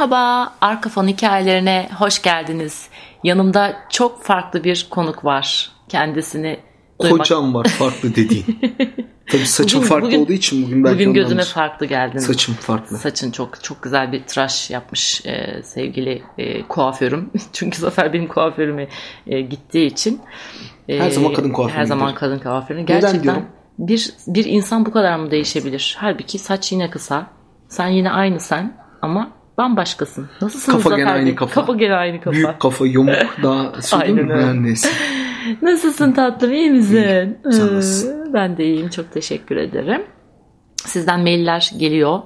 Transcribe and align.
Merhaba, 0.00 0.52
Arka 0.60 0.90
Fon 0.90 1.08
hikayelerine 1.08 1.88
hoş 1.98 2.22
geldiniz. 2.22 2.88
Yanımda 3.24 3.76
çok 3.90 4.22
farklı 4.22 4.64
bir 4.64 4.86
konuk 4.90 5.24
var. 5.24 5.70
Kendisini 5.88 6.60
duymak... 7.02 7.18
Kocam 7.18 7.54
var 7.54 7.64
farklı 7.64 8.14
dediğin. 8.14 8.44
Tabii 9.30 9.46
saçım 9.46 9.80
bugün, 9.80 9.88
farklı 9.88 10.06
bugün, 10.06 10.22
olduğu 10.22 10.32
için 10.32 10.66
bugün 10.66 10.84
belki 10.84 10.94
Bugün 10.94 11.14
gözüme 11.14 11.42
farklı 11.42 11.86
geldin. 11.86 12.18
Saçım 12.18 12.54
farklı. 12.54 12.98
Saçın 12.98 13.30
çok 13.30 13.64
çok 13.64 13.82
güzel 13.82 14.12
bir 14.12 14.22
tıraş 14.22 14.70
yapmış 14.70 15.26
e, 15.26 15.62
sevgili 15.62 16.22
e, 16.38 16.62
kuaförüm. 16.62 17.30
Çünkü 17.52 17.78
Zafer 17.78 18.12
benim 18.12 18.28
kuaförüme 18.28 18.88
e, 19.26 19.40
gittiği 19.40 19.86
için. 19.86 20.20
E, 20.88 20.98
her 20.98 21.10
zaman 21.10 21.32
kadın 21.32 21.50
kuaförüne 21.50 21.78
Her 21.78 21.84
zaman 21.84 22.14
kadın 22.14 22.38
kuaförüne. 22.38 22.82
Gerçekten 22.82 23.44
bir, 23.78 24.10
bir 24.26 24.44
insan 24.44 24.86
bu 24.86 24.90
kadar 24.90 25.16
mı 25.16 25.30
değişebilir? 25.30 25.96
Halbuki 25.98 26.38
saç 26.38 26.72
yine 26.72 26.90
kısa. 26.90 27.26
Sen 27.68 27.88
yine 27.88 28.10
aynı 28.10 28.40
sen 28.40 28.76
ama 29.02 29.39
bambaşkasın. 29.60 30.28
Nasılsın 30.40 30.72
kafa 30.72 30.96
gene 30.96 31.10
aynı 31.10 31.34
kafa. 31.34 31.54
Kafa 31.54 31.74
gene 31.74 31.94
aynı 31.94 32.20
kafa. 32.20 32.36
Büyük 32.36 32.60
kafa 32.60 32.86
yumuk 32.86 33.16
daha 33.42 33.82
söyleyeyim 33.82 34.26
mi? 34.26 34.42
Yani 34.42 34.62
neyse. 34.62 34.88
Nasılsın 35.62 36.12
tatlım 36.12 36.52
iyi 36.52 36.70
misin? 36.70 37.38
İyi, 37.50 38.32
ben 38.32 38.56
de 38.56 38.64
iyiyim 38.64 38.88
çok 38.88 39.12
teşekkür 39.12 39.56
ederim. 39.56 40.02
Sizden 40.76 41.20
mailler 41.20 41.70
geliyor. 41.78 42.20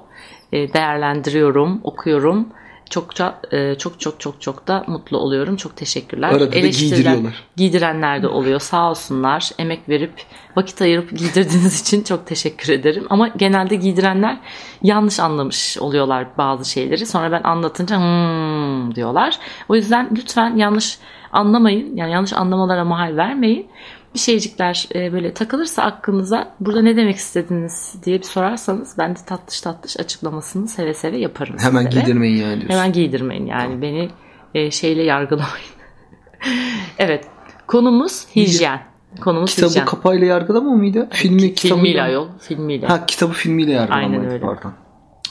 Ee, 0.53 0.73
değerlendiriyorum, 0.73 1.81
okuyorum. 1.83 2.47
Çokça 2.89 3.39
e, 3.51 3.75
çok 3.75 3.99
çok 3.99 4.19
çok 4.19 4.41
çok 4.41 4.67
da 4.67 4.83
mutlu 4.87 5.17
oluyorum. 5.17 5.55
Çok 5.55 5.75
teşekkürler. 5.75 6.29
Arada 6.29 6.51
da 6.51 6.59
giydiriyorlar. 6.59 7.43
Giydirenler 7.55 8.23
de 8.23 8.27
oluyor. 8.27 8.59
Sağ 8.59 8.89
olsunlar. 8.89 9.49
Emek 9.59 9.89
verip 9.89 10.13
vakit 10.55 10.81
ayırıp 10.81 11.17
giydirdiğiniz 11.17 11.81
için 11.87 12.03
çok 12.03 12.27
teşekkür 12.27 12.73
ederim. 12.73 13.05
Ama 13.09 13.27
genelde 13.27 13.75
giydirenler 13.75 14.37
yanlış 14.81 15.19
anlamış 15.19 15.77
oluyorlar 15.77 16.27
bazı 16.37 16.71
şeyleri. 16.71 17.05
Sonra 17.05 17.31
ben 17.31 17.43
anlatınca 17.43 17.97
hmm 17.97 18.95
diyorlar. 18.95 19.39
O 19.69 19.75
yüzden 19.75 20.09
lütfen 20.15 20.55
yanlış 20.55 20.99
anlamayın. 21.31 21.95
Yani 21.95 22.11
yanlış 22.11 22.33
anlamalara 22.33 22.85
mahal 22.85 23.17
vermeyin 23.17 23.67
bir 24.15 24.19
şeycikler 24.19 24.87
e, 24.95 25.13
böyle 25.13 25.33
takılırsa 25.33 25.83
aklınıza 25.83 26.55
burada 26.59 26.81
ne 26.81 26.97
demek 26.97 27.15
istediniz 27.15 27.95
diye 28.05 28.19
bir 28.19 28.23
sorarsanız 28.23 28.95
ben 28.97 29.15
de 29.15 29.19
tatlış 29.25 29.61
tatlış 29.61 29.99
açıklamasını 29.99 30.67
seve 30.67 30.93
seve 30.93 31.17
yaparım. 31.17 31.55
Hemen 31.59 31.83
sizlere. 31.83 32.03
giydirmeyin 32.03 32.35
yani 32.37 32.61
diyorsun. 32.61 32.69
Hemen 32.69 32.93
giydirmeyin 32.93 33.45
yani 33.45 33.63
tamam. 33.63 33.81
beni 33.81 34.09
e, 34.53 34.71
şeyle 34.71 35.03
yargılamayın. 35.03 35.75
evet 36.97 37.25
konumuz 37.67 38.25
hijyen. 38.35 38.81
Konumuz 39.21 39.55
kitabı 39.55 39.69
hijyen. 39.69 39.85
kapağıyla 39.85 40.27
yargılama 40.27 40.71
mıydı? 40.71 41.09
Filmi 41.11 41.55
kitabıyla. 41.55 41.75
Filmiyle 41.75 42.01
ayol. 42.01 42.27
Filmiyle. 42.39 42.87
Ha 42.87 43.05
kitabı 43.05 43.33
filmiyle 43.33 43.71
yargılamaydı. 43.71 44.15
Aynen 44.15 44.31
öyle. 44.31 44.45
Pardon. 44.45 44.73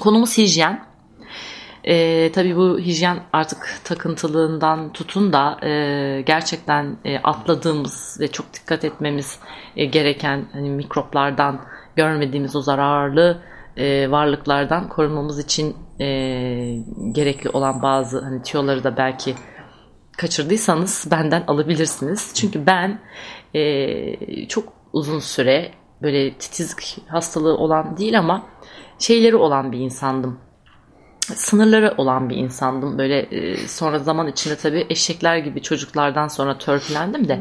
Konumuz 0.00 0.38
hijyen. 0.38 0.93
E, 1.84 2.32
tabii 2.32 2.56
bu 2.56 2.78
hijyen 2.78 3.18
artık 3.32 3.80
takıntılığından 3.84 4.92
tutun 4.92 5.32
da 5.32 5.58
e, 5.62 6.22
gerçekten 6.26 6.96
e, 7.04 7.18
atladığımız 7.18 8.16
ve 8.20 8.28
çok 8.28 8.54
dikkat 8.54 8.84
etmemiz 8.84 9.38
e, 9.76 9.84
gereken 9.84 10.44
hani 10.52 10.70
mikroplardan 10.70 11.60
görmediğimiz 11.96 12.56
o 12.56 12.60
zararlı 12.60 13.42
e, 13.76 14.10
varlıklardan 14.10 14.88
korunmamız 14.88 15.38
için 15.38 15.76
e, 16.00 16.06
gerekli 17.12 17.50
olan 17.50 17.82
bazı 17.82 18.20
hani 18.20 18.42
tüyoları 18.42 18.84
da 18.84 18.96
belki 18.96 19.34
kaçırdıysanız 20.18 21.08
benden 21.10 21.44
alabilirsiniz. 21.46 22.32
Çünkü 22.34 22.66
ben 22.66 23.00
e, 23.54 24.48
çok 24.48 24.72
uzun 24.92 25.18
süre 25.18 25.70
böyle 26.02 26.34
titizlik 26.34 26.98
hastalığı 27.08 27.56
olan 27.56 27.96
değil 27.96 28.18
ama 28.18 28.46
şeyleri 28.98 29.36
olan 29.36 29.72
bir 29.72 29.78
insandım 29.78 30.43
sınırları 31.24 31.94
olan 31.98 32.30
bir 32.30 32.36
insandım. 32.36 32.98
Böyle 32.98 33.18
e, 33.18 33.56
sonra 33.56 33.98
zaman 33.98 34.28
içinde 34.28 34.56
tabii 34.56 34.86
eşekler 34.90 35.36
gibi 35.36 35.62
çocuklardan 35.62 36.28
sonra 36.28 36.58
törpülendim 36.58 37.28
de. 37.28 37.40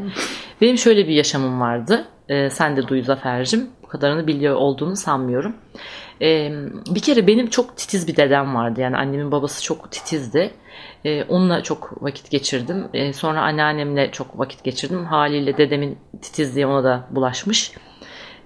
Benim 0.62 0.78
şöyle 0.78 1.08
bir 1.08 1.14
yaşamım 1.14 1.62
vardı. 1.62 2.06
E, 2.30 2.50
sen 2.50 2.78
de 2.78 2.88
duy 2.88 3.02
Zafer'cim. 3.02 3.70
Bu 3.84 3.88
kadarını 3.88 4.28
biliyor 4.28 4.56
olduğunu 4.56 4.96
sanmıyorum. 4.96 5.56
E, 6.22 6.52
bir 6.96 7.00
kere 7.00 7.28
benim 7.28 7.50
çok 7.50 7.78
titiz 7.78 8.08
bir 8.08 8.16
dedem 8.16 8.56
vardı. 8.56 8.82
Yani 8.82 8.98
annemin 8.98 9.32
babası 9.32 9.64
çok 9.64 9.92
titizdi. 9.92 10.52
E, 11.06 11.24
onunla 11.24 11.64
çok 11.64 12.04
vakit 12.04 12.30
geçirdim. 12.30 12.88
E, 12.94 13.14
sonra 13.14 13.42
anneannemle 13.42 14.12
çok 14.12 14.40
vakit 14.40 14.64
geçirdim. 14.64 15.06
Haliyle 15.06 15.58
dedemin 15.58 15.98
titizliği 16.22 16.66
ona 16.66 16.84
da 16.84 17.08
bulaşmış. 17.12 17.72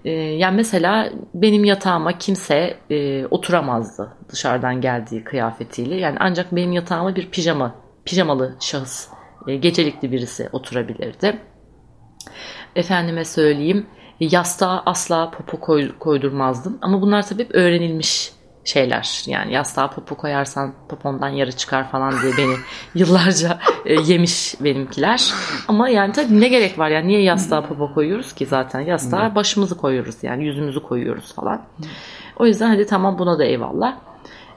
Ee, 0.07 0.11
yani 0.11 0.55
mesela 0.55 1.09
benim 1.33 1.63
yatağıma 1.63 2.17
kimse 2.17 2.77
e, 2.89 3.25
oturamazdı 3.25 4.17
dışarıdan 4.29 4.81
geldiği 4.81 5.23
kıyafetiyle. 5.23 5.95
Yani 5.95 6.17
ancak 6.19 6.55
benim 6.55 6.71
yatağıma 6.71 7.15
bir 7.15 7.29
pijama, 7.29 7.75
pijamalı 8.05 8.55
şahıs, 8.59 9.07
e, 9.47 9.55
gecelikli 9.55 10.11
birisi 10.11 10.49
oturabilirdi. 10.51 11.39
Efendime 12.75 13.25
söyleyeyim 13.25 13.87
yastığa 14.19 14.83
asla 14.85 15.31
popo 15.31 15.59
koy, 15.59 15.97
koydurmazdım. 15.99 16.77
Ama 16.81 17.01
bunlar 17.01 17.27
tabii 17.27 17.47
öğrenilmiş 17.53 18.31
şeyler. 18.67 19.23
Yani 19.27 19.53
yastığa 19.53 19.89
popo 19.89 20.15
koyarsan 20.17 20.73
popondan 20.89 21.29
yarı 21.29 21.51
çıkar 21.51 21.91
falan 21.91 22.13
diye 22.21 22.33
beni 22.37 22.55
yıllarca 22.95 23.59
e, 23.85 23.93
yemiş 23.93 24.55
benimkiler. 24.61 25.33
Ama 25.67 25.89
yani 25.89 26.13
tabii 26.13 26.41
ne 26.41 26.47
gerek 26.47 26.79
var 26.79 26.89
yani 26.89 27.07
niye 27.07 27.21
yastığa 27.21 27.61
popo 27.61 27.93
koyuyoruz 27.93 28.33
ki 28.33 28.45
zaten 28.45 28.79
yastığa 28.79 29.35
başımızı 29.35 29.77
koyuyoruz 29.77 30.15
yani 30.23 30.45
yüzümüzü 30.45 30.83
koyuyoruz 30.83 31.33
falan. 31.33 31.61
O 32.39 32.45
yüzden 32.45 32.69
hadi 32.69 32.85
tamam 32.85 33.19
buna 33.19 33.39
da 33.39 33.43
eyvallah. 33.45 33.97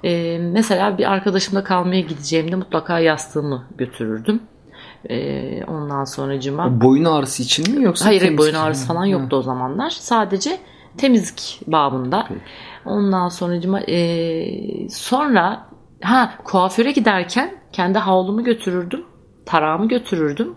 Ee, 0.05 0.39
mesela 0.39 0.99
bir 0.99 1.13
arkadaşımla 1.13 1.65
kalmaya 1.65 2.01
gideceğimde 2.01 2.57
mutlaka 2.57 2.99
yastığımı 2.99 3.65
götürürdüm. 3.79 4.43
Ee, 5.11 5.65
ondan 5.65 6.05
sonra 6.05 6.41
cima. 6.41 6.81
Boyun 6.81 7.05
ağrısı 7.05 7.43
için 7.43 7.79
mi 7.79 7.85
yoksa? 7.85 8.07
Hayır 8.07 8.39
boyun 8.39 8.55
ağrısı 8.55 8.87
falan 8.87 9.05
yoktu 9.05 9.37
o 9.37 9.43
zamanlar. 9.43 9.91
Sadece 9.91 10.59
temizlik 10.97 11.61
babında. 11.67 12.25
Peki. 12.29 12.41
Ondan 12.91 13.29
sonra 13.29 13.81
e, 13.81 14.89
sonra 14.89 15.67
ha 16.03 16.35
kuaföre 16.45 16.91
giderken 16.91 17.55
kendi 17.73 17.99
havlumu 17.99 18.45
götürürdüm. 18.45 19.05
Tarağımı 19.47 19.89
götürürdüm. 19.89 20.55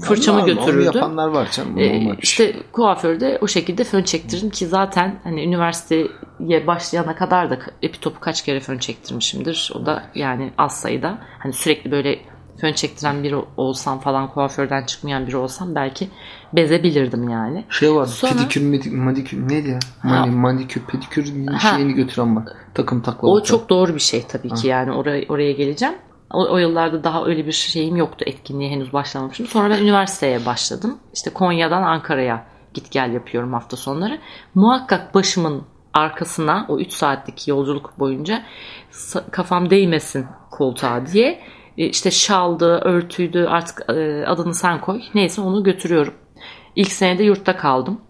Fırçamı 0.00 0.46
götürürdüm. 0.46 0.88
Onu 0.88 0.96
yapanlar 0.96 1.28
var 1.28 1.50
canım. 1.50 1.78
Ee, 1.78 2.16
işte 2.22 2.56
kuaförde 2.72 3.38
o 3.40 3.46
şekilde 3.46 3.84
fön 3.84 4.02
çektirdim 4.02 4.50
ki 4.50 4.66
zaten 4.66 5.20
hani 5.24 5.44
üniversiteye 5.44 6.66
başlayana 6.66 7.16
kadar 7.16 7.50
da 7.50 7.58
epitopu 7.82 8.20
kaç 8.20 8.44
kere 8.44 8.60
fön 8.60 8.78
çektirmişimdir. 8.78 9.72
O 9.74 9.86
da 9.86 10.02
yani 10.14 10.52
az 10.58 10.80
sayıda. 10.80 11.18
Hani 11.38 11.52
sürekli 11.52 11.90
böyle 11.90 12.18
fön 12.62 12.72
çektiren 12.72 13.22
biri 13.22 13.36
olsam 13.56 14.00
falan 14.00 14.30
kuaförden 14.30 14.84
çıkmayan 14.86 15.26
biri 15.26 15.36
olsam 15.36 15.74
belki 15.74 16.08
bezebilirdim 16.52 17.28
yani. 17.28 17.64
Şey 17.68 17.94
var 17.94 18.06
Sonra, 18.06 18.32
pedikür 18.32 18.92
madikür 18.92 19.48
neydi 19.48 19.68
ya? 19.70 19.78
Mani, 20.02 20.30
manikür 20.30 20.80
pedikür 20.80 21.24
şeyini 21.60 21.92
götüren 21.92 22.36
bak. 22.36 22.70
Takım 22.74 23.02
takla. 23.02 23.28
O 23.28 23.42
çok 23.42 23.68
doğru 23.68 23.94
bir 23.94 24.00
şey 24.00 24.26
tabii 24.28 24.48
ha. 24.48 24.54
ki 24.54 24.68
yani 24.68 24.92
oraya, 24.92 25.24
oraya 25.28 25.52
geleceğim. 25.52 25.94
O, 26.30 26.52
o 26.52 26.58
yıllarda 26.58 27.04
daha 27.04 27.24
öyle 27.24 27.46
bir 27.46 27.52
şeyim 27.52 27.96
yoktu 27.96 28.24
etkinliğe 28.28 28.70
henüz 28.70 28.92
başlamamışım. 28.92 29.46
Sonra 29.46 29.70
ben 29.70 29.82
üniversiteye 29.82 30.46
başladım. 30.46 30.98
İşte 31.14 31.30
Konya'dan 31.30 31.82
Ankara'ya 31.82 32.46
git 32.74 32.90
gel 32.90 33.12
yapıyorum 33.12 33.52
hafta 33.52 33.76
sonları. 33.76 34.18
Muhakkak 34.54 35.14
başımın 35.14 35.62
arkasına 35.94 36.66
o 36.68 36.78
3 36.78 36.92
saatlik 36.92 37.48
yolculuk 37.48 37.98
boyunca 37.98 38.42
kafam 39.30 39.70
değmesin 39.70 40.26
koltuğa 40.50 41.06
diye 41.06 41.40
işte 41.76 42.10
şaldı, 42.10 42.78
örtüydü 42.78 43.44
artık 43.44 43.90
e, 43.90 44.26
adını 44.26 44.54
sen 44.54 44.80
koy. 44.80 45.00
Neyse 45.14 45.40
onu 45.40 45.62
götürüyorum. 45.62 46.14
İlk 46.76 46.92
senede 46.92 47.22
yurtta 47.24 47.56
kaldım. 47.56 48.00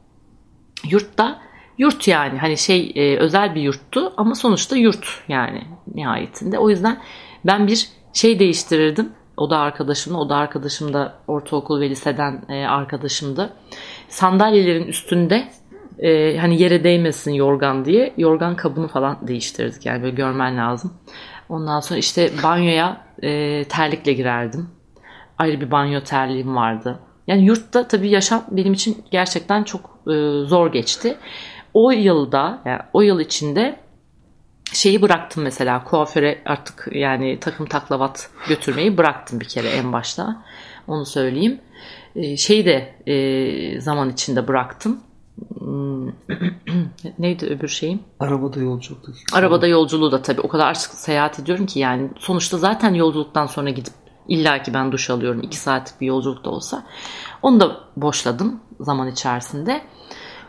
Yurtta 0.91 1.39
yurt 1.79 2.09
yani 2.09 2.39
hani 2.39 2.59
şey 2.59 2.93
e, 2.95 3.17
özel 3.17 3.55
bir 3.55 3.61
yurttu 3.61 4.13
ama 4.17 4.35
sonuçta 4.35 4.77
yurt 4.77 5.25
yani 5.29 5.63
nihayetinde. 5.95 6.59
O 6.59 6.71
yüzden 6.71 7.01
ben 7.45 7.67
bir 7.67 7.89
şey 8.13 8.39
değiştirirdim. 8.39 9.13
O 9.37 9.51
da 9.51 9.59
arkadaşımla, 9.59 10.19
o 10.19 10.29
da 10.29 10.37
arkadaşım 10.37 10.93
da 10.93 11.15
ortaokul 11.27 11.81
ve 11.81 11.91
liseden 11.91 12.43
e, 12.49 12.67
arkadaşımdı. 12.67 13.53
Sandalyelerin 14.09 14.87
üstünde 14.87 15.49
e, 15.99 16.39
hani 16.39 16.63
yere 16.63 16.85
değmesin 16.85 17.33
yorgan 17.33 17.85
diye 17.85 18.15
yorgan 18.19 18.57
kabını 18.57 18.89
falan 18.89 19.29
değiştirdik. 19.29 19.87
Yani 19.87 20.03
böyle 20.03 20.15
görmen 20.15 20.57
lazım. 20.57 20.93
Ondan 21.49 21.81
sonra 21.81 21.99
işte 21.99 22.31
banyoya 22.43 23.07
e, 23.23 23.65
terlikle 23.65 24.13
girerdim. 24.13 24.71
Ayrı 25.39 25.61
bir 25.61 25.71
banyo 25.71 26.01
terliğim 26.01 26.57
vardı. 26.57 26.99
Yani 27.27 27.45
yurtta 27.45 27.89
tabii 27.89 28.11
yaşam 28.11 28.45
benim 28.51 28.73
için 28.73 29.05
gerçekten 29.11 29.65
çok 29.65 29.81
e, 30.07 30.15
zor 30.45 30.73
geçti. 30.73 31.19
O 31.75 31.91
yılda, 31.91 32.63
yani 32.65 32.81
o 32.93 33.03
yıl 33.03 33.21
içinde 33.21 33.81
şeyi 34.73 35.03
bıraktım 35.03 35.43
mesela 35.43 35.85
kuaföre 35.85 36.43
artık 36.47 36.89
yani 36.93 37.39
takım 37.41 37.67
taklavat 37.67 38.31
götürmeyi 38.49 38.99
bıraktım 38.99 39.41
bir 39.41 39.49
kere 39.49 39.69
en 39.69 39.93
başta. 39.93 40.45
Onu 40.89 41.07
söyleyeyim. 41.07 41.61
E, 42.17 42.37
şeyi 42.37 42.65
de 42.65 42.95
e, 43.07 43.81
zaman 43.81 44.11
içinde 44.11 44.49
bıraktım. 44.49 45.01
Hmm, 45.59 46.09
neydi 47.19 47.47
öbür 47.47 47.69
şeyim? 47.69 48.01
Arabada 48.21 48.61
yolculuk. 48.61 49.01
Arabada 49.33 49.67
yolculuğu 49.67 50.13
da 50.13 50.23
tabii 50.23 50.41
o 50.41 50.49
kadar 50.49 50.75
sık 50.75 50.93
seyahat 50.93 51.41
ediyorum 51.41 51.67
ki 51.67 51.79
yani 51.79 52.11
sonuçta 52.19 52.59
zaten 52.59 52.95
yolculuktan 52.95 53.47
sonra 53.47 53.71
gidip 53.71 53.93
illa 54.29 54.63
ki 54.63 54.75
ben 54.75 54.93
duş 54.93 55.11
alıyorum. 55.11 55.43
iki 55.43 55.57
saatlik 55.57 56.01
bir 56.01 56.07
yolculukta 56.07 56.51
olsa. 56.51 56.85
Onu 57.43 57.61
da 57.61 57.81
boşladım 57.97 58.61
zaman 58.81 59.09
içerisinde. 59.09 59.83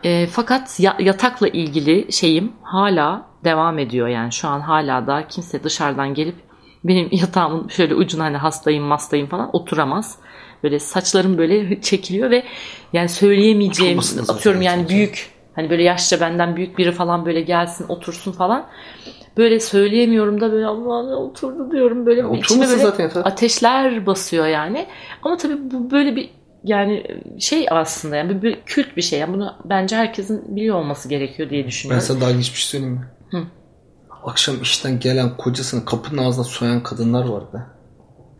E, 0.04 0.26
fakat 0.26 0.80
ya, 0.80 0.96
yatakla 0.98 1.48
ilgili 1.48 2.12
şeyim 2.12 2.52
hala 2.62 3.26
devam 3.44 3.78
ediyor 3.78 4.08
yani 4.08 4.32
şu 4.32 4.48
an 4.48 4.60
hala 4.60 5.06
da 5.06 5.28
kimse 5.28 5.64
dışarıdan 5.64 6.14
gelip 6.14 6.36
benim 6.84 7.08
yatağımın 7.12 7.68
şöyle 7.68 7.94
ucuna 7.94 8.24
hani 8.24 8.36
hastayım 8.36 8.90
hastayım 8.90 9.26
falan 9.26 9.50
oturamaz. 9.52 10.18
Böyle 10.64 10.78
saçlarım 10.78 11.38
böyle 11.38 11.80
çekiliyor 11.80 12.30
ve 12.30 12.44
yani 12.92 13.08
söyleyemeyeceğim 13.08 13.98
atıyorum 14.28 14.62
yani 14.62 14.88
büyük 14.88 15.30
hani 15.54 15.70
böyle 15.70 15.82
yaşça 15.82 16.20
benden 16.20 16.56
büyük 16.56 16.78
biri 16.78 16.92
falan 16.92 17.26
böyle 17.26 17.40
gelsin 17.40 17.86
otursun 17.88 18.32
falan. 18.32 18.66
Böyle 19.36 19.60
söyleyemiyorum 19.60 20.40
da 20.40 20.52
böyle 20.52 20.66
Allah 20.66 21.16
oturdu 21.16 21.70
diyorum 21.72 22.06
böyle 22.06 22.20
ya, 22.20 22.30
içime 22.30 22.68
böyle 22.68 22.82
zaten 22.82 23.10
ateşler 23.14 24.06
basıyor 24.06 24.46
yani. 24.46 24.86
Ama 25.22 25.36
tabii 25.36 25.70
bu 25.70 25.90
böyle 25.90 26.16
bir 26.16 26.30
yani 26.64 27.20
şey 27.38 27.66
aslında 27.70 28.16
yani 28.16 28.42
bir 28.42 28.62
kült 28.66 28.96
bir 28.96 29.02
şey. 29.02 29.18
Yani 29.18 29.34
bunu 29.34 29.54
bence 29.64 29.96
herkesin 29.96 30.56
biliyor 30.56 30.76
olması 30.76 31.08
gerekiyor 31.08 31.50
diye 31.50 31.66
düşünüyorum. 31.66 32.02
Ben 32.02 32.06
sana 32.06 32.20
daha 32.20 32.30
ilginç 32.30 32.52
bir 32.52 32.58
şey 32.58 32.66
söyleyeyim 32.66 32.94
mi? 32.94 33.08
Hı. 33.30 33.42
Akşam 34.24 34.62
işten 34.62 35.00
gelen 35.00 35.36
kocasını 35.36 35.84
kapının 35.84 36.22
ağzına 36.24 36.44
soyan 36.44 36.82
kadınlar 36.82 37.28
var 37.28 37.42
be. 37.52 37.58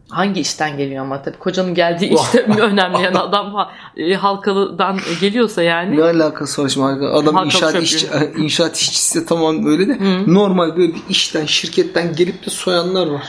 Hangi 0.09 0.41
işten 0.41 0.77
geliyor 0.77 1.05
ama 1.05 1.23
tabii 1.23 1.39
kocanın 1.39 1.75
geldiği 1.75 2.15
işte 2.15 2.43
önemli 2.43 3.03
yani 3.03 3.19
adam 3.19 3.69
e, 3.97 4.15
halkalıdan 4.15 4.99
geliyorsa 5.21 5.63
yani. 5.63 5.97
Ne 5.97 6.03
alakası 6.03 6.65
var 6.65 6.69
şimdi 6.69 7.07
adam 7.07 7.35
Halkalı 7.35 7.47
inşaat 7.47 7.83
iş, 7.83 8.05
inşaat 8.39 8.77
işçisi 8.77 9.27
tamam 9.27 9.67
öyle 9.67 9.89
de 9.89 9.93
Hı. 9.93 10.35
normal 10.35 10.77
böyle 10.77 10.95
bir 10.95 11.03
işten 11.09 11.47
şirketten 11.47 12.15
gelip 12.15 12.47
de 12.47 12.51
soyanlar 12.51 13.07
var. 13.07 13.23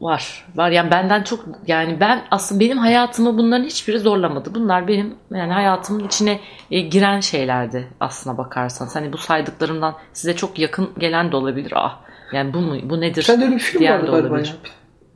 Var. 0.00 0.44
Var 0.56 0.70
yani 0.70 0.90
benden 0.90 1.22
çok 1.22 1.44
yani 1.66 2.00
ben 2.00 2.24
aslında 2.30 2.60
benim 2.60 2.78
hayatımı 2.78 3.38
bunların 3.38 3.64
hiçbiri 3.64 3.98
zorlamadı. 3.98 4.54
Bunlar 4.54 4.88
benim 4.88 5.14
yani 5.30 5.52
hayatımın 5.52 6.06
içine 6.06 6.40
e, 6.70 6.80
giren 6.80 7.20
şeylerdi 7.20 7.88
aslına 8.00 8.38
bakarsanız. 8.38 8.96
Hani 8.96 9.12
bu 9.12 9.16
saydıklarımdan 9.18 9.94
size 10.12 10.36
çok 10.36 10.58
yakın 10.58 10.90
gelen 10.98 11.32
de 11.32 11.36
olabilir. 11.36 11.72
Ah 11.76 11.96
yani 12.32 12.54
bu 12.54 12.58
mu 12.58 12.76
bu 12.82 13.00
nedir? 13.00 13.22
Sen 13.22 13.40
de 13.40 13.44
öyle 13.44 13.54
bir 13.54 13.60
film 13.60 13.84
vardı 13.84 14.10
galiba 14.10 14.38
ya. 14.38 14.44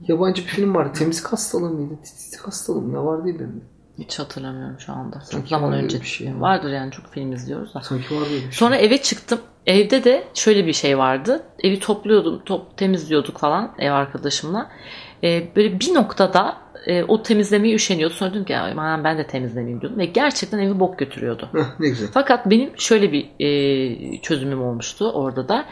Yabancı 0.08 0.42
bir 0.42 0.48
film 0.48 0.74
vardı. 0.74 0.92
Temizlik 0.98 1.26
hastalığı 1.26 1.70
mıydı? 1.70 1.94
Titizlik 2.04 2.40
hastalığı 2.40 2.80
mı? 2.80 2.92
Ne 2.94 2.98
vardı 3.04 3.24
benim? 3.26 3.64
Hiç 3.98 4.18
hatırlamıyorum 4.18 4.80
şu 4.80 4.92
anda. 4.92 5.20
Sanki 5.20 5.48
zaman 5.48 5.72
önce 5.72 6.00
bir 6.00 6.06
şey. 6.06 6.40
Vardır 6.40 6.70
yani 6.70 6.90
çok 6.90 7.06
film 7.06 7.32
izliyoruz 7.32 7.74
da. 7.74 7.80
Sanki 7.80 8.14
vardı 8.14 8.30
bir 8.30 8.40
şey. 8.40 8.52
Sonra 8.52 8.76
eve 8.76 9.02
çıktım. 9.02 9.38
Evde 9.66 10.04
de 10.04 10.24
şöyle 10.34 10.66
bir 10.66 10.72
şey 10.72 10.98
vardı. 10.98 11.42
Evi 11.62 11.80
topluyordum, 11.80 12.42
top, 12.44 12.76
temizliyorduk 12.76 13.38
falan 13.38 13.74
ev 13.78 13.92
arkadaşımla. 13.92 14.70
Ee, 15.24 15.48
böyle 15.56 15.80
bir 15.80 15.94
noktada 15.94 16.56
e, 16.86 17.04
o 17.04 17.22
temizlemeyi 17.22 17.74
üşeniyordu. 17.74 18.14
Sonra 18.14 18.30
dedim 18.30 18.44
ki 18.44 18.54
ben 19.04 19.18
de 19.18 19.26
temizlemeyeyim 19.26 19.80
diyordum. 19.80 19.98
Ve 19.98 20.06
gerçekten 20.06 20.58
evi 20.58 20.80
bok 20.80 20.98
götürüyordu. 20.98 21.48
ne 21.78 21.88
güzel. 21.88 22.08
Fakat 22.14 22.50
benim 22.50 22.70
şöyle 22.76 23.12
bir 23.12 23.30
e, 23.40 24.20
çözümüm 24.20 24.62
olmuştu 24.62 25.10
orada 25.10 25.48
da. 25.48 25.66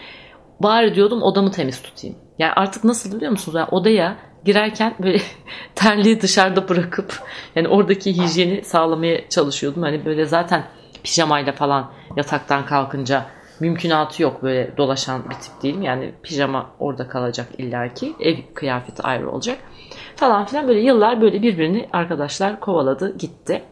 Bari 0.62 0.94
diyordum 0.94 1.22
odamı 1.22 1.50
temiz 1.50 1.82
tutayım. 1.82 2.16
Yani 2.38 2.52
artık 2.52 2.84
nasıl 2.84 3.16
biliyor 3.16 3.30
musunuz? 3.30 3.56
Yani 3.56 3.68
odaya 3.70 4.16
girerken 4.44 4.94
böyle 5.02 5.18
terliği 5.74 6.20
dışarıda 6.20 6.68
bırakıp 6.68 7.20
yani 7.54 7.68
oradaki 7.68 8.16
hijyeni 8.16 8.64
sağlamaya 8.64 9.28
çalışıyordum. 9.28 9.82
Hani 9.82 10.04
böyle 10.04 10.24
zaten 10.24 10.64
pijamayla 11.04 11.52
falan 11.52 11.92
yataktan 12.16 12.66
kalkınca 12.66 13.26
mümkünatı 13.60 14.22
yok 14.22 14.42
böyle 14.42 14.76
dolaşan 14.76 15.30
bir 15.30 15.34
tip 15.34 15.62
değilim. 15.62 15.82
Yani 15.82 16.14
pijama 16.22 16.70
orada 16.78 17.08
kalacak 17.08 17.48
illaki. 17.58 18.14
Ev 18.20 18.36
kıyafeti 18.54 19.02
ayrı 19.02 19.30
olacak. 19.30 19.58
Falan 20.16 20.44
filan 20.44 20.68
böyle 20.68 20.80
yıllar 20.80 21.20
böyle 21.20 21.42
birbirini 21.42 21.88
arkadaşlar 21.92 22.60
kovaladı 22.60 23.18
gitti. 23.18 23.62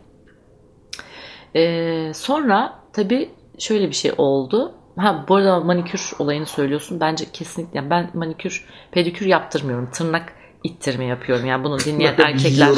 Ee, 1.57 2.13
sonra 2.15 2.81
tabii 2.93 3.31
şöyle 3.59 3.89
bir 3.89 3.95
şey 3.95 4.13
oldu. 4.19 4.75
Ha 4.97 5.25
bu 5.29 5.35
arada 5.35 5.61
manikür 5.61 6.13
olayını 6.19 6.47
söylüyorsun. 6.47 7.01
Bence 7.01 7.25
kesinlikle 7.33 7.79
yani 7.79 7.91
ben 7.91 8.11
manikür 8.15 8.67
pedikür 8.93 9.27
yaptırmıyorum. 9.27 9.91
Tırnak 9.91 10.33
ittirme 10.65 11.05
yapıyorum. 11.05 11.47
Yani 11.47 11.65
bunu 11.65 11.79
dinleyen 11.79 12.15
erkekler 12.19 12.69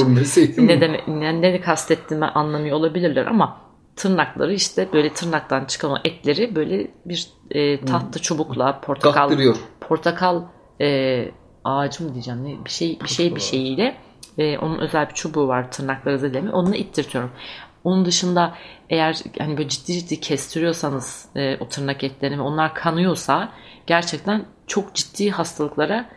ne, 0.59 0.81
deme, 0.81 1.01
ne, 1.07 1.43
ne 1.43 1.61
kastettiğimi 1.61 2.27
anlamıyor 2.27 2.77
olabilirler 2.77 3.27
ama 3.27 3.61
tırnakları 3.97 4.55
işte 4.55 4.89
böyle 4.93 5.13
tırnaktan 5.13 5.65
çıkan 5.65 5.91
o 5.91 5.97
etleri 6.05 6.55
böyle 6.55 6.91
bir 7.07 7.29
e, 7.51 7.85
tahta 7.85 8.19
çubukla 8.19 8.81
portakal 8.81 9.13
Kaktırıyor. 9.13 9.57
portakal 9.81 10.43
e, 10.81 11.29
ağacı 11.65 12.05
mı 12.05 12.15
diyeceğim 12.15 12.45
ne 12.45 12.65
bir 12.65 12.71
şey 12.71 12.99
bir 13.05 13.09
şey 13.09 13.35
bir 13.35 13.41
şeyiyle 13.41 13.97
e, 14.39 14.59
onun 14.59 14.79
özel 14.79 15.09
bir 15.09 15.15
çubuğu 15.15 15.49
var 15.49 15.71
tırnakları 15.71 16.19
zelemi 16.19 16.51
onunla 16.51 16.77
ittirtiyorum. 16.77 17.31
Onun 17.85 18.05
dışında 18.05 18.55
eğer 18.91 19.17
hani 19.39 19.57
böyle 19.59 19.69
ciddi 19.69 19.93
ciddi 19.93 20.21
kestiriyorsanız 20.21 21.29
e, 21.37 21.57
o 21.61 21.69
tırnak 21.69 22.05
etlerini 22.05 22.43
onlar 22.43 22.75
kanıyorsa 22.75 23.53
gerçekten 23.87 24.45
çok 24.67 24.95
ciddi 24.95 25.31
hastalıklara 25.31 26.09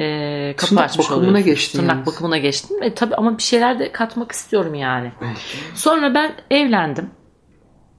e, 0.00 0.54
kapı 0.56 0.68
Tırnak 0.70 0.84
açmış 0.84 1.06
bakımına 1.06 1.28
oluyorsun. 1.28 1.44
geçtin 1.46 1.78
Tırnak 1.78 1.96
yani. 1.96 2.06
bakımına 2.06 2.38
geçtim. 2.38 2.82
E, 2.82 2.94
tabii 2.94 3.14
ama 3.14 3.38
bir 3.38 3.42
şeyler 3.42 3.78
de 3.78 3.92
katmak 3.92 4.32
istiyorum 4.32 4.74
yani. 4.74 5.12
Sonra 5.74 6.14
ben 6.14 6.32
evlendim 6.50 7.10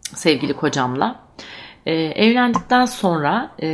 sevgili 0.02 0.54
kocamla. 0.54 1.26
E, 1.86 1.94
evlendikten 1.94 2.86
sonra 2.86 3.52
e, 3.62 3.68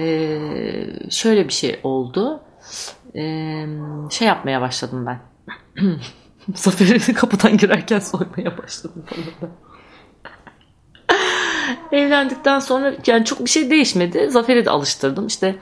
şöyle 1.09 1.47
bir 1.47 1.53
şey 1.53 1.79
oldu. 1.83 2.43
E, 3.15 3.23
şey 4.11 4.27
yapmaya 4.27 4.61
başladım 4.61 5.05
ben. 5.05 5.19
Zafer'i 6.55 7.13
kapıdan 7.13 7.57
girerken 7.57 7.99
soymaya 7.99 8.57
başladım 8.57 9.05
falan. 9.05 9.51
Evlendikten 11.91 12.59
sonra 12.59 12.93
yani 13.07 13.25
çok 13.25 13.39
bir 13.45 13.49
şey 13.49 13.69
değişmedi. 13.69 14.29
Zafer'i 14.29 14.65
de 14.65 14.69
alıştırdım. 14.69 15.27
İşte 15.27 15.55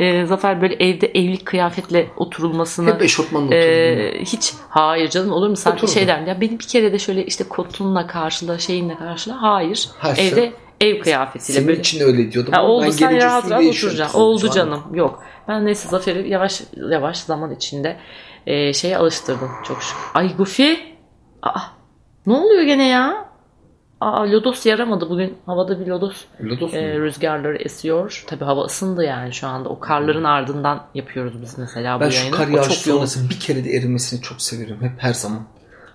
e, 0.00 0.26
Zafer 0.26 0.62
böyle 0.62 0.74
evde 0.74 1.06
evlilik 1.06 1.46
kıyafetle 1.46 2.10
oturulmasını 2.16 2.94
Hep 2.94 3.02
eşofmanla 3.02 3.54
e, 3.54 4.24
hiç 4.24 4.54
hayır 4.68 5.10
canım 5.10 5.32
olur 5.32 5.48
mu 5.48 5.56
sanki 5.56 5.92
şey 5.92 6.06
der 6.06 6.20
ya 6.20 6.40
beni 6.40 6.58
bir 6.58 6.68
kere 6.68 6.92
de 6.92 6.98
şöyle 6.98 7.26
işte 7.26 7.44
kotunla 7.44 8.06
karşıla 8.06 8.58
şeyinle 8.58 8.96
karşıla 8.96 9.42
hayır 9.42 9.88
Ha, 9.98 10.12
evde 10.16 10.52
ev 10.82 11.00
kıyafetiyle 11.00 11.58
Senin 11.58 11.68
böyle 11.68 11.80
için 11.80 12.00
öyle 12.00 12.32
diyordum. 12.32 12.54
Ama 12.54 12.68
oldu 12.68 12.84
ben 12.84 12.90
sen 12.90 13.16
rahat 13.16 13.50
rahat 13.50 13.64
oturacaksın. 13.64 14.18
Oldu 14.18 14.40
şu 14.40 14.50
an. 14.50 14.54
canım. 14.54 14.82
Yok. 14.94 15.22
Ben 15.48 15.66
neyse 15.66 15.88
Zafer'i 15.88 16.28
yavaş 16.28 16.62
yavaş 16.90 17.18
zaman 17.18 17.50
içinde 17.54 17.96
e, 18.46 18.72
şeye 18.72 18.96
alıştırdım 18.96 19.50
çok 19.64 19.82
şükür. 19.82 20.02
Ay 20.14 20.36
Gufi. 20.36 20.78
Aa, 21.42 21.60
ne 22.26 22.32
oluyor 22.32 22.62
gene 22.62 22.88
ya? 22.88 23.32
Aa, 24.00 24.30
lodos 24.32 24.66
yaramadı 24.66 25.10
bugün. 25.10 25.38
Havada 25.46 25.80
bir 25.80 25.86
lodos, 25.86 26.24
Lodos 26.40 26.74
e, 26.74 26.98
rüzgarları 26.98 27.56
esiyor. 27.56 28.24
Tabii 28.26 28.44
hava 28.44 28.64
ısındı 28.64 29.04
yani 29.04 29.32
şu 29.32 29.46
anda. 29.46 29.68
O 29.68 29.80
karların 29.80 30.24
ardından 30.24 30.86
yapıyoruz 30.94 31.42
biz 31.42 31.58
mesela 31.58 32.00
Ben 32.00 32.08
bu 32.08 32.12
şu 32.12 32.18
yayını. 32.18 32.36
kar 32.36 32.42
O 32.42 32.46
çok 32.46 32.56
yağışı 32.56 32.80
sonrası 32.80 33.30
bir 33.30 33.40
kere 33.40 33.64
de 33.64 33.70
erimesini 33.70 34.20
çok 34.22 34.42
severim. 34.42 34.76
Hep 34.80 34.92
her 34.98 35.14
zaman. 35.14 35.42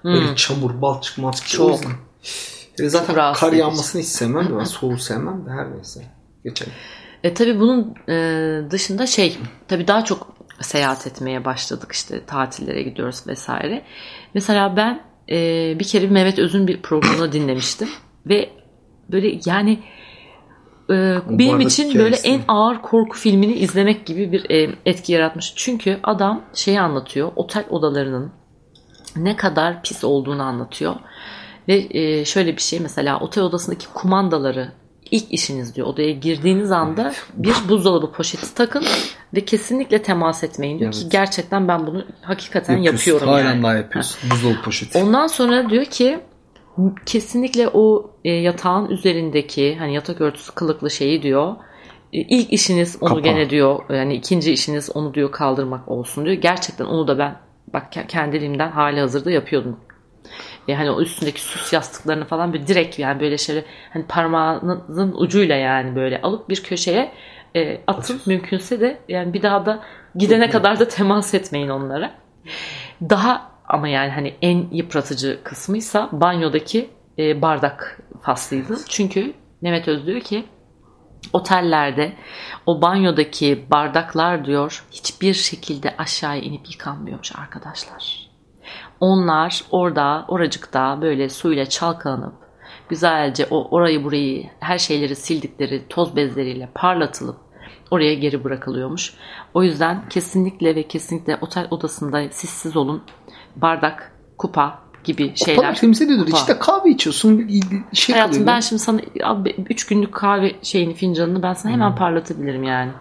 Böyle 0.04 0.36
çamur, 0.36 0.82
balçık, 0.82 1.18
malçık. 1.18 1.48
Çok. 1.48 1.80
E 1.84 1.88
zaten 2.78 3.16
rahatsız 3.16 3.42
kar 3.42 3.48
edici. 3.48 3.60
yağmasını 3.62 4.02
hiç 4.02 4.08
sevmem 4.08 4.50
de 4.50 4.58
ben 4.58 4.64
soğuğu 4.64 4.98
sevmem 4.98 5.46
de 5.46 5.50
her 5.50 5.72
neyse. 5.72 6.02
Geçelim. 6.44 6.74
E 7.24 7.34
tabii 7.34 7.60
bunun 7.60 7.96
e, 8.10 8.72
dışında 8.72 9.08
şey 9.08 9.38
tabii 9.68 9.88
daha 9.88 10.04
çok 10.04 10.38
seyahat 10.62 11.08
etmeye 11.08 11.46
başladık 11.46 11.92
işte 11.92 12.26
tatillere 12.26 12.84
gidiyoruz 12.84 13.28
vesaire. 13.28 13.84
Mesela 14.34 14.76
ben 14.78 15.02
e, 15.30 15.36
bir 15.80 15.86
kere 15.86 16.08
Mehmet 16.08 16.40
Öz'ün 16.40 16.68
bir 16.68 16.82
programını 16.82 17.32
dinlemiştim 17.32 17.90
ve 18.26 18.50
böyle 19.12 19.40
yani 19.46 19.80
e, 20.90 21.18
benim 21.30 21.60
için 21.60 22.00
böyle 22.00 22.16
hikayesi. 22.16 22.28
en 22.28 22.42
ağır 22.48 22.82
korku 22.82 23.18
filmini 23.18 23.54
izlemek 23.54 24.06
gibi 24.06 24.32
bir 24.32 24.50
e, 24.50 24.76
etki 24.86 25.14
yaratmış. 25.14 25.54
Çünkü 25.56 26.00
adam 26.04 26.42
şeyi 26.54 26.80
anlatıyor 26.80 27.32
otel 27.36 27.66
odalarının 27.70 28.32
ne 29.16 29.36
kadar 29.36 29.84
pis 29.84 30.04
olduğunu 30.04 30.44
anlatıyor. 30.44 30.96
Ve 31.68 31.88
e, 31.90 32.26
şöyle 32.26 32.56
bir 32.56 32.62
şey 32.62 32.80
mesela 32.80 33.20
otel 33.20 33.44
odasındaki 33.44 33.88
kumandaları 33.94 34.72
ilk 35.12 35.32
işiniz 35.34 35.76
diyor. 35.76 35.88
Odaya 35.88 36.12
girdiğiniz 36.12 36.72
anda 36.72 37.14
bir 37.34 37.54
buzdolabı 37.70 38.12
poşeti 38.12 38.54
takın 38.54 38.84
ve 39.34 39.46
kesinlikle 39.46 40.02
temas 40.02 40.44
etmeyin 40.44 40.80
diyor 40.80 40.92
ki 40.92 41.00
Evet. 41.02 41.12
gerçekten 41.12 41.68
ben 41.68 41.88
bunu 41.88 42.06
hakikaten 42.22 42.78
Yapıyorsun, 42.78 43.12
yapıyorum 43.12 43.34
Halen 43.34 43.50
yani. 43.54 43.64
daha 43.64 43.76
yapıyorsun. 43.76 44.32
Buzdolabı 44.32 44.62
poşeti. 44.62 44.98
Ondan 44.98 45.28
sonra 45.28 45.70
diyor 45.70 45.86
ki 45.86 46.20
kesinlikle 47.06 47.68
o 47.74 48.12
e, 48.26 48.32
yatağın 48.32 48.90
üzerindeki 48.90 49.76
hani 49.80 49.94
yatak 49.94 50.22
örtüsü 50.22 50.52
kılıklı 50.56 50.92
şeyi 50.92 51.24
diyor. 51.24 51.56
e, 52.14 52.18
ilk 52.22 52.54
işiniz 52.54 52.98
onu 53.02 53.10
Kapağı. 53.10 53.24
gene 53.24 53.50
diyor 53.50 53.80
yani 53.90 54.16
ikinci 54.16 54.52
işiniz 54.52 54.90
onu 54.96 55.14
diyor 55.14 55.32
kaldırmak 55.32 55.88
olsun 55.90 56.26
diyor. 56.26 56.36
Gerçekten 56.36 56.86
onu 56.86 57.08
da 57.08 57.18
ben 57.20 57.38
bak 57.74 57.94
ke- 57.96 58.08
kendiliğimden 58.08 58.72
hali 58.72 59.00
hazırda 59.00 59.32
yapıyordum. 59.32 59.80
E, 60.68 60.76
hani 60.76 60.92
o 60.92 61.02
üstündeki 61.02 61.42
süs 61.42 61.74
yastıklarını 61.74 62.26
falan 62.26 62.54
böyle 62.54 62.68
direkt 62.68 63.00
yani 63.00 63.20
böyle 63.20 63.38
şöyle 63.38 63.66
hani 63.94 64.06
parmağınızın 64.06 65.14
ucuyla 65.18 65.56
yani 65.56 65.96
böyle 65.96 66.22
alıp 66.22 66.50
bir 66.50 66.64
köşeye 66.64 67.12
e, 67.56 67.82
atın 67.88 68.22
mümkünse 68.26 68.82
de 68.82 69.00
yani 69.10 69.34
bir 69.34 69.42
daha 69.42 69.66
da 69.66 69.84
gidene 70.16 70.50
kadar 70.50 70.80
da 70.80 70.88
temas 70.88 71.34
etmeyin 71.34 71.70
onlara. 71.70 72.12
Daha 73.02 73.52
ama 73.66 73.88
yani 73.88 74.12
hani 74.12 74.36
en 74.42 74.68
yıpratıcı 74.72 75.40
kısmıysa 75.44 76.10
banyodaki 76.12 76.90
e, 77.20 77.42
bardak 77.42 78.00
faslıydı. 78.22 78.78
Çünkü 78.90 79.34
Mehmet 79.62 79.88
Öz 79.88 80.08
diyor 80.08 80.22
ki 80.22 80.46
otellerde 81.34 82.14
o 82.66 82.82
banyodaki 82.82 83.66
bardaklar 83.72 84.46
diyor 84.46 84.86
hiçbir 84.92 85.34
şekilde 85.34 85.96
aşağıya 85.98 86.42
inip 86.42 86.70
yıkanmıyormuş 86.70 87.36
arkadaşlar. 87.36 88.27
Onlar 89.00 89.64
orada 89.72 90.26
oracıkta 90.28 91.02
böyle 91.02 91.30
suyla 91.30 91.66
çalkalanıp 91.66 92.34
güzelce 92.90 93.48
o 93.50 93.68
orayı 93.76 94.04
burayı 94.04 94.50
her 94.60 94.78
şeyleri 94.78 95.16
sildikleri 95.16 95.88
toz 95.90 96.16
bezleriyle 96.16 96.70
parlatılıp 96.76 97.36
oraya 97.92 98.14
geri 98.14 98.44
bırakılıyormuş. 98.44 99.14
O 99.54 99.64
yüzden 99.64 100.10
kesinlikle 100.10 100.76
ve 100.76 100.84
kesinlikle 100.84 101.38
otel 101.42 101.68
odasında 101.72 102.24
sessiz 102.32 102.78
olun. 102.78 103.04
Bardak, 103.56 104.12
kupa 104.38 104.80
gibi 105.04 105.36
şeyler. 105.36 105.56
Kupalar 105.56 105.76
temiz 105.76 106.02
ediyordur. 106.02 106.34
İşte 106.34 106.60
kahve 106.60 106.90
içiyorsun. 106.90 107.50
Şey 107.94 108.14
Hayatım 108.16 108.34
kalıyor. 108.34 108.48
ben 108.48 108.60
şimdi 108.60 108.82
sana 108.82 109.02
3 109.70 109.86
günlük 109.88 110.14
kahve 110.14 110.56
şeyini 110.62 110.94
fincanını 110.94 111.44
ben 111.44 111.54
sana 111.54 111.74
hemen 111.74 111.90
hmm. 111.90 111.96
parlatabilirim 111.96 112.64
yani. 112.64 112.92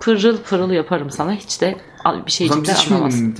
Pırıl 0.00 0.38
pırıl 0.38 0.70
yaparım 0.70 1.10
sana. 1.10 1.32
Hiç 1.32 1.60
de 1.60 1.76
bir 2.26 2.30
şeycik 2.30 2.66
de 2.66 2.72
anlamazsın. 2.74 3.36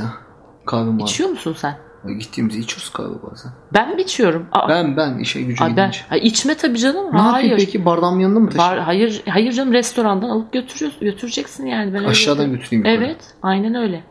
Kahve 0.66 1.02
İçiyor 1.02 1.30
musun 1.30 1.56
sen? 1.58 1.89
Gittiğimizde 2.18 2.58
içiyoruz 2.58 2.90
kahve 2.90 3.30
bazen. 3.30 3.52
Ben 3.74 3.96
mi 3.96 4.02
içiyorum? 4.02 4.46
Aa, 4.52 4.68
ben 4.68 4.96
ben 4.96 5.18
işe 5.18 5.42
gücü 5.42 5.64
Aa, 5.64 5.76
ben, 5.76 5.92
ha, 6.08 6.16
içme 6.16 6.56
tabii 6.56 6.78
canım. 6.78 7.14
Ne 7.16 7.18
hayır. 7.18 7.56
peki 7.56 7.84
bardağım 7.84 8.20
yanında 8.20 8.40
mı 8.40 8.50
taşıyayım? 8.50 8.76
Bar, 8.76 8.84
hayır, 8.84 9.22
hayır 9.28 9.52
canım 9.52 9.72
restorandan 9.72 10.28
alıp 10.28 10.52
götürüyorsun, 10.52 11.00
götüreceksin 11.00 11.66
yani. 11.66 11.94
Ben 11.94 12.04
Aşağıdan 12.04 12.52
götüreyim. 12.52 12.86
Evet 12.86 13.00
yukarı. 13.00 13.18
aynen 13.42 13.74
öyle. 13.74 14.04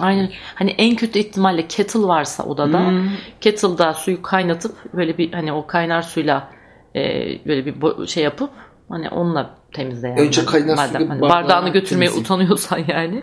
Aynen. 0.00 0.30
Hani 0.54 0.70
en 0.70 0.96
kötü 0.96 1.18
ihtimalle 1.18 1.66
kettle 1.66 2.00
varsa 2.00 2.42
odada 2.44 2.88
hmm. 2.88 3.08
kettle'da 3.40 3.94
suyu 3.94 4.22
kaynatıp 4.22 4.94
böyle 4.94 5.18
bir 5.18 5.32
hani 5.32 5.52
o 5.52 5.66
kaynar 5.66 6.02
suyla 6.02 6.50
e, 6.96 7.00
böyle 7.46 7.66
bir 7.66 8.06
şey 8.06 8.24
yapıp 8.24 8.50
hani 8.88 9.08
onunla 9.08 9.57
temizle 9.72 10.08
yani. 10.08 10.20
Önce 10.20 10.44
kaynar 10.44 10.76
Madem, 10.76 11.08
hani 11.08 11.20
bardağını 11.20 11.68
götürmeye 11.68 12.06
temizle. 12.06 12.20
utanıyorsan 12.20 12.80
yani. 12.88 13.22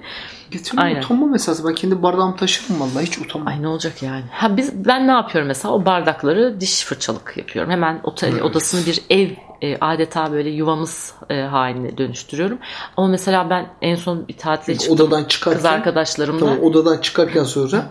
Getirmeye 0.52 1.00
utanmam 1.00 1.36
esası. 1.36 1.68
Ben 1.68 1.75
kendi 1.75 2.04
bardağımı 2.04 2.36
taşırım 2.36 2.80
vallahi 2.80 3.06
hiç 3.06 3.18
utanmam. 3.18 3.48
Ay 3.48 3.62
ne 3.62 3.68
olacak 3.68 4.04
yani. 4.04 4.24
Ha 4.32 4.58
biz 4.58 4.86
ben 4.86 5.08
ne 5.08 5.12
yapıyorum 5.12 5.48
mesela 5.48 5.74
o 5.74 5.86
bardakları 5.86 6.62
diş 6.62 6.84
fırçalık 6.84 7.34
yapıyorum. 7.38 7.72
Hemen 7.72 8.00
otel 8.04 8.32
evet. 8.32 8.42
odasını 8.42 8.86
bir 8.86 9.02
ev 9.10 9.30
e, 9.62 9.78
adeta 9.82 10.32
böyle 10.32 10.50
yuvamız 10.50 11.14
e, 11.30 11.42
haline 11.42 11.98
dönüştürüyorum. 11.98 12.58
Ama 12.98 13.08
mesela 13.08 13.50
ben 13.50 13.70
en 13.82 13.96
son 13.96 14.28
bir 14.28 14.38
tatile 14.38 14.78
çıktım. 14.78 14.96
Odadan 14.96 15.24
çıkarken, 15.24 15.58
kız 15.58 15.66
arkadaşlarımla. 15.66 16.40
Tamam 16.40 16.60
odadan 16.60 16.98
çıkarken 17.02 17.44
sonra 17.44 17.86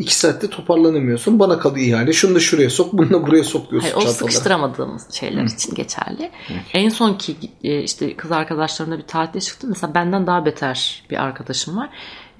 iki 0.00 0.14
saatte 0.14 0.50
toparlanamıyorsun. 0.50 1.38
Bana 1.38 1.58
kalıyor 1.58 1.86
ihale. 1.86 2.12
Şunu 2.12 2.34
da 2.34 2.40
şuraya 2.40 2.70
sok, 2.70 2.92
bunu 2.92 3.10
da 3.10 3.26
buraya 3.26 3.44
sok 3.44 3.70
diyorsun. 3.70 3.90
Hayır, 3.94 4.06
o 4.06 4.10
sıkıştıramadığımız 4.10 5.12
şeyler 5.12 5.42
Hı. 5.42 5.46
için 5.46 5.74
geçerli. 5.74 6.30
Hı. 6.48 6.54
En 6.74 6.88
son 6.88 7.14
ki 7.14 7.36
e, 7.64 7.82
işte 7.82 8.16
kız 8.16 8.32
arkadaşlarımla 8.32 8.98
bir 8.98 9.06
tatile 9.06 9.40
çıktım. 9.40 9.70
Mesela 9.70 9.94
benden 9.94 10.26
daha 10.26 10.44
beter 10.44 11.04
bir 11.10 11.22
arkadaşım 11.22 11.76
var. 11.76 11.90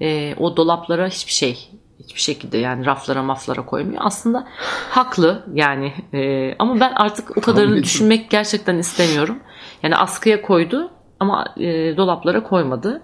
E, 0.00 0.34
o 0.34 0.56
dolaplara 0.56 1.08
hiçbir 1.08 1.32
şey 1.32 1.70
hiçbir 2.04 2.20
şekilde 2.20 2.58
yani 2.58 2.86
raflara 2.86 3.22
maflara 3.22 3.66
koymuyor. 3.66 4.00
Aslında 4.04 4.48
haklı 4.90 5.46
yani 5.54 5.92
e, 6.12 6.54
ama 6.58 6.80
ben 6.80 6.92
artık 6.92 7.36
o 7.36 7.40
kadarını 7.40 7.70
Tabii 7.70 7.82
düşünmek 7.82 8.30
gerçekten 8.30 8.78
istemiyorum. 8.78 9.38
Yani 9.82 9.96
askıya 9.96 10.42
koydu 10.42 10.90
ama 11.20 11.54
e, 11.56 11.96
dolaplara 11.96 12.42
koymadı. 12.42 13.02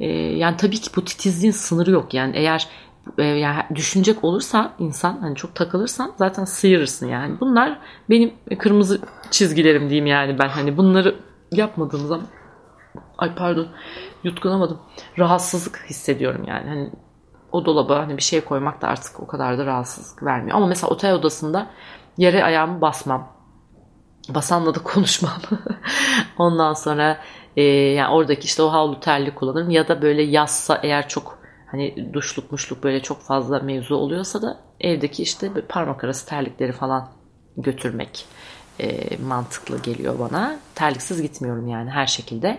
E, 0.00 0.06
yani 0.12 0.56
tabii 0.56 0.80
ki 0.80 0.90
bu 0.96 1.04
titizliğin 1.04 1.52
sınırı 1.52 1.90
yok. 1.90 2.14
Yani 2.14 2.36
eğer 2.36 2.68
yani 3.18 3.62
düşünecek 3.74 4.24
olursa 4.24 4.72
insan 4.78 5.18
hani 5.20 5.36
çok 5.36 5.54
takılırsan 5.54 6.12
zaten 6.16 6.44
sıyırırsın 6.44 7.08
yani. 7.08 7.40
Bunlar 7.40 7.78
benim 8.10 8.32
kırmızı 8.58 9.00
çizgilerim 9.30 9.88
diyeyim 9.88 10.06
yani 10.06 10.38
ben 10.38 10.48
hani 10.48 10.76
bunları 10.76 11.16
yapmadığım 11.52 12.06
zaman 12.06 12.26
ay 13.18 13.34
pardon 13.34 13.66
yutkunamadım. 14.24 14.78
Rahatsızlık 15.18 15.84
hissediyorum 15.90 16.44
yani. 16.48 16.68
Hani 16.68 16.90
o 17.52 17.64
dolaba 17.64 17.98
hani 17.98 18.16
bir 18.16 18.22
şey 18.22 18.40
koymak 18.40 18.82
da 18.82 18.88
artık 18.88 19.20
o 19.20 19.26
kadar 19.26 19.58
da 19.58 19.66
rahatsızlık 19.66 20.22
vermiyor. 20.22 20.56
Ama 20.56 20.66
mesela 20.66 20.90
otel 20.90 21.14
odasında 21.14 21.66
yere 22.18 22.44
ayağımı 22.44 22.80
basmam. 22.80 23.28
Basanla 24.28 24.74
da 24.74 24.78
konuşmam. 24.82 25.40
Ondan 26.38 26.74
sonra 26.74 27.18
e, 27.56 27.62
yani 27.62 28.14
oradaki 28.14 28.44
işte 28.44 28.62
o 28.62 28.72
havlu 28.72 29.00
terli 29.00 29.34
kullanırım 29.34 29.70
ya 29.70 29.88
da 29.88 30.02
böyle 30.02 30.22
yazsa 30.22 30.80
eğer 30.82 31.08
çok 31.08 31.41
hani 31.72 32.12
duşluk 32.12 32.52
muşluk 32.52 32.84
böyle 32.84 33.02
çok 33.02 33.22
fazla 33.22 33.60
mevzu 33.60 33.94
oluyorsa 33.94 34.42
da 34.42 34.60
evdeki 34.80 35.22
işte 35.22 35.50
parmak 35.68 36.04
arası 36.04 36.26
terlikleri 36.26 36.72
falan 36.72 37.08
götürmek 37.56 38.26
e, 38.80 39.16
mantıklı 39.16 39.82
geliyor 39.82 40.18
bana. 40.18 40.56
Terliksiz 40.74 41.22
gitmiyorum 41.22 41.68
yani 41.68 41.90
her 41.90 42.06
şekilde. 42.06 42.58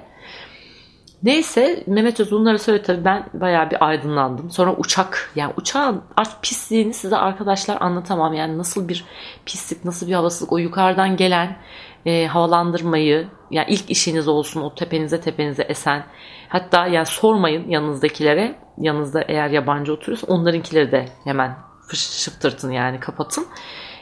Neyse 1.23 1.83
Mehmet 1.87 2.19
Öz 2.19 2.31
bunları 2.31 2.59
söyledi 2.59 2.83
tabii 2.83 3.05
ben 3.05 3.29
bayağı 3.33 3.71
bir 3.71 3.87
aydınlandım. 3.87 4.51
Sonra 4.51 4.75
uçak 4.75 5.31
yani 5.35 5.53
uçağın 5.57 6.01
pisliğini 6.41 6.93
size 6.93 7.17
arkadaşlar 7.17 7.77
anlatamam. 7.81 8.33
Yani 8.33 8.57
nasıl 8.57 8.87
bir 8.87 9.05
pislik 9.45 9.85
nasıl 9.85 10.07
bir 10.07 10.13
havasızlık 10.13 10.51
o 10.51 10.57
yukarıdan 10.57 11.17
gelen 11.17 11.57
e, 12.05 12.25
havalandırmayı 12.25 13.27
yani 13.51 13.65
ilk 13.69 13.89
işiniz 13.89 14.27
olsun 14.27 14.61
o 14.61 14.75
tepenize 14.75 15.21
tepenize 15.21 15.63
esen 15.63 16.05
hatta 16.49 16.87
yani 16.87 17.05
sormayın 17.05 17.69
yanınızdakilere 17.69 18.55
yanınızda 18.77 19.21
eğer 19.21 19.49
yabancı 19.49 19.93
oturuyorsa 19.93 20.27
onlarınkileri 20.27 20.91
de 20.91 21.05
hemen 21.23 21.57
şıftırtın 21.93 22.71
yani 22.71 22.99
kapatın. 22.99 23.45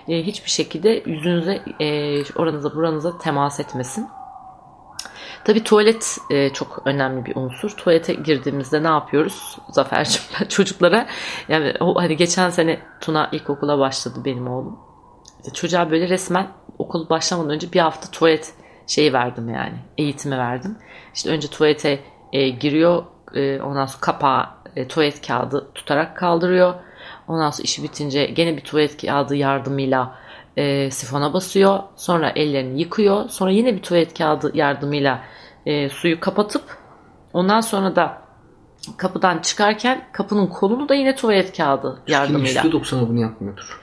E, 0.08 0.24
hiçbir 0.24 0.50
şekilde 0.50 1.03
yüzünüze 1.05 1.62
e, 1.79 2.24
oranıza 2.36 2.75
buranıza 2.75 3.17
temas 3.17 3.60
etmesin. 3.60 4.08
Tabii 5.43 5.63
tuvalet 5.63 6.17
e, 6.29 6.53
çok 6.53 6.81
önemli 6.86 7.25
bir 7.25 7.36
unsur. 7.36 7.70
Tuvalete 7.70 8.13
girdiğimizde 8.13 8.84
ne 8.84 8.88
yapıyoruz? 8.88 9.58
Zafer'cim 9.70 10.22
çocuklara 10.50 11.08
yani 11.50 11.74
o, 11.79 12.01
hani 12.01 12.17
geçen 12.17 12.50
sene 12.50 12.79
Tuna 13.01 13.29
ilkokula 13.31 13.79
başladı 13.79 14.20
benim 14.25 14.48
oğlum. 14.48 14.79
Çocuğa 15.53 15.91
böyle 15.91 16.10
resmen 16.10 16.48
okul 16.77 17.10
başlamadan 17.10 17.50
önce 17.50 17.74
bir 17.74 17.79
hafta 17.79 18.12
tuvalet 18.12 18.53
şeyi 18.88 19.13
verdim 19.13 19.50
yani. 19.50 19.75
Eğitimi 19.98 20.38
verdim. 20.38 20.77
İşte 21.13 21.29
önce 21.29 21.48
tuvalete 21.48 22.00
e, 22.33 22.50
giriyor. 22.50 23.03
E, 23.36 23.62
ondan 23.62 23.86
sonra 23.86 24.01
kapağı 24.01 24.45
e, 24.75 24.88
tuvalet 24.88 25.27
kağıdı 25.27 25.71
tutarak 25.75 26.17
kaldırıyor. 26.17 26.74
Ondan 27.27 27.50
sonra 27.51 27.63
işi 27.63 27.83
bitince 27.83 28.25
gene 28.25 28.57
bir 28.57 28.62
tuvalet 28.62 29.01
kağıdı 29.01 29.36
yardımıyla 29.36 30.15
e, 30.57 30.91
sifona 30.91 31.33
basıyor. 31.33 31.79
Sonra 31.95 32.29
ellerini 32.29 32.79
yıkıyor. 32.79 33.29
Sonra 33.29 33.51
yine 33.51 33.75
bir 33.75 33.81
tuvalet 33.81 34.17
kağıdı 34.17 34.51
yardımıyla 34.57 35.24
e, 35.65 35.89
suyu 35.89 36.19
kapatıp 36.19 36.63
ondan 37.33 37.62
sonra 37.62 37.95
da 37.95 38.21
kapıdan 38.98 39.39
çıkarken 39.39 40.07
kapının 40.12 40.48
kolunu 40.48 40.89
da 40.89 40.95
yine 40.95 41.15
tuvalet 41.15 41.57
kağıdı 41.57 42.01
yardımıyla. 42.07 42.62
%90'ı 42.62 43.10
bunu 43.10 43.19
yapmıyordur. 43.21 43.80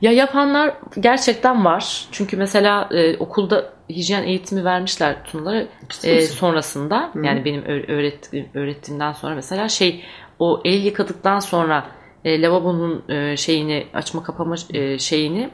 Ya 0.00 0.12
yapanlar 0.12 0.76
gerçekten 1.00 1.64
var. 1.64 2.08
Çünkü 2.12 2.36
mesela 2.36 2.88
e, 2.90 3.16
okulda 3.16 3.72
hijyen 3.88 4.22
eğitimi 4.22 4.64
vermişler 4.64 5.24
Tunalara 5.24 5.66
e, 6.04 6.20
sonrasında. 6.20 7.10
Hı. 7.12 7.26
Yani 7.26 7.44
benim 7.44 7.64
öğrettiğim, 7.64 8.48
öğrettiğimden 8.54 9.12
sonra 9.12 9.34
mesela 9.34 9.68
şey 9.68 10.04
o 10.38 10.60
el 10.64 10.84
yıkadıktan 10.84 11.38
sonra 11.38 11.86
e, 12.24 12.42
lavabonun 12.42 13.04
e, 13.08 13.36
şeyini 13.36 13.86
açma 13.94 14.22
kapama 14.22 14.54
e, 14.74 14.98
şeyini 14.98 15.50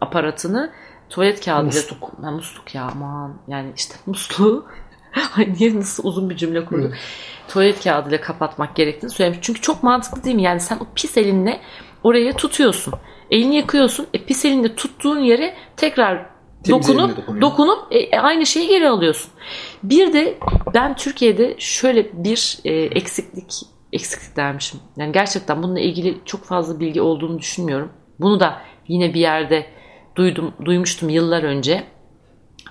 aparatını 0.00 0.72
tuvalet 1.10 1.44
kağıdı 1.44 1.64
musluk. 1.64 2.12
Ha, 2.22 2.30
musluk 2.30 2.74
ya 2.74 2.82
aman 2.92 3.42
yani 3.48 3.72
işte 3.76 3.94
musluğu 4.06 4.66
Ay 5.36 5.54
niye 5.58 5.76
nasıl 5.76 6.04
uzun 6.04 6.30
bir 6.30 6.36
cümle 6.36 6.64
kurdum. 6.64 6.86
Evet. 6.86 6.98
Tuvalet 7.48 7.84
kağıdıyla 7.84 8.20
kapatmak 8.20 8.76
gerektiğini 8.76 9.10
söylemiş. 9.10 9.38
Çünkü 9.42 9.60
çok 9.60 9.82
mantıklı 9.82 10.24
değil 10.24 10.36
mi? 10.36 10.42
Yani 10.42 10.60
sen 10.60 10.76
o 10.76 10.86
pis 10.94 11.16
elinle 11.16 11.60
oraya 12.04 12.32
tutuyorsun. 12.32 12.94
Elini 13.30 13.56
yakıyorsun. 13.56 14.06
E, 14.14 14.24
pis 14.24 14.44
elinde 14.44 14.74
tuttuğun 14.74 15.18
yere 15.18 15.54
tekrar 15.76 16.26
dokunup 16.68 17.40
dokunup 17.40 17.78
e, 17.90 17.98
e, 17.98 18.18
aynı 18.18 18.46
şeyi 18.46 18.68
geri 18.68 18.88
alıyorsun. 18.88 19.30
Bir 19.82 20.12
de 20.12 20.38
ben 20.74 20.96
Türkiye'de 20.96 21.54
şöyle 21.58 22.24
bir 22.24 22.58
e, 22.64 22.72
eksiklik 22.72 23.52
eksiklik 23.92 24.36
dermişim. 24.36 24.80
Yani 24.96 25.12
gerçekten 25.12 25.62
bununla 25.62 25.80
ilgili 25.80 26.18
çok 26.24 26.44
fazla 26.44 26.80
bilgi 26.80 27.00
olduğunu 27.00 27.38
düşünmüyorum. 27.38 27.92
Bunu 28.20 28.40
da 28.40 28.62
yine 28.88 29.14
bir 29.14 29.20
yerde 29.20 29.66
duydum 30.16 30.54
duymuştum 30.64 31.08
yıllar 31.08 31.42
önce. 31.42 31.84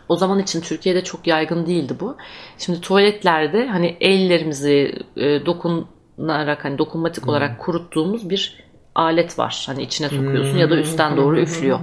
O 0.10 0.16
zaman 0.16 0.40
için 0.40 0.62
Türkiye'de 0.62 1.04
çok 1.04 1.28
yaygın 1.28 1.66
değildi 1.66 1.94
bu. 2.00 2.18
Şimdi 2.58 2.82
tuvaletlerde 2.82 3.68
hani 3.68 3.98
ellerimizi 4.02 5.00
e, 5.18 5.46
dokunarak 5.46 6.66
hani 6.66 6.78
dokunmatik 6.78 7.24
hmm. 7.24 7.30
olarak 7.30 7.60
kuruttuğumuz 7.60 8.30
bir 8.30 8.65
alet 8.96 9.40
var. 9.40 9.64
Hani 9.68 9.84
içine 9.84 10.10
sokuyorsun 10.10 10.58
ya 10.58 10.70
da 10.70 10.76
üstten 10.78 11.18
doğru 11.18 11.40
üflüyor. 11.40 11.80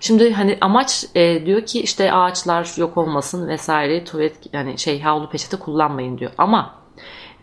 Şimdi 0.00 0.32
hani 0.32 0.58
amaç 0.60 1.04
e, 1.14 1.46
diyor 1.46 1.66
ki 1.66 1.80
işte 1.80 2.12
ağaçlar 2.12 2.72
yok 2.76 2.96
olmasın 2.96 3.48
vesaire 3.48 4.04
tuvalet 4.04 4.34
yani 4.52 4.78
şey 4.78 5.00
havlu 5.00 5.28
peçete 5.30 5.56
kullanmayın 5.56 6.18
diyor. 6.18 6.30
Ama 6.38 6.74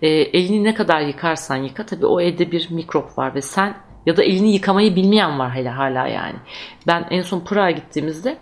e, 0.02 0.08
elini 0.10 0.64
ne 0.64 0.74
kadar 0.74 1.02
yıkarsan 1.02 1.56
yıka 1.56 1.86
tabii 1.86 2.06
o 2.06 2.22
elde 2.22 2.52
bir 2.52 2.72
mikrop 2.72 3.18
var 3.18 3.36
ve 3.36 3.42
sen 3.42 3.76
ya 4.06 4.18
da 4.18 4.24
elini 4.24 4.54
yıkamayı 4.54 4.96
bilmeyen 4.96 5.40
var 5.40 5.52
hala 5.52 5.78
hala 5.78 6.08
yani. 6.08 6.36
Ben 6.88 7.08
en 7.12 7.22
son 7.22 7.40
Pırağa 7.40 7.72
gittiğimizde 7.72 8.38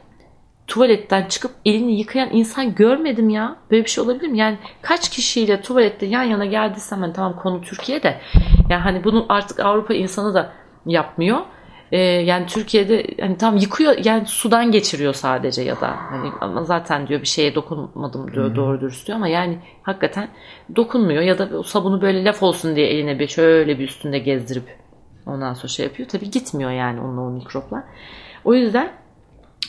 tuvaletten 0.67 1.25
çıkıp 1.27 1.51
elini 1.65 1.99
yıkayan 1.99 2.29
insan 2.31 2.75
görmedim 2.75 3.29
ya. 3.29 3.55
Böyle 3.71 3.83
bir 3.83 3.89
şey 3.89 4.03
olabilir 4.03 4.27
mi? 4.27 4.37
Yani 4.37 4.57
kaç 4.81 5.09
kişiyle 5.09 5.61
tuvalette 5.61 6.05
yan 6.05 6.23
yana 6.23 6.45
geldiysem 6.45 7.01
hani 7.01 7.13
tamam 7.13 7.35
konu 7.35 7.61
Türkiye'de. 7.61 8.21
Yani 8.69 8.81
hani 8.81 9.03
bunu 9.03 9.25
artık 9.29 9.59
Avrupa 9.59 9.93
insanı 9.93 10.33
da 10.33 10.53
yapmıyor. 10.85 11.39
Ee, 11.91 11.97
yani 11.99 12.45
Türkiye'de 12.45 13.05
hani 13.21 13.37
tam 13.37 13.57
yıkıyor 13.57 13.97
yani 14.05 14.25
sudan 14.25 14.71
geçiriyor 14.71 15.13
sadece 15.13 15.61
ya 15.61 15.81
da 15.81 15.95
hani 16.11 16.31
ama 16.41 16.63
zaten 16.63 17.07
diyor 17.07 17.21
bir 17.21 17.25
şeye 17.27 17.55
dokunmadım 17.55 18.33
diyor 18.33 18.47
hmm. 18.47 18.55
doğru 18.55 18.81
dürüst 18.81 19.07
diyor 19.07 19.15
ama 19.15 19.27
yani 19.27 19.59
hakikaten 19.83 20.29
dokunmuyor 20.75 21.21
ya 21.21 21.37
da 21.37 21.63
sabunu 21.63 22.01
böyle 22.01 22.25
laf 22.25 22.43
olsun 22.43 22.75
diye 22.75 22.87
eline 22.87 23.19
bir 23.19 23.27
şöyle 23.27 23.79
bir 23.79 23.83
üstünde 23.83 24.19
gezdirip 24.19 24.77
ondan 25.25 25.53
sonra 25.53 25.67
şey 25.67 25.85
yapıyor. 25.85 26.09
Tabii 26.09 26.31
gitmiyor 26.31 26.71
yani 26.71 27.01
onunla 27.01 27.21
o 27.21 27.29
mikroplar. 27.29 27.83
O 28.45 28.53
yüzden 28.53 28.91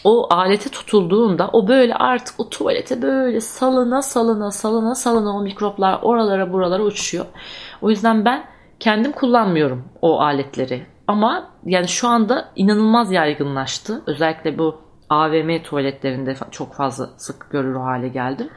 o 0.04 0.34
alete 0.34 0.70
tutulduğunda 0.70 1.50
o 1.52 1.68
böyle 1.68 1.94
artık 1.94 2.40
o 2.40 2.50
tuvalete 2.50 3.02
böyle 3.02 3.40
salına 3.40 4.02
salına 4.02 4.50
salına 4.50 4.94
salına 4.94 5.36
o 5.36 5.42
mikroplar 5.42 5.98
oralara 6.02 6.52
buralara 6.52 6.82
uçuyor. 6.82 7.26
O 7.82 7.90
yüzden 7.90 8.24
ben 8.24 8.44
kendim 8.80 9.12
kullanmıyorum 9.12 9.84
o 10.02 10.20
aletleri. 10.20 10.86
Ama 11.10 11.50
yani 11.66 11.88
şu 11.88 12.08
anda 12.08 12.48
inanılmaz 12.56 13.12
yaygınlaştı. 13.12 14.02
Özellikle 14.06 14.58
bu 14.58 14.80
AVM 15.08 15.62
tuvaletlerinde 15.62 16.36
çok 16.50 16.74
fazla 16.74 17.10
sık 17.16 17.50
görür 17.50 17.76
hale 17.76 18.08
geldim. 18.08 18.48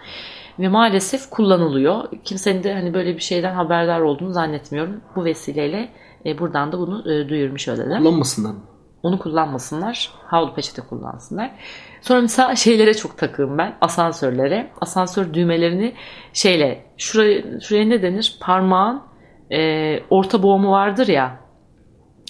Ve 0.60 0.68
maalesef 0.68 1.30
kullanılıyor. 1.30 2.04
Kimsenin 2.24 2.64
de 2.64 2.74
hani 2.74 2.94
böyle 2.94 3.16
bir 3.16 3.22
şeyden 3.22 3.54
haberdar 3.54 4.00
olduğunu 4.00 4.32
zannetmiyorum. 4.32 5.02
Bu 5.16 5.26
vesileyle 5.26 5.90
e, 6.26 6.40
buradan 6.40 6.72
da 6.72 6.80
bunu 6.80 7.12
e, 7.12 7.30
duyurmuş 7.30 7.68
olalım. 7.68 7.98
Kullanmasınlar 7.98 8.52
mı? 8.52 8.60
Onu 9.04 9.20
kullanmasınlar. 9.20 10.12
Havlu 10.26 10.54
peçete 10.54 10.82
kullansınlar. 10.82 11.52
Sonra 12.02 12.22
mesela 12.22 12.56
şeylere 12.56 12.94
çok 12.94 13.18
takığım 13.18 13.58
ben. 13.58 13.76
Asansörlere. 13.82 14.72
Asansör 14.82 15.34
düğmelerini 15.34 15.94
şeyle 16.34 16.86
şuraya, 16.98 17.60
şuraya 17.62 17.86
ne 17.86 18.02
denir? 18.02 18.38
Parmağın 18.42 19.02
e, 19.52 20.00
orta 20.10 20.44
boğumu 20.44 20.72
vardır 20.72 21.08
ya. 21.08 21.43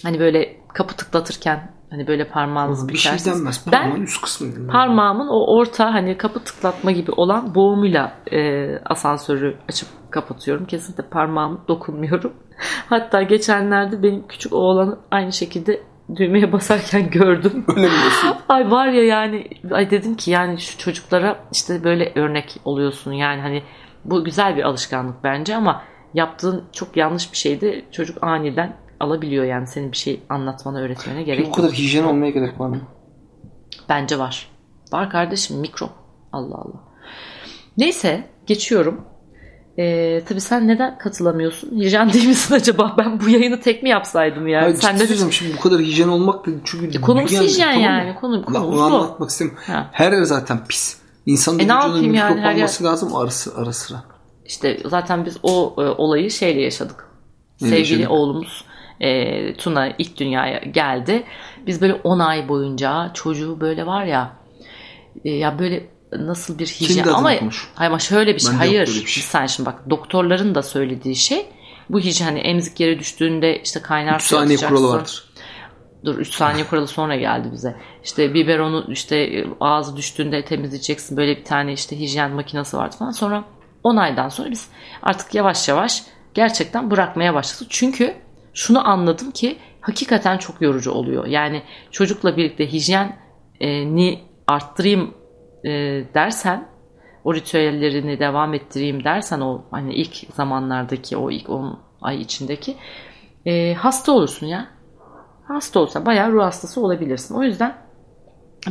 Hani 0.04 0.20
böyle 0.20 0.56
kapı 0.74 0.96
tıklatırken 0.96 1.70
hani 1.90 2.06
böyle 2.06 2.28
parmağınızı 2.28 2.88
bir 2.88 2.96
şey 2.96 3.12
denmez. 3.12 3.64
Parmağın 3.64 3.96
ben 3.96 4.02
üst 4.02 4.22
kısmı. 4.22 4.66
Parmağımın 4.66 5.28
o 5.28 5.56
orta 5.58 5.94
hani 5.94 6.16
kapı 6.16 6.40
tıklatma 6.44 6.90
gibi 6.90 7.10
olan 7.10 7.54
boğumuyla 7.54 8.12
e, 8.32 8.68
asansörü 8.78 9.56
açıp 9.68 9.88
kapatıyorum. 10.10 10.66
Kesinlikle 10.66 11.08
parmağımı 11.08 11.60
dokunmuyorum. 11.68 12.32
Hatta 12.88 13.22
geçenlerde 13.22 14.02
benim 14.02 14.26
küçük 14.28 14.52
oğlanı 14.52 14.98
aynı 15.10 15.32
şekilde 15.32 15.82
düğmeye 16.16 16.52
basarken 16.52 17.10
gördüm. 17.10 17.64
Öyle 17.76 17.86
biliyorsun. 17.88 18.36
ay 18.48 18.70
var 18.70 18.88
ya 18.88 19.04
yani 19.04 19.48
ay 19.72 19.90
dedim 19.90 20.14
ki 20.16 20.30
yani 20.30 20.58
şu 20.60 20.78
çocuklara 20.78 21.38
işte 21.52 21.84
böyle 21.84 22.12
örnek 22.14 22.56
oluyorsun. 22.64 23.12
Yani 23.12 23.40
hani 23.40 23.62
bu 24.04 24.24
güzel 24.24 24.56
bir 24.56 24.62
alışkanlık 24.62 25.24
bence 25.24 25.56
ama 25.56 25.82
yaptığın 26.14 26.64
çok 26.72 26.96
yanlış 26.96 27.32
bir 27.32 27.36
şeydi. 27.36 27.84
Çocuk 27.92 28.24
aniden 28.24 28.76
alabiliyor 29.00 29.44
yani 29.44 29.66
senin 29.66 29.92
bir 29.92 29.96
şey 29.96 30.20
anlatmana, 30.28 30.78
öğretmene 30.78 31.22
gerek 31.22 31.40
yok. 31.40 31.48
Bu 31.48 31.52
kadar 31.52 31.72
hijyen 31.72 32.04
olmaya 32.04 32.30
gerek 32.30 32.60
var 32.60 32.68
mı? 32.68 32.80
Bence 33.88 34.18
var. 34.18 34.48
Var 34.92 35.10
kardeşim 35.10 35.56
mikrop. 35.56 35.90
Allah 36.32 36.54
Allah. 36.54 36.80
Neyse 37.76 38.24
geçiyorum. 38.46 39.04
Ee, 39.78 40.22
tabii 40.28 40.40
sen 40.40 40.68
neden 40.68 40.98
katılamıyorsun? 40.98 41.80
Hijyen 41.80 42.12
değil 42.12 42.28
misin 42.28 42.54
acaba? 42.60 42.94
Ben 42.98 43.20
bu 43.20 43.28
yayını 43.28 43.60
tek 43.60 43.82
mi 43.82 43.88
yapsaydım 43.88 44.48
yani? 44.48 44.62
Hayır, 44.62 44.76
sen 44.76 44.98
de 44.98 45.30
şimdi 45.30 45.56
bu 45.58 45.60
kadar 45.60 45.80
hijyen 45.80 46.08
olmak 46.08 46.44
çünkü 46.64 46.98
e, 46.98 47.00
konumuz 47.00 47.30
hijyen, 47.30 47.42
hijyen 47.42 47.72
tamam 47.72 47.82
yani. 47.82 48.14
Konu, 48.14 48.44
konumuz 48.44 48.80
onu 48.80 48.82
anlatmak 48.82 49.30
istemiyorum. 49.30 49.64
Her 49.92 50.12
yer 50.12 50.22
zaten 50.22 50.64
pis. 50.64 50.96
İnsanın 51.26 51.58
e, 51.58 51.62
vücudunda 51.62 52.08
mikrop 52.08 52.38
yani, 52.38 52.56
olması 52.56 52.84
yer... 52.84 52.90
lazım 52.90 53.16
arası, 53.16 53.52
ara 53.56 53.72
sıra. 53.72 54.04
İşte 54.44 54.80
zaten 54.86 55.24
biz 55.24 55.36
o 55.42 55.74
e, 55.78 55.82
olayı 55.82 56.30
şeyle 56.30 56.62
yaşadık. 56.62 57.08
Ne 57.60 57.68
Sevgili 57.68 57.92
yaşadık? 57.92 58.10
oğlumuz 58.10 58.64
e, 59.00 59.54
Tuna 59.54 59.88
ilk 59.98 60.16
dünyaya 60.18 60.58
geldi. 60.58 61.24
Biz 61.66 61.80
böyle 61.80 61.94
10 61.94 62.18
ay 62.18 62.48
boyunca 62.48 63.10
çocuğu 63.14 63.60
böyle 63.60 63.86
var 63.86 64.04
ya 64.04 64.32
e, 65.24 65.30
ya 65.30 65.58
böyle 65.58 65.86
nasıl 66.12 66.58
bir 66.58 66.66
hijyen 66.66 67.04
ama 67.04 67.28
hayır 67.28 67.42
ama 67.76 67.98
şöyle 67.98 68.34
bir 68.34 68.40
şey. 68.40 68.52
Hayır. 68.52 68.86
Bir 68.86 69.06
şey. 69.06 69.22
Sen 69.22 69.46
şimdi 69.46 69.66
bak 69.66 69.90
doktorların 69.90 70.54
da 70.54 70.62
söylediği 70.62 71.16
şey 71.16 71.46
bu 71.90 72.00
hijyen 72.00 72.26
hani 72.26 72.38
emzik 72.38 72.80
yere 72.80 72.98
düştüğünde 72.98 73.62
işte 73.62 73.82
kaynar 73.82 74.16
3 74.16 74.22
saniye 74.22 74.58
kuralı 74.58 74.88
vardır. 74.88 75.24
Dur 76.04 76.18
3 76.18 76.34
saniye 76.34 76.66
kuralı 76.66 76.86
sonra 76.86 77.16
geldi 77.16 77.48
bize. 77.52 77.76
İşte 78.04 78.34
biberonu 78.34 78.84
işte 78.88 79.46
ağzı 79.60 79.96
düştüğünde 79.96 80.44
temizleyeceksin. 80.44 81.16
Böyle 81.16 81.36
bir 81.36 81.44
tane 81.44 81.72
işte 81.72 82.00
hijyen 82.00 82.30
makinesi 82.30 82.76
vardı 82.76 82.96
falan. 82.98 83.10
Sonra 83.10 83.44
10 83.82 83.96
aydan 83.96 84.28
sonra 84.28 84.50
biz 84.50 84.68
artık 85.02 85.34
yavaş 85.34 85.68
yavaş 85.68 86.02
gerçekten 86.34 86.90
bırakmaya 86.90 87.34
başladık. 87.34 87.66
Çünkü 87.70 88.14
şunu 88.54 88.88
anladım 88.88 89.30
ki 89.30 89.58
hakikaten 89.80 90.38
çok 90.38 90.62
yorucu 90.62 90.92
oluyor. 90.92 91.26
Yani 91.26 91.62
çocukla 91.90 92.36
birlikte 92.36 92.72
hijyeni 92.72 94.20
arttırayım 94.46 95.14
e, 95.64 95.70
dersen 96.14 96.68
o 97.24 97.34
ritüellerini 97.34 98.18
devam 98.20 98.54
ettireyim 98.54 99.04
dersen 99.04 99.40
o 99.40 99.64
hani 99.70 99.94
ilk 99.94 100.16
zamanlardaki 100.34 101.16
o 101.16 101.30
ilk 101.30 101.50
10 101.50 101.80
ay 102.02 102.20
içindeki 102.20 102.76
e, 103.46 103.74
hasta 103.74 104.12
olursun 104.12 104.46
ya. 104.46 104.66
Hasta 105.48 105.80
olsa 105.80 106.06
bayağı 106.06 106.32
ruh 106.32 106.42
hastası 106.42 106.80
olabilirsin. 106.80 107.34
O 107.34 107.42
yüzden 107.42 107.76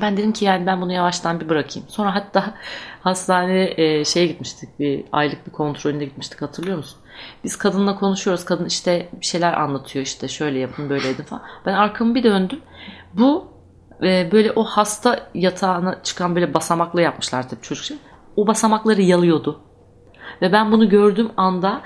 ben 0.01 0.17
dedim 0.17 0.33
ki 0.33 0.45
yani 0.45 0.65
ben 0.65 0.81
bunu 0.81 0.93
yavaştan 0.93 1.39
bir 1.39 1.49
bırakayım. 1.49 1.89
Sonra 1.89 2.15
hatta 2.15 2.53
hastaneye 3.01 3.73
e, 3.77 4.05
şeye 4.05 4.27
gitmiştik 4.27 4.79
bir 4.79 5.05
aylık 5.11 5.47
bir 5.47 5.51
kontrolünde 5.51 6.05
gitmiştik 6.05 6.41
hatırlıyor 6.41 6.77
musun? 6.77 6.99
Biz 7.43 7.55
kadınla 7.55 7.95
konuşuyoruz. 7.95 8.45
Kadın 8.45 8.65
işte 8.65 9.09
bir 9.13 9.25
şeyler 9.25 9.53
anlatıyor 9.53 10.05
işte 10.05 10.27
şöyle 10.27 10.59
yapın 10.59 10.89
böyle 10.89 11.09
edin 11.09 11.23
falan. 11.23 11.43
Ben 11.65 11.73
arkamı 11.73 12.15
bir 12.15 12.23
döndüm. 12.23 12.59
Bu 13.13 13.47
e, 14.03 14.31
böyle 14.31 14.51
o 14.51 14.63
hasta 14.63 15.29
yatağına 15.33 16.03
çıkan 16.03 16.35
böyle 16.35 16.53
basamakla 16.53 17.01
yapmışlar 17.01 17.49
tabii 17.49 17.61
çocuk 17.61 17.85
için. 17.85 17.99
O 18.35 18.47
basamakları 18.47 19.01
yalıyordu. 19.01 19.61
Ve 20.41 20.51
ben 20.51 20.71
bunu 20.71 20.89
gördüğüm 20.89 21.31
anda 21.37 21.81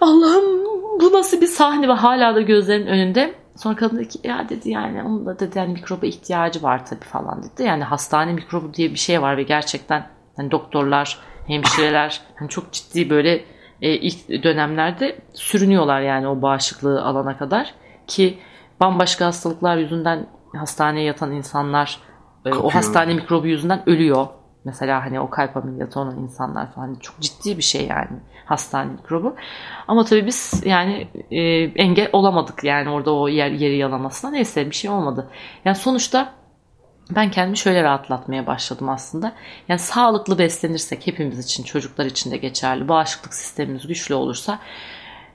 Allah'ım 0.00 0.64
bu 1.00 1.12
nasıl 1.12 1.40
bir 1.40 1.46
sahne 1.46 1.88
ve 1.88 1.92
hala 1.92 2.34
da 2.34 2.40
gözlerimin 2.40 2.86
önünde. 2.86 3.34
Sonra 3.56 3.76
kadın 3.76 3.96
dedi 3.96 4.08
ki 4.08 4.18
ya 4.24 4.48
dedi 4.48 4.70
yani 4.70 5.02
onun 5.02 5.26
da 5.26 5.38
dedi 5.38 5.58
yani 5.58 5.72
mikroba 5.72 6.06
ihtiyacı 6.06 6.62
var 6.62 6.86
tabii 6.86 7.04
falan 7.04 7.42
dedi. 7.42 7.62
Yani 7.62 7.84
hastane 7.84 8.32
mikrobu 8.32 8.74
diye 8.74 8.90
bir 8.90 8.98
şey 8.98 9.22
var 9.22 9.36
ve 9.36 9.42
gerçekten 9.42 10.06
hani 10.36 10.50
doktorlar, 10.50 11.18
hemşireler 11.46 12.20
hani 12.36 12.48
çok 12.48 12.72
ciddi 12.72 13.10
böyle 13.10 13.44
e, 13.82 13.90
ilk 13.90 14.28
dönemlerde 14.42 15.18
sürünüyorlar 15.32 16.00
yani 16.00 16.28
o 16.28 16.42
bağışıklığı 16.42 17.04
alana 17.04 17.38
kadar 17.38 17.74
ki 18.06 18.38
bambaşka 18.80 19.26
hastalıklar 19.26 19.76
yüzünden 19.76 20.26
hastaneye 20.56 21.04
yatan 21.04 21.32
insanlar 21.32 22.00
e, 22.44 22.54
o 22.54 22.70
hastane 22.70 23.14
mikrobu 23.14 23.46
yüzünden 23.46 23.88
ölüyor. 23.88 24.26
Mesela 24.64 25.04
hani 25.04 25.20
o 25.20 25.30
kalp 25.30 25.56
ameliyatı 25.56 26.00
olan 26.00 26.18
insanlar 26.18 26.72
falan 26.72 26.94
çok 26.94 27.20
ciddi 27.20 27.56
bir 27.56 27.62
şey 27.62 27.86
yani 27.86 28.10
hastane 28.44 28.92
mikrobu. 28.92 29.34
Ama 29.88 30.04
tabii 30.04 30.26
biz 30.26 30.62
yani 30.64 31.08
e, 31.30 31.40
engel 31.62 32.08
olamadık 32.12 32.64
yani 32.64 32.90
orada 32.90 33.14
o 33.14 33.28
yer 33.28 33.50
yeri 33.50 33.76
yalamasına. 33.76 34.30
Neyse 34.30 34.66
bir 34.66 34.74
şey 34.74 34.90
olmadı. 34.90 35.30
Yani 35.64 35.76
sonuçta 35.76 36.32
ben 37.10 37.30
kendimi 37.30 37.58
şöyle 37.58 37.82
rahatlatmaya 37.82 38.46
başladım 38.46 38.88
aslında. 38.88 39.32
Yani 39.68 39.78
sağlıklı 39.78 40.38
beslenirsek 40.38 41.06
hepimiz 41.06 41.38
için, 41.38 41.64
çocuklar 41.64 42.06
için 42.06 42.30
de 42.30 42.36
geçerli. 42.36 42.88
Bağışıklık 42.88 43.34
sistemimiz 43.34 43.86
güçlü 43.86 44.14
olursa 44.14 44.58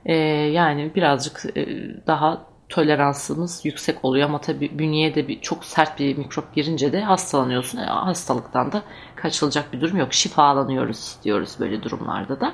e, 0.05 0.13
yani 0.53 0.95
birazcık 0.95 1.45
e, 1.57 1.67
daha 2.07 2.45
toleransımız 2.69 3.61
yüksek 3.65 4.05
oluyor 4.05 4.29
ama 4.29 4.41
tabii 4.41 4.79
bünyeye 4.79 5.15
de 5.15 5.27
bir, 5.27 5.41
çok 5.41 5.65
sert 5.65 5.99
bir 5.99 6.17
mikrop 6.17 6.55
girince 6.55 6.93
de 6.93 7.01
hastalanıyorsun. 7.01 7.77
E, 7.77 7.85
hastalıktan 7.85 8.71
da 8.71 8.83
kaçılacak 9.15 9.73
bir 9.73 9.81
durum 9.81 9.97
yok. 9.97 10.13
Şifalanıyoruz 10.13 11.15
diyoruz 11.23 11.55
böyle 11.59 11.83
durumlarda 11.83 12.41
da. 12.41 12.53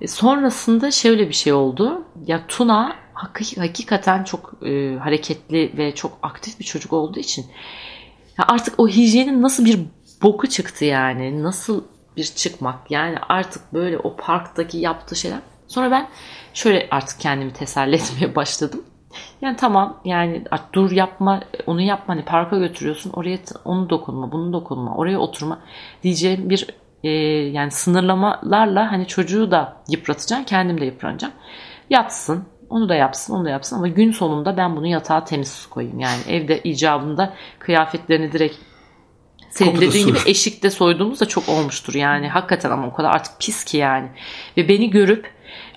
E, 0.00 0.06
sonrasında 0.06 0.90
şöyle 0.90 1.28
bir 1.28 1.34
şey 1.34 1.52
oldu. 1.52 2.04
Ya 2.26 2.46
Tuna 2.48 2.96
hakikaten 3.14 4.24
çok 4.24 4.54
e, 4.66 4.96
hareketli 4.96 5.72
ve 5.76 5.94
çok 5.94 6.18
aktif 6.22 6.60
bir 6.60 6.64
çocuk 6.64 6.92
olduğu 6.92 7.18
için 7.18 7.46
ya 8.38 8.44
artık 8.48 8.80
o 8.80 8.88
hijyenin 8.88 9.42
nasıl 9.42 9.64
bir 9.64 9.80
boku 10.22 10.46
çıktı 10.48 10.84
yani. 10.84 11.42
Nasıl 11.42 11.84
bir 12.16 12.24
çıkmak. 12.24 12.90
Yani 12.90 13.16
artık 13.28 13.72
böyle 13.72 13.98
o 13.98 14.16
parktaki 14.16 14.78
yaptığı 14.78 15.16
şeyler. 15.16 15.40
Sonra 15.68 15.90
ben 15.90 16.08
şöyle 16.54 16.88
artık 16.90 17.20
kendimi 17.20 17.52
teselli 17.52 17.94
etmeye 17.94 18.34
başladım. 18.34 18.84
Yani 19.40 19.56
tamam 19.56 20.00
yani 20.04 20.44
dur 20.72 20.90
yapma 20.90 21.40
onu 21.66 21.80
yapma 21.80 22.14
hani 22.14 22.24
parka 22.24 22.58
götürüyorsun 22.58 23.10
oraya 23.10 23.38
onu 23.64 23.90
dokunma 23.90 24.32
bunu 24.32 24.52
dokunma 24.52 24.96
oraya 24.96 25.18
oturma 25.18 25.60
diyeceğim 26.02 26.50
bir 26.50 26.66
e, 27.04 27.08
yani 27.52 27.70
sınırlamalarla 27.70 28.92
hani 28.92 29.06
çocuğu 29.06 29.50
da 29.50 29.76
yıpratacaksın 29.88 30.44
kendim 30.44 30.80
de 30.80 30.84
yıpranacağım. 30.84 31.34
Yatsın 31.90 32.44
onu 32.70 32.88
da 32.88 32.94
yapsın 32.94 33.34
onu 33.34 33.44
da 33.44 33.50
yapsın 33.50 33.76
ama 33.76 33.88
gün 33.88 34.12
sonunda 34.12 34.56
ben 34.56 34.76
bunu 34.76 34.86
yatağa 34.86 35.24
temiz 35.24 35.66
koyayım. 35.66 36.00
Yani 36.00 36.20
evde 36.28 36.62
icabında 36.62 37.34
kıyafetlerini 37.58 38.32
direkt 38.32 38.56
senin 39.50 39.70
Kapıda 39.70 39.86
dediğin 39.86 40.06
gibi 40.06 40.18
eşikte 40.26 40.70
soyduğumuz 40.70 41.20
da 41.20 41.28
çok 41.28 41.48
olmuştur 41.48 41.94
yani. 41.94 42.28
Hakikaten 42.28 42.70
ama 42.70 42.86
o 42.86 42.92
kadar 42.92 43.10
artık 43.10 43.40
pis 43.40 43.64
ki 43.64 43.76
yani. 43.76 44.08
Ve 44.56 44.68
beni 44.68 44.90
görüp 44.90 45.30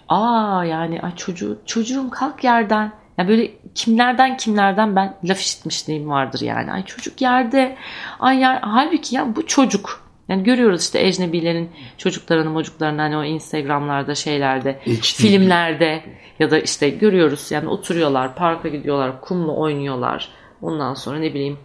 aa 0.10 0.66
yani 0.66 1.02
ay 1.02 1.16
çocuğu, 1.16 1.60
çocuğum 1.66 2.10
kalk 2.10 2.44
yerden. 2.44 2.92
Yani 3.18 3.30
böyle 3.30 3.52
kimlerden 3.76 4.38
kimlerden 4.38 4.96
ben 4.96 5.18
laf 5.24 5.40
işitmişliğim 5.40 6.10
vardır 6.10 6.42
yani. 6.42 6.72
Ay 6.72 6.86
çocuk 6.86 7.22
yerde. 7.22 7.78
Ay 8.20 8.40
yer. 8.40 8.60
Halbuki 8.62 9.16
ya 9.16 9.36
bu 9.36 9.48
çocuk. 9.48 10.11
Yani 10.32 10.44
görüyoruz 10.44 10.82
işte 10.82 11.08
ecnebilerin 11.08 11.70
çocuklarını 11.98 12.64
çocuklarını 12.64 13.02
hani 13.02 13.18
o 13.18 13.24
Instagram'larda 13.24 14.16
şeylerde 14.16 14.74
HD. 14.74 15.02
filmlerde 15.02 16.04
ya 16.40 16.52
da 16.52 16.60
işte 16.60 16.90
görüyoruz 16.90 17.52
yani 17.52 17.70
oturuyorlar 17.70 18.36
parka 18.36 18.70
gidiyorlar 18.70 19.22
kumla 19.22 19.52
oynuyorlar 19.52 20.30
ondan 20.62 20.94
sonra 20.94 21.20
ne 21.20 21.34
bileyim 21.34 21.58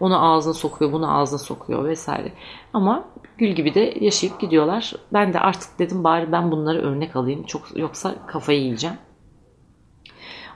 onu 0.00 0.32
ağzına 0.32 0.54
sokuyor, 0.54 0.92
bunu 0.92 1.18
ağzına 1.18 1.38
sokuyor 1.38 1.84
vesaire. 1.84 2.32
Ama 2.72 3.04
gül 3.38 3.48
gibi 3.48 3.74
de 3.74 3.94
yaşayıp 4.00 4.40
gidiyorlar. 4.40 4.92
Ben 5.12 5.32
de 5.32 5.40
artık 5.40 5.78
dedim 5.78 6.04
bari 6.04 6.32
ben 6.32 6.50
bunları 6.50 6.82
örnek 6.82 7.16
alayım. 7.16 7.42
Çok 7.42 7.62
yoksa 7.76 8.14
kafayı 8.26 8.60
yiyeceğim. 8.60 8.96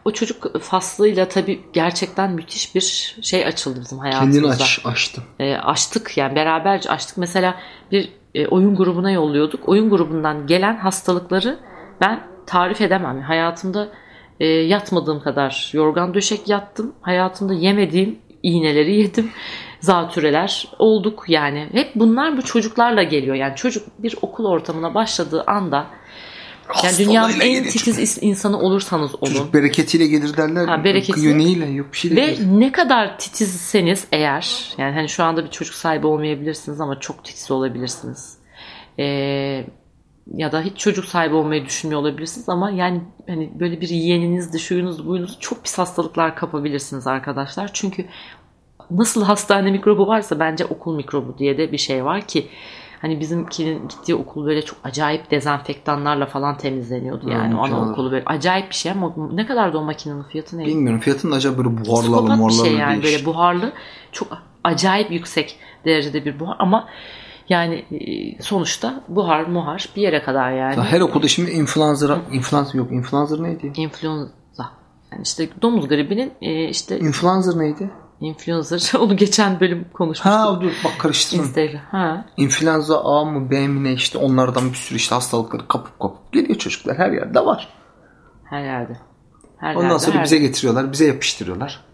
O 0.05 0.11
çocuk 0.11 0.61
faslıyla 0.63 1.29
tabii 1.29 1.61
gerçekten 1.73 2.33
müthiş 2.33 2.75
bir 2.75 3.17
şey 3.23 3.47
açıldı 3.47 3.81
bizim 3.81 3.99
hayatımızda. 3.99 4.41
Kendini 4.41 4.53
aç, 4.53 4.81
açtın. 4.85 5.25
E, 5.41 5.57
açtık 5.57 6.17
yani 6.17 6.35
beraberce 6.35 6.91
açtık. 6.91 7.19
Mesela 7.19 7.55
bir 7.93 8.13
e, 8.35 8.47
oyun 8.47 8.77
grubuna 8.77 9.11
yolluyorduk. 9.11 9.69
Oyun 9.69 9.91
grubundan 9.91 10.47
gelen 10.47 10.77
hastalıkları 10.77 11.59
ben 12.01 12.21
tarif 12.47 12.81
edemem. 12.81 13.23
Hayatımda 13.23 13.89
e, 14.41 14.47
yatmadığım 14.47 15.21
kadar 15.21 15.71
yorgan 15.73 16.15
döşek 16.15 16.49
yattım. 16.49 16.95
Hayatımda 17.01 17.55
yemediğim 17.55 18.19
iğneleri 18.43 18.95
yedim. 19.01 19.31
Zatüreler 19.81 20.69
olduk 20.79 21.25
yani. 21.29 21.69
Hep 21.73 21.95
bunlar 21.95 22.37
bu 22.37 22.43
çocuklarla 22.43 23.03
geliyor. 23.03 23.35
Yani 23.35 23.57
çocuk 23.57 23.89
bir 23.99 24.17
okul 24.23 24.45
ortamına 24.45 24.95
başladığı 24.95 25.45
anda 25.47 25.87
yani 26.85 26.99
dünyanın 26.99 27.41
en 27.41 27.65
titiz 27.65 28.15
çocuk. 28.15 28.23
insanı 28.23 28.59
olursanız 28.59 29.15
olun. 29.15 29.33
Çocuk 29.33 29.55
bereketiyle 29.55 30.07
gelir 30.07 30.37
derler. 30.37 30.69
Ha, 30.69 30.85
bereketiyle. 30.85 31.29
Yönüyle 31.29 31.67
yok 31.67 31.93
bir 31.93 31.99
şey 31.99 32.11
Ve 32.11 32.27
gelir. 32.27 32.47
ne 32.47 32.73
kadar 32.73 33.19
titizseniz 33.19 34.07
eğer 34.13 34.75
yani 34.79 34.95
hani 34.95 35.09
şu 35.09 35.25
anda 35.25 35.45
bir 35.45 35.51
çocuk 35.51 35.75
sahibi 35.75 36.07
olmayabilirsiniz 36.07 36.81
ama 36.81 37.01
çok 37.01 37.25
titiz 37.25 37.51
olabilirsiniz. 37.51 38.39
Ee, 38.99 39.67
ya 40.35 40.53
da 40.53 40.61
hiç 40.61 40.79
çocuk 40.79 41.05
sahibi 41.05 41.35
olmayı 41.35 41.65
düşünmüyor 41.65 42.01
olabilirsiniz 42.01 42.49
ama 42.49 42.71
yani 42.71 43.01
hani 43.29 43.53
böyle 43.61 43.81
bir 43.81 43.89
yeğeniniz, 43.89 44.61
şuyunuz, 44.61 45.07
buyunuz 45.07 45.37
çok 45.41 45.65
pis 45.65 45.79
hastalıklar 45.79 46.37
kapabilirsiniz 46.37 47.07
arkadaşlar. 47.07 47.71
Çünkü 47.73 48.07
nasıl 48.91 49.25
hastane 49.25 49.71
mikrobu 49.71 50.07
varsa 50.07 50.41
bence 50.41 50.65
okul 50.65 50.97
mikrobu 50.97 51.39
diye 51.39 51.59
de 51.59 51.73
bir 51.73 51.79
şey 51.79 52.05
var 52.05 52.21
ki 52.21 52.49
hani 53.03 53.21
bizimkinin 53.21 53.89
gittiği 53.89 54.15
okul 54.15 54.47
böyle 54.47 54.63
çok 54.63 54.79
acayip 54.85 55.31
dezenfektanlarla 55.31 56.27
falan 56.27 56.57
temizleniyordu 56.57 57.31
yani 57.31 57.53
hmm, 57.53 57.59
o 57.59 57.63
anaokulu 57.63 58.13
böyle 58.13 58.25
acayip 58.27 58.71
bir 58.71 58.75
şey 58.75 58.93
ama 58.93 59.15
ne 59.33 59.47
kadar 59.47 59.73
da 59.73 59.79
o 59.79 59.85
makinenin 59.85 60.23
fiyatı 60.23 60.59
neydi? 60.59 60.71
Bilmiyorum 60.71 61.01
fiyatının 61.01 61.37
acaba 61.37 61.59
böyle 61.59 61.87
buharlı 61.87 62.13
buharlı 62.13 62.49
bir 62.49 62.53
şey 62.53 62.75
yani 62.75 63.03
böyle 63.03 63.25
buharlı 63.25 63.73
çok 64.13 64.29
acayip 64.65 65.11
yüksek 65.11 65.59
derecede 65.85 66.25
bir 66.25 66.41
buhar 66.41 66.57
ama 66.59 66.89
yani 67.49 67.75
e, 67.75 68.43
sonuçta 68.43 69.05
buhar 69.09 69.45
muhar 69.45 69.89
bir 69.97 70.03
yere 70.03 70.23
kadar 70.23 70.53
yani. 70.53 70.83
Her 70.83 71.01
okulda 71.01 71.29
şimdi 71.29 71.51
influenza, 71.51 72.19
influenza 72.33 72.79
yok. 72.79 72.93
Influenza 72.93 73.43
neydi? 73.43 73.73
Influenza. 73.77 74.33
Yani 75.13 75.23
işte 75.23 75.49
domuz 75.63 75.89
gribinin 75.89 76.33
e, 76.41 76.69
işte. 76.69 76.99
Influenza 76.99 77.59
neydi? 77.59 77.91
Influencer. 78.23 78.93
Onu 78.99 79.17
geçen 79.17 79.61
bölüm 79.61 79.89
konuşmuştuk. 79.93 80.33
Ha 80.33 80.61
dur 80.61 80.73
bak 80.85 80.93
karıştırdım. 80.99 81.45
Instagram. 81.45 81.81
Ha. 81.91 82.25
Influenza 82.37 83.05
A 83.05 83.25
mı 83.25 83.51
B 83.51 83.69
mi 83.69 83.85
ne 83.85 83.93
işte 83.93 84.19
onlardan 84.19 84.69
bir 84.71 84.75
sürü 84.75 84.97
işte 84.97 85.15
hastalıkları 85.15 85.69
kapıp 85.69 86.01
kapıp 86.01 86.33
geliyor 86.33 86.59
çocuklar. 86.59 86.99
Her 86.99 87.11
yerde 87.13 87.47
var. 87.47 87.69
Her 88.45 88.65
yerde. 88.65 88.97
Her 89.59 89.75
Ondan 89.75 89.89
yerde, 89.89 89.99
sonra 89.99 90.17
her 90.17 90.25
bize 90.25 90.37
yerde. 90.37 90.47
getiriyorlar. 90.47 90.93
Bize 90.93 91.07
yapıştırıyorlar. 91.07 91.85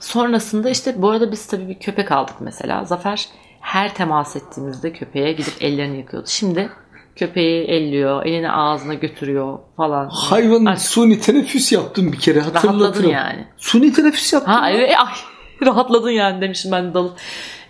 Sonrasında 0.00 0.70
işte 0.70 1.02
bu 1.02 1.10
arada 1.10 1.32
biz 1.32 1.46
tabii 1.46 1.68
bir 1.68 1.78
köpek 1.78 2.12
aldık 2.12 2.36
mesela. 2.40 2.84
Zafer 2.84 3.28
her 3.60 3.94
temas 3.94 4.36
ettiğimizde 4.36 4.92
köpeğe 4.92 5.32
gidip 5.32 5.54
ellerini 5.60 5.96
yıkıyordu. 5.96 6.26
Şimdi 6.28 6.70
köpeği 7.16 7.64
elliyor, 7.64 8.26
elini 8.26 8.50
ağzına 8.50 8.94
götürüyor 8.94 9.58
falan. 9.76 10.08
Hayvan 10.08 10.74
suni 10.74 11.20
teneffüs 11.20 11.72
yaptım 11.72 12.12
bir 12.12 12.18
kere 12.18 12.40
hatırlatırım. 12.40 12.80
Rahatladın 12.80 13.08
yani. 13.08 13.46
Suni 13.56 13.92
teneffüs 13.92 14.32
yaptım. 14.32 14.52
Ha 14.52 14.70
evet 14.70 14.90
ay 14.98 15.14
rahatladın 15.68 16.10
yani 16.10 16.40
demişim 16.40 16.72
ben 16.72 16.94
dal. 16.94 17.08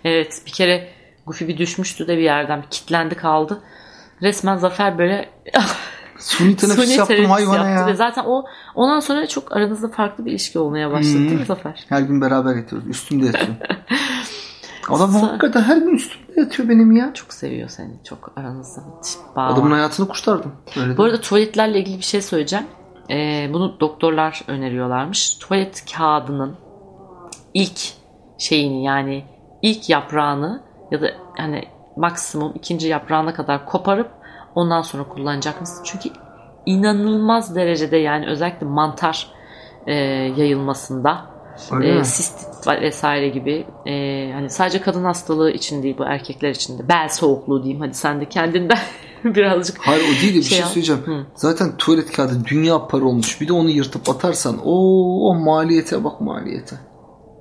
Evet 0.03 0.41
bir 0.45 0.51
kere 0.51 0.87
Goofy 1.25 1.47
bir 1.47 1.57
düşmüştü 1.57 2.07
de 2.07 2.17
bir 2.17 2.23
yerden 2.23 2.63
kitlendi 2.71 3.15
kaldı. 3.15 3.61
Resmen 4.21 4.57
Zafer 4.57 4.97
böyle 4.97 5.29
Suni 6.19 6.55
teneffüs 6.55 6.85
Suni 6.85 6.93
yaptım 6.93 7.15
teneffüs 7.15 7.35
hayvana 7.35 7.69
yaptı. 7.69 7.81
ya. 7.81 7.87
Ve 7.87 7.95
zaten 7.95 8.23
o 8.27 8.45
ondan 8.75 8.99
sonra 8.99 9.27
çok 9.27 9.51
aranızda 9.57 9.87
farklı 9.87 10.25
bir 10.25 10.31
ilişki 10.31 10.59
olmaya 10.59 10.91
başladı 10.91 11.17
hmm. 11.17 11.29
değil 11.29 11.39
mi 11.39 11.45
Zafer? 11.45 11.85
Her 11.89 12.01
gün 12.01 12.21
beraber 12.21 12.55
yatıyoruz. 12.55 12.87
Üstümde 12.89 13.25
yatıyor. 13.25 13.55
Adam 14.91 15.13
hakikaten 15.13 15.61
her 15.61 15.77
gün 15.77 15.95
üstümde 15.95 16.41
yatıyor 16.41 16.69
benim 16.69 16.91
ya. 16.91 17.13
Çok 17.13 17.33
seviyor 17.33 17.69
seni. 17.69 18.03
Çok 18.03 18.31
aranızda 18.35 18.81
bağ 19.35 19.45
Adamın 19.45 19.71
hayatını 19.71 20.07
kurtardım. 20.07 20.51
Öyle 20.79 20.97
Bu 20.97 21.03
arada 21.03 21.21
tuvaletlerle 21.21 21.79
ilgili 21.79 21.97
bir 21.97 22.03
şey 22.03 22.21
söyleyeceğim. 22.21 22.65
Ee, 23.09 23.49
bunu 23.53 23.79
doktorlar 23.79 24.41
öneriyorlarmış. 24.47 25.37
Tuvalet 25.37 25.85
kağıdının 25.97 26.55
ilk 27.53 27.79
şeyini 28.37 28.83
yani 28.83 29.25
ilk 29.61 29.89
yaprağını 29.89 30.63
ya 30.91 31.01
da 31.01 31.07
hani 31.37 31.63
maksimum 31.97 32.51
ikinci 32.55 32.87
yaprağına 32.87 33.33
kadar 33.33 33.65
koparıp 33.65 34.11
ondan 34.55 34.81
sonra 34.81 35.03
kullanacak 35.03 35.61
mısın? 35.61 35.83
Çünkü 35.83 36.09
inanılmaz 36.65 37.55
derecede 37.55 37.97
yani 37.97 38.27
özellikle 38.27 38.67
mantar 38.67 39.31
e, 39.87 39.93
yayılmasında 40.37 41.25
e, 41.83 42.03
sistit 42.03 42.67
vesaire 42.67 43.29
gibi 43.29 43.65
e, 43.85 44.31
hani 44.33 44.49
sadece 44.49 44.81
kadın 44.81 45.03
hastalığı 45.03 45.51
için 45.51 45.83
değil 45.83 45.95
bu 45.97 46.03
erkekler 46.03 46.49
için 46.49 46.79
de 46.79 46.89
bel 46.89 47.09
soğukluğu 47.09 47.63
diyeyim 47.63 47.81
hadi 47.81 47.93
sen 47.93 48.21
de 48.21 48.29
kendinden 48.29 48.79
birazcık 49.23 49.77
Hayır 49.79 50.03
o 50.03 50.21
değil 50.21 50.33
de 50.33 50.37
bir 50.37 50.43
şey, 50.43 50.57
şey 50.57 50.67
söyleyeceğim. 50.67 51.01
Hı. 51.05 51.25
Zaten 51.35 51.77
tuvalet 51.77 52.11
kağıdı 52.11 52.45
dünya 52.45 52.87
para 52.87 53.05
olmuş. 53.05 53.41
Bir 53.41 53.47
de 53.47 53.53
onu 53.53 53.69
yırtıp 53.69 54.09
atarsan 54.09 54.57
o, 54.65 54.73
o 55.29 55.35
maliyete 55.35 56.03
bak 56.03 56.21
maliyete. 56.21 56.75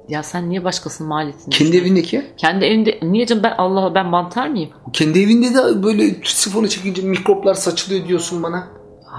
Ya 0.08 0.22
sen 0.22 0.48
niye 0.48 0.64
başkasının 0.64 1.08
maliyetini 1.08 1.54
Kendi 1.54 1.76
evindeki? 1.76 2.26
Kendi 2.36 2.64
evinde. 2.64 2.98
Niye 3.02 3.26
canım 3.26 3.42
ben 3.42 3.54
Allah 3.58 3.94
ben 3.94 4.06
mantar 4.06 4.48
mıyım? 4.48 4.70
Kendi 4.92 5.20
evinde 5.20 5.54
de 5.54 5.82
böyle 5.82 6.16
sifonu 6.24 6.68
çekince 6.68 7.02
mikroplar 7.02 7.54
saçılıyor 7.54 8.08
diyorsun 8.08 8.42
bana. 8.42 8.68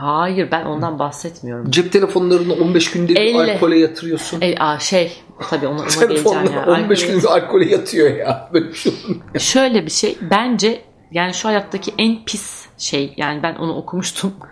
Hayır 0.02 0.52
ben 0.52 0.66
ondan 0.66 1.00
bahsetmiyorum. 1.00 1.72
Cep 1.72 1.92
telefonlarını 1.92 2.54
15 2.54 2.92
günde 2.92 3.10
bir 3.10 3.16
Elle, 3.16 3.54
alkole 3.54 3.80
yatırıyorsun. 3.80 4.42
E, 4.42 4.56
a, 4.58 4.80
şey 4.80 5.22
tabii 5.50 5.68
ona, 5.68 5.80
ona 5.80 6.06
geleceğim 6.06 6.54
ya. 6.54 6.66
15 6.68 7.08
günde 7.08 7.20
bir 7.20 7.28
alkole 7.28 7.66
yatıyor 7.66 8.16
ya. 8.16 8.50
Böyle 8.54 8.68
bir 8.70 8.74
şey 8.74 8.94
Şöyle 9.40 9.86
bir 9.86 9.92
şey 9.92 10.18
bence 10.22 10.82
yani 11.12 11.34
şu 11.34 11.48
hayattaki 11.48 11.94
en 11.98 12.26
pis 12.26 12.66
şey 12.78 13.14
yani 13.18 13.44
ben 13.44 13.56
onu 13.56 13.76
okumuştum. 13.76 14.34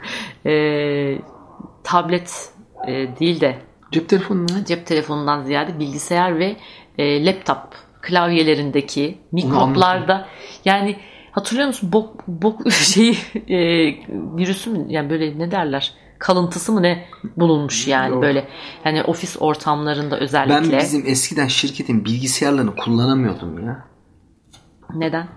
E, 0.46 1.18
tablet 1.84 2.50
e, 2.88 2.92
değil 3.20 3.42
de 3.42 3.58
cep 3.92 4.10
telefonu 4.10 4.46
Cep 4.68 4.86
telefonundan 4.86 5.44
ziyade 5.44 5.80
bilgisayar 5.80 6.40
ve 6.40 6.56
e, 6.98 7.26
laptop 7.26 7.58
klavyelerindeki 8.02 9.18
mikroplarda 9.32 10.28
yani 10.66 10.96
Hatırlıyor 11.36 11.68
musun? 11.68 11.92
Bok, 11.92 12.28
bok 12.28 12.72
şeyi 12.72 13.18
e, 13.50 13.58
virüsü 14.38 14.70
mü? 14.70 14.86
Yani 14.90 15.10
böyle 15.10 15.40
ne 15.40 15.52
derler? 15.52 15.94
Kalıntısı 16.20 16.72
mı 16.72 16.82
ne 16.82 17.06
bulunmuş 17.38 17.88
yani 17.88 18.14
Yok. 18.14 18.22
böyle. 18.24 18.48
Yani 18.86 19.04
ofis 19.04 19.38
ortamlarında 19.40 20.20
özellikle. 20.20 20.72
Ben 20.72 20.80
bizim 20.80 21.04
eskiden 21.08 21.48
şirketin 21.48 22.06
bilgisayarlarını 22.06 22.76
kullanamıyordum 22.76 23.66
ya. 23.66 23.86
Neden? 24.96 25.28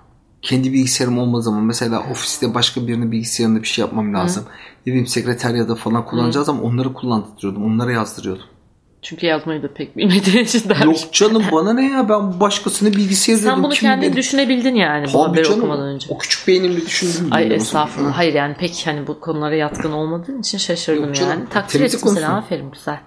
Kendi 0.42 0.72
bilgisayarım 0.72 1.18
olmadığı 1.18 1.42
zaman 1.42 1.64
mesela 1.64 2.00
ofiste 2.10 2.54
başka 2.54 2.86
birinin 2.86 3.12
bilgisayarında 3.12 3.62
bir 3.62 3.68
şey 3.68 3.84
yapmam 3.84 4.14
lazım. 4.14 4.44
Hı. 4.44 4.48
Ne 4.86 4.92
bileyim 4.92 5.06
sekreteryada 5.06 5.74
falan 5.74 6.04
kullanacağız 6.04 6.48
Hı. 6.48 6.52
ama 6.52 6.62
onları 6.62 6.94
kullandırıyordum. 6.94 7.64
Onlara 7.64 7.92
yazdırıyordum. 7.92 8.46
Çünkü 9.02 9.26
yazmayı 9.26 9.62
da 9.62 9.74
pek 9.74 9.96
bilmediğin 9.96 10.44
için 10.44 10.68
dermiş. 10.68 11.02
Yok 11.02 11.12
canım 11.12 11.44
bana 11.52 11.72
ne 11.72 11.90
ya 11.90 12.08
ben 12.08 12.40
başkasını 12.40 12.92
bilgisayar 12.92 13.36
Sen 13.36 13.62
bunu 13.62 13.72
kendin 13.72 14.02
benim... 14.02 14.16
düşünebildin 14.16 14.74
yani 14.74 15.06
Tabii 15.06 15.14
bu 15.14 15.28
haberi 15.28 15.44
canım, 15.44 15.58
okumadan 15.58 15.86
önce. 15.86 16.06
O 16.10 16.18
küçük 16.18 16.48
beynimle 16.48 16.80
düşündüm. 16.80 17.28
Ay 17.30 17.54
estağfurullah. 17.54 18.16
Hayır 18.16 18.34
yani 18.34 18.54
pek 18.54 18.82
hani 18.84 19.06
bu 19.06 19.20
konulara 19.20 19.54
yatkın 19.54 19.92
olmadığın 19.92 20.40
için 20.40 20.58
şaşırdım 20.58 21.04
Yok 21.04 21.14
canım, 21.14 21.30
yani. 21.30 21.48
Takdir 21.48 21.80
ettim 21.80 22.00
seni 22.14 22.26
aferin 22.26 22.70
güzel. 22.70 23.00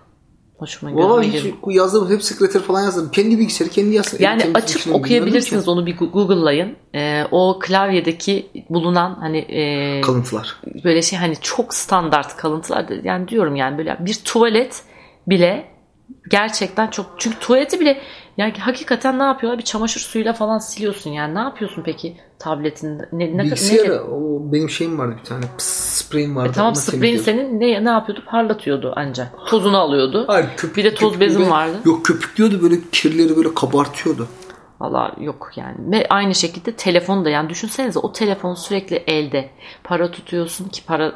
Hoşuma 0.57 0.95
Valla 0.95 1.23
gözüme 1.23 1.53
hiç 1.67 1.75
yazdım 1.75 2.09
hep 2.09 2.23
sekreter 2.23 2.61
falan 2.61 2.83
yazdım. 2.83 3.11
Kendi 3.11 3.39
bilgisayarı 3.39 3.73
kendi 3.73 3.95
yazsın. 3.95 4.17
Yani 4.19 4.41
Temizlik 4.41 4.63
açıp 4.63 4.95
okuyabilirsiniz 4.95 5.67
onu 5.67 5.85
bir 5.85 5.97
Google'layın. 5.97 6.75
Ee, 6.95 7.23
o 7.31 7.59
klavyedeki 7.59 8.47
bulunan 8.69 9.17
hani 9.19 9.37
e, 9.37 10.01
Kalıntılar. 10.01 10.57
böyle 10.83 11.01
şey 11.01 11.19
hani 11.19 11.35
çok 11.41 11.73
standart 11.73 12.37
kalıntılar 12.37 12.85
yani 13.03 13.27
diyorum 13.27 13.55
yani 13.55 13.77
böyle 13.77 13.97
bir 13.99 14.13
tuvalet 14.13 14.83
bile 15.27 15.71
gerçekten 16.29 16.87
çok 16.87 17.05
çünkü 17.17 17.39
tuvaleti 17.39 17.79
bile 17.79 18.01
yani 18.37 18.53
hakikaten 18.59 19.19
ne 19.19 19.23
yapıyorlar 19.23 19.59
bir 19.59 19.63
çamaşır 19.63 20.01
suyuyla 20.01 20.33
falan 20.33 20.57
siliyorsun 20.57 21.09
yani 21.09 21.35
ne 21.35 21.39
yapıyorsun 21.39 21.83
peki 21.85 22.17
tabletinde 22.39 23.09
ne, 23.11 23.37
ne, 23.37 23.43
Bilgisayara 23.43 23.95
ne- 23.95 24.01
o 24.01 24.51
benim 24.53 24.69
şeyim 24.69 24.99
vardı 24.99 25.15
bir 25.19 25.25
tane. 25.25 25.45
Pıs, 25.57 25.65
spreyim 25.65 26.35
vardı. 26.35 26.49
E 26.49 26.51
tamam 26.51 26.75
spreyin 26.75 27.17
senin 27.17 27.59
ne, 27.59 27.85
ne 27.85 27.89
yapıyordu 27.89 28.23
parlatıyordu 28.27 28.93
ancak 28.95 29.47
tozunu 29.47 29.77
alıyordu 29.77 30.23
Hayır, 30.27 30.47
köpük, 30.57 30.77
bir 30.77 30.83
de 30.83 30.95
toz 30.95 31.19
ve- 31.19 31.49
vardı 31.49 31.77
Yok 31.85 32.05
köpüklüyordu 32.05 32.61
böyle 32.61 32.75
kirleri 32.91 33.35
böyle 33.35 33.53
kabartıyordu. 33.53 34.27
Valla 34.81 35.15
yok 35.19 35.51
yani. 35.55 35.75
Ve 35.91 36.07
aynı 36.09 36.35
şekilde 36.35 36.75
telefon 36.75 37.25
da 37.25 37.29
yani 37.29 37.49
düşünsenize 37.49 37.99
o 37.99 38.11
telefon 38.11 38.53
sürekli 38.53 38.95
elde. 38.95 39.49
Para 39.83 40.11
tutuyorsun 40.11 40.69
ki 40.69 40.85
para 40.85 41.13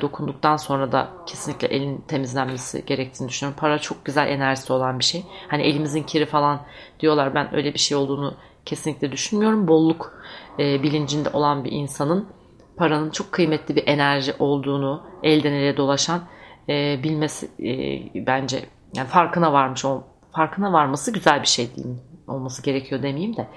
dokunduktan 0.00 0.56
sonra 0.56 0.92
da 0.92 1.08
kesinlikle 1.26 1.68
elin 1.68 2.04
temizlenmesi 2.08 2.86
gerektiğini 2.86 3.28
düşünüyorum. 3.28 3.60
Para 3.60 3.78
çok 3.78 4.04
güzel 4.04 4.28
enerjisi 4.28 4.72
olan 4.72 4.98
bir 4.98 5.04
şey. 5.04 5.24
Hani 5.48 5.62
elimizin 5.62 6.02
kiri 6.02 6.26
falan 6.26 6.60
diyorlar 7.00 7.34
ben 7.34 7.54
öyle 7.54 7.74
bir 7.74 7.78
şey 7.78 7.96
olduğunu 7.96 8.34
kesinlikle 8.64 9.12
düşünmüyorum. 9.12 9.68
Bolluk 9.68 10.22
e, 10.58 10.82
bilincinde 10.82 11.28
olan 11.32 11.64
bir 11.64 11.72
insanın 11.72 12.28
paranın 12.76 13.10
çok 13.10 13.32
kıymetli 13.32 13.76
bir 13.76 13.86
enerji 13.86 14.34
olduğunu 14.38 15.02
elden 15.22 15.52
ele 15.52 15.76
dolaşan 15.76 16.20
e, 16.68 17.02
bilmesi 17.02 17.46
e, 17.46 18.26
bence 18.26 18.64
yani 18.96 19.08
farkına 19.08 19.52
varmış 19.52 19.84
o 19.84 20.04
farkına 20.32 20.72
varması 20.72 21.12
güzel 21.12 21.42
bir 21.42 21.46
şey 21.46 21.76
değil 21.76 21.86
mi? 21.86 21.96
Olması 22.28 22.62
gerekiyor 22.62 23.02
demeyeyim 23.02 23.36
de. 23.36 23.48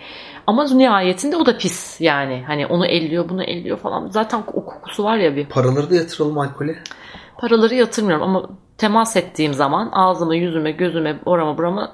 Ama 0.48 0.64
nihayetinde 0.64 1.36
o 1.36 1.46
da 1.46 1.58
pis 1.58 2.02
yani. 2.02 2.44
Hani 2.48 2.68
onu 2.68 2.86
elliyor 2.86 3.30
bunu 3.30 3.44
elliyor 3.44 3.78
falan. 3.78 4.08
Zaten 4.08 4.44
o 4.54 4.66
kokusu 4.66 5.04
var 5.04 5.18
ya 5.18 5.36
bir. 5.36 5.46
Paraları 5.46 5.90
da 5.90 5.96
yatıralım 5.96 6.38
alkole. 6.38 6.76
Paraları 7.38 7.76
yatırmıyorum 7.76 8.24
ama 8.24 8.50
temas 8.78 9.16
ettiğim 9.16 9.54
zaman 9.54 9.90
ağzıma, 9.92 10.36
yüzüme, 10.36 10.72
gözüme, 10.72 11.20
orama 11.26 11.58
burama 11.58 11.92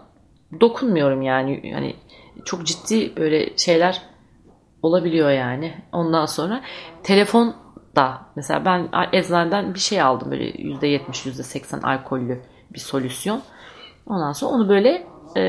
dokunmuyorum 0.61 1.21
yani. 1.21 1.61
Yani 1.63 1.95
çok 2.45 2.65
ciddi 2.65 3.15
böyle 3.17 3.57
şeyler 3.57 4.01
olabiliyor 4.81 5.29
yani. 5.29 5.73
Ondan 5.91 6.25
sonra 6.25 6.61
telefon 7.03 7.55
da 7.95 8.21
mesela 8.35 8.65
ben 8.65 8.89
eczaneden 9.13 9.73
bir 9.73 9.79
şey 9.79 10.01
aldım 10.01 10.31
böyle 10.31 10.51
%70 10.51 10.99
%80 11.29 11.81
alkollü 11.85 12.41
bir 12.73 12.79
solüsyon. 12.79 13.41
Ondan 14.07 14.31
sonra 14.31 14.51
onu 14.51 14.69
böyle 14.69 15.07
e, 15.35 15.41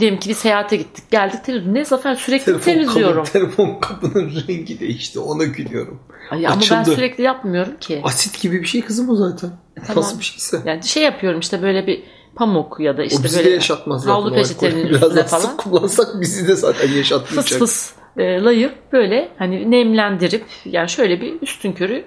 diyelim 0.00 0.18
ki 0.18 0.28
bir 0.28 0.34
seyahate 0.34 0.76
gittik 0.76 1.10
geldik 1.10 1.44
televizyon 1.44 1.74
ne 1.74 1.84
zafer 1.84 2.14
sürekli 2.14 2.44
Telefon, 2.44 2.64
temizliyorum. 2.64 3.24
kabı, 3.24 3.32
telefon 3.32 3.80
kabının 3.80 4.32
rengi 4.48 4.80
değişti 4.80 5.18
ona 5.18 5.44
gülüyorum. 5.44 6.00
Ay, 6.30 6.46
ama 6.46 6.60
ben 6.70 6.82
sürekli 6.82 7.24
yapmıyorum 7.24 7.72
ki. 7.80 8.00
Asit 8.04 8.42
gibi 8.42 8.60
bir 8.60 8.66
şey 8.66 8.82
kızım 8.82 9.10
o 9.10 9.14
zaten. 9.16 9.50
tamam. 9.86 10.02
Nasıl 10.02 10.18
bir 10.18 10.24
şeyse. 10.24 10.62
Yani 10.64 10.82
şey 10.82 11.02
yapıyorum 11.02 11.40
işte 11.40 11.62
böyle 11.62 11.86
bir 11.86 12.02
pamuk 12.36 12.80
ya 12.80 12.96
da 12.96 13.04
işte 13.04 13.38
böyle 13.38 13.50
yaşatmaz 13.50 14.06
havlu 14.06 14.34
peçetenin. 14.34 14.88
Biraz 14.88 15.02
üstüne 15.02 15.24
falan 15.24 15.42
sık 15.42 15.58
kullansak 15.58 16.20
bizi 16.20 16.48
de 16.48 16.56
zaten 16.56 16.86
fıs 16.86 16.96
yaşatmayacak. 16.96 17.58
fıs 17.58 17.92
e, 18.16 18.40
layıp 18.42 18.92
böyle 18.92 19.28
hani 19.38 19.70
nemlendirip 19.70 20.44
yani 20.64 20.88
şöyle 20.88 21.20
bir 21.20 21.42
üstün 21.42 21.72
körü 21.72 22.04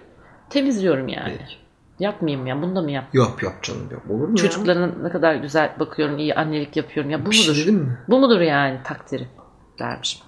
temizliyorum 0.50 1.08
yani. 1.08 1.34
Peki. 1.38 1.65
Yapmayayım 2.00 2.48
ya 2.48 2.62
bunu 2.62 2.76
da 2.76 2.82
mı 2.82 2.92
yap? 2.92 3.06
Yap 3.14 3.44
yap 3.44 3.64
canım 3.64 3.88
yap. 3.92 4.02
Olur 4.12 4.28
mu 4.28 4.30
ya? 4.30 4.36
Çocuklarına 4.36 4.88
ne 5.04 5.10
kadar 5.10 5.36
güzel 5.36 5.76
bakıyorum, 5.80 6.18
iyi 6.18 6.36
annelik 6.36 6.76
yapıyorum. 6.76 7.12
Ya 7.12 7.26
bu 7.26 7.30
Bir 7.32 7.36
şey 7.36 7.48
mudur? 7.54 7.62
dedim 7.64 7.76
mi? 7.76 7.98
Bu 8.08 8.20
mudur 8.20 8.42
yani 8.42 8.80
takdiri 8.84 9.28
dermişim. 9.80 10.22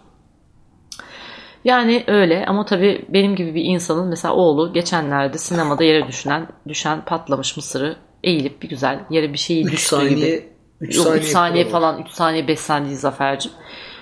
Yani 1.64 2.04
öyle 2.08 2.46
ama 2.48 2.66
tabii 2.66 3.06
benim 3.10 3.36
gibi 3.36 3.56
bir 3.56 3.64
insanın 3.64 4.08
mesela 4.08 4.34
oğlu 4.34 4.74
geçenlerde 4.74 5.38
sinemada 5.38 5.84
yere 5.84 6.08
düşen, 6.08 6.48
düşen 6.68 7.06
patlamış 7.06 7.58
mısırı 7.58 7.96
eğilip 8.24 8.62
bir 8.62 8.70
güzel 8.70 9.00
yere 9.10 9.34
bir 9.34 9.38
şeyi 9.38 9.66
3 9.66 9.72
düştüğü 9.72 10.10
gibi. 10.10 10.10
saniye 10.20 10.50
3 10.82 10.96
Yok, 10.98 11.06
saniye, 11.06 11.22
üç 11.22 11.28
saniye 11.28 11.66
falan 11.66 12.02
3 12.02 12.10
saniye 12.12 12.48
5 12.48 12.60
saniye 12.60 12.96
Zafer'cim. 12.96 13.52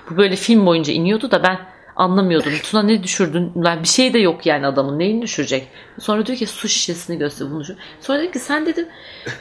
Bu 0.10 0.18
böyle 0.18 0.36
film 0.36 0.66
boyunca 0.66 0.94
iniyordu 0.94 1.32
da 1.32 1.44
ben 1.44 1.60
anlamıyordum. 1.96 2.54
Tuna 2.64 2.84
ne 2.84 3.04
düşürdün? 3.04 3.52
Yani 3.66 3.84
bir 3.84 3.88
şey 3.88 4.14
de 4.14 4.20
yok 4.20 4.46
yani 4.46 4.68
adamın. 4.68 5.00
Neyini 5.00 5.22
düşürecek? 5.22 5.68
Sonra 6.00 6.26
diyor 6.26 6.38
ki 6.38 6.48
su 6.48 6.70
şişesini 6.70 7.18
göster 7.18 7.52
bunu. 7.52 7.60
düşür. 7.60 7.78
Sonra 8.02 8.20
dedim 8.20 8.32
ki 8.32 8.40
sen 8.40 8.66
dedim 8.66 8.88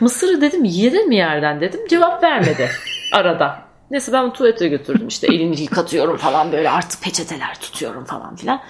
mısırı 0.01 0.41
dedim 0.41 0.65
yedin 0.65 1.09
mi 1.09 1.17
yerden 1.17 1.61
dedim. 1.61 1.81
Cevap 1.89 2.23
vermedi 2.23 2.71
arada. 3.13 3.65
Neyse 3.91 4.13
ben 4.13 4.33
tuvalete 4.33 4.69
götürdüm. 4.69 5.09
İşte 5.09 5.27
elini 5.27 5.61
yıkatıyorum 5.61 6.17
falan 6.17 6.53
böyle 6.53 6.71
artık 6.71 7.03
peçeteler 7.03 7.61
tutuyorum 7.61 8.05
falan 8.05 8.37
filan. 8.37 8.61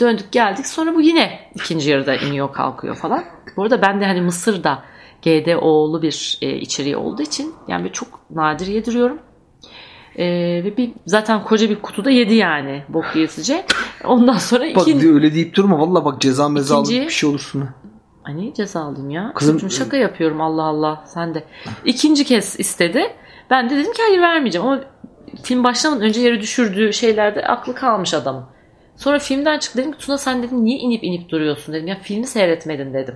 Döndük 0.00 0.32
geldik. 0.32 0.66
Sonra 0.66 0.94
bu 0.94 1.00
yine 1.00 1.40
ikinci 1.54 1.90
yarıda 1.90 2.16
iniyor 2.16 2.52
kalkıyor 2.52 2.96
falan. 2.96 3.24
Bu 3.56 3.62
arada 3.62 3.82
ben 3.82 4.00
de 4.00 4.06
hani 4.06 4.20
mısır 4.20 4.64
da 4.64 4.82
GDO'lu 5.22 6.02
bir 6.02 6.38
e, 6.42 6.56
içeriği 6.56 6.96
olduğu 6.96 7.22
için 7.22 7.54
yani 7.68 7.82
böyle 7.82 7.92
çok 7.92 8.08
nadir 8.30 8.66
yediriyorum. 8.66 9.18
E, 10.18 10.24
ve 10.64 10.76
bir 10.76 10.90
zaten 11.06 11.44
koca 11.44 11.70
bir 11.70 11.76
kutuda 11.82 12.10
yedi 12.10 12.34
yani 12.34 12.82
bok 12.88 13.04
yesice. 13.16 13.64
Ondan 14.04 14.38
sonra 14.38 14.64
Bak 14.76 14.88
ikinci... 14.88 15.12
öyle 15.14 15.34
deyip 15.34 15.54
durma 15.56 15.78
valla 15.78 16.04
bak 16.04 16.20
ceza 16.20 16.48
meza 16.48 16.76
alıp 16.76 16.86
İkinci- 16.86 17.06
bir 17.06 17.10
şey 17.10 17.30
olursun. 17.30 17.60
ha. 17.60 17.74
Ay 18.24 18.36
niye 18.36 18.54
ceza 18.54 18.80
alayım 18.80 19.10
ya? 19.10 19.32
Kızım- 19.34 19.54
Kızım 19.54 19.70
şaka 19.70 19.96
yapıyorum 19.96 20.40
Allah 20.40 20.62
Allah 20.62 21.04
sen 21.06 21.34
de. 21.34 21.44
İkinci 21.84 22.24
kez 22.24 22.60
istedi. 22.60 23.02
Ben 23.50 23.70
de 23.70 23.76
dedim 23.76 23.92
ki 23.92 24.02
hayır 24.08 24.20
vermeyeceğim 24.20 24.66
ama 24.66 24.80
film 25.42 25.64
başlamadan 25.64 26.02
önce 26.02 26.20
yere 26.20 26.40
düşürdüğü 26.40 26.92
şeylerde 26.92 27.46
aklı 27.46 27.74
kalmış 27.74 28.14
adamın. 28.14 28.44
Sonra 28.96 29.18
filmden 29.18 29.58
çıktı 29.58 29.78
dedim 29.78 29.92
ki 29.92 29.98
Tuna 29.98 30.18
sen 30.18 30.42
dedim 30.42 30.64
niye 30.64 30.78
inip 30.78 31.04
inip 31.04 31.28
duruyorsun 31.30 31.74
dedim. 31.74 31.86
Ya 31.88 31.98
filmi 32.02 32.26
seyretmedin 32.26 32.94
dedim. 32.94 33.14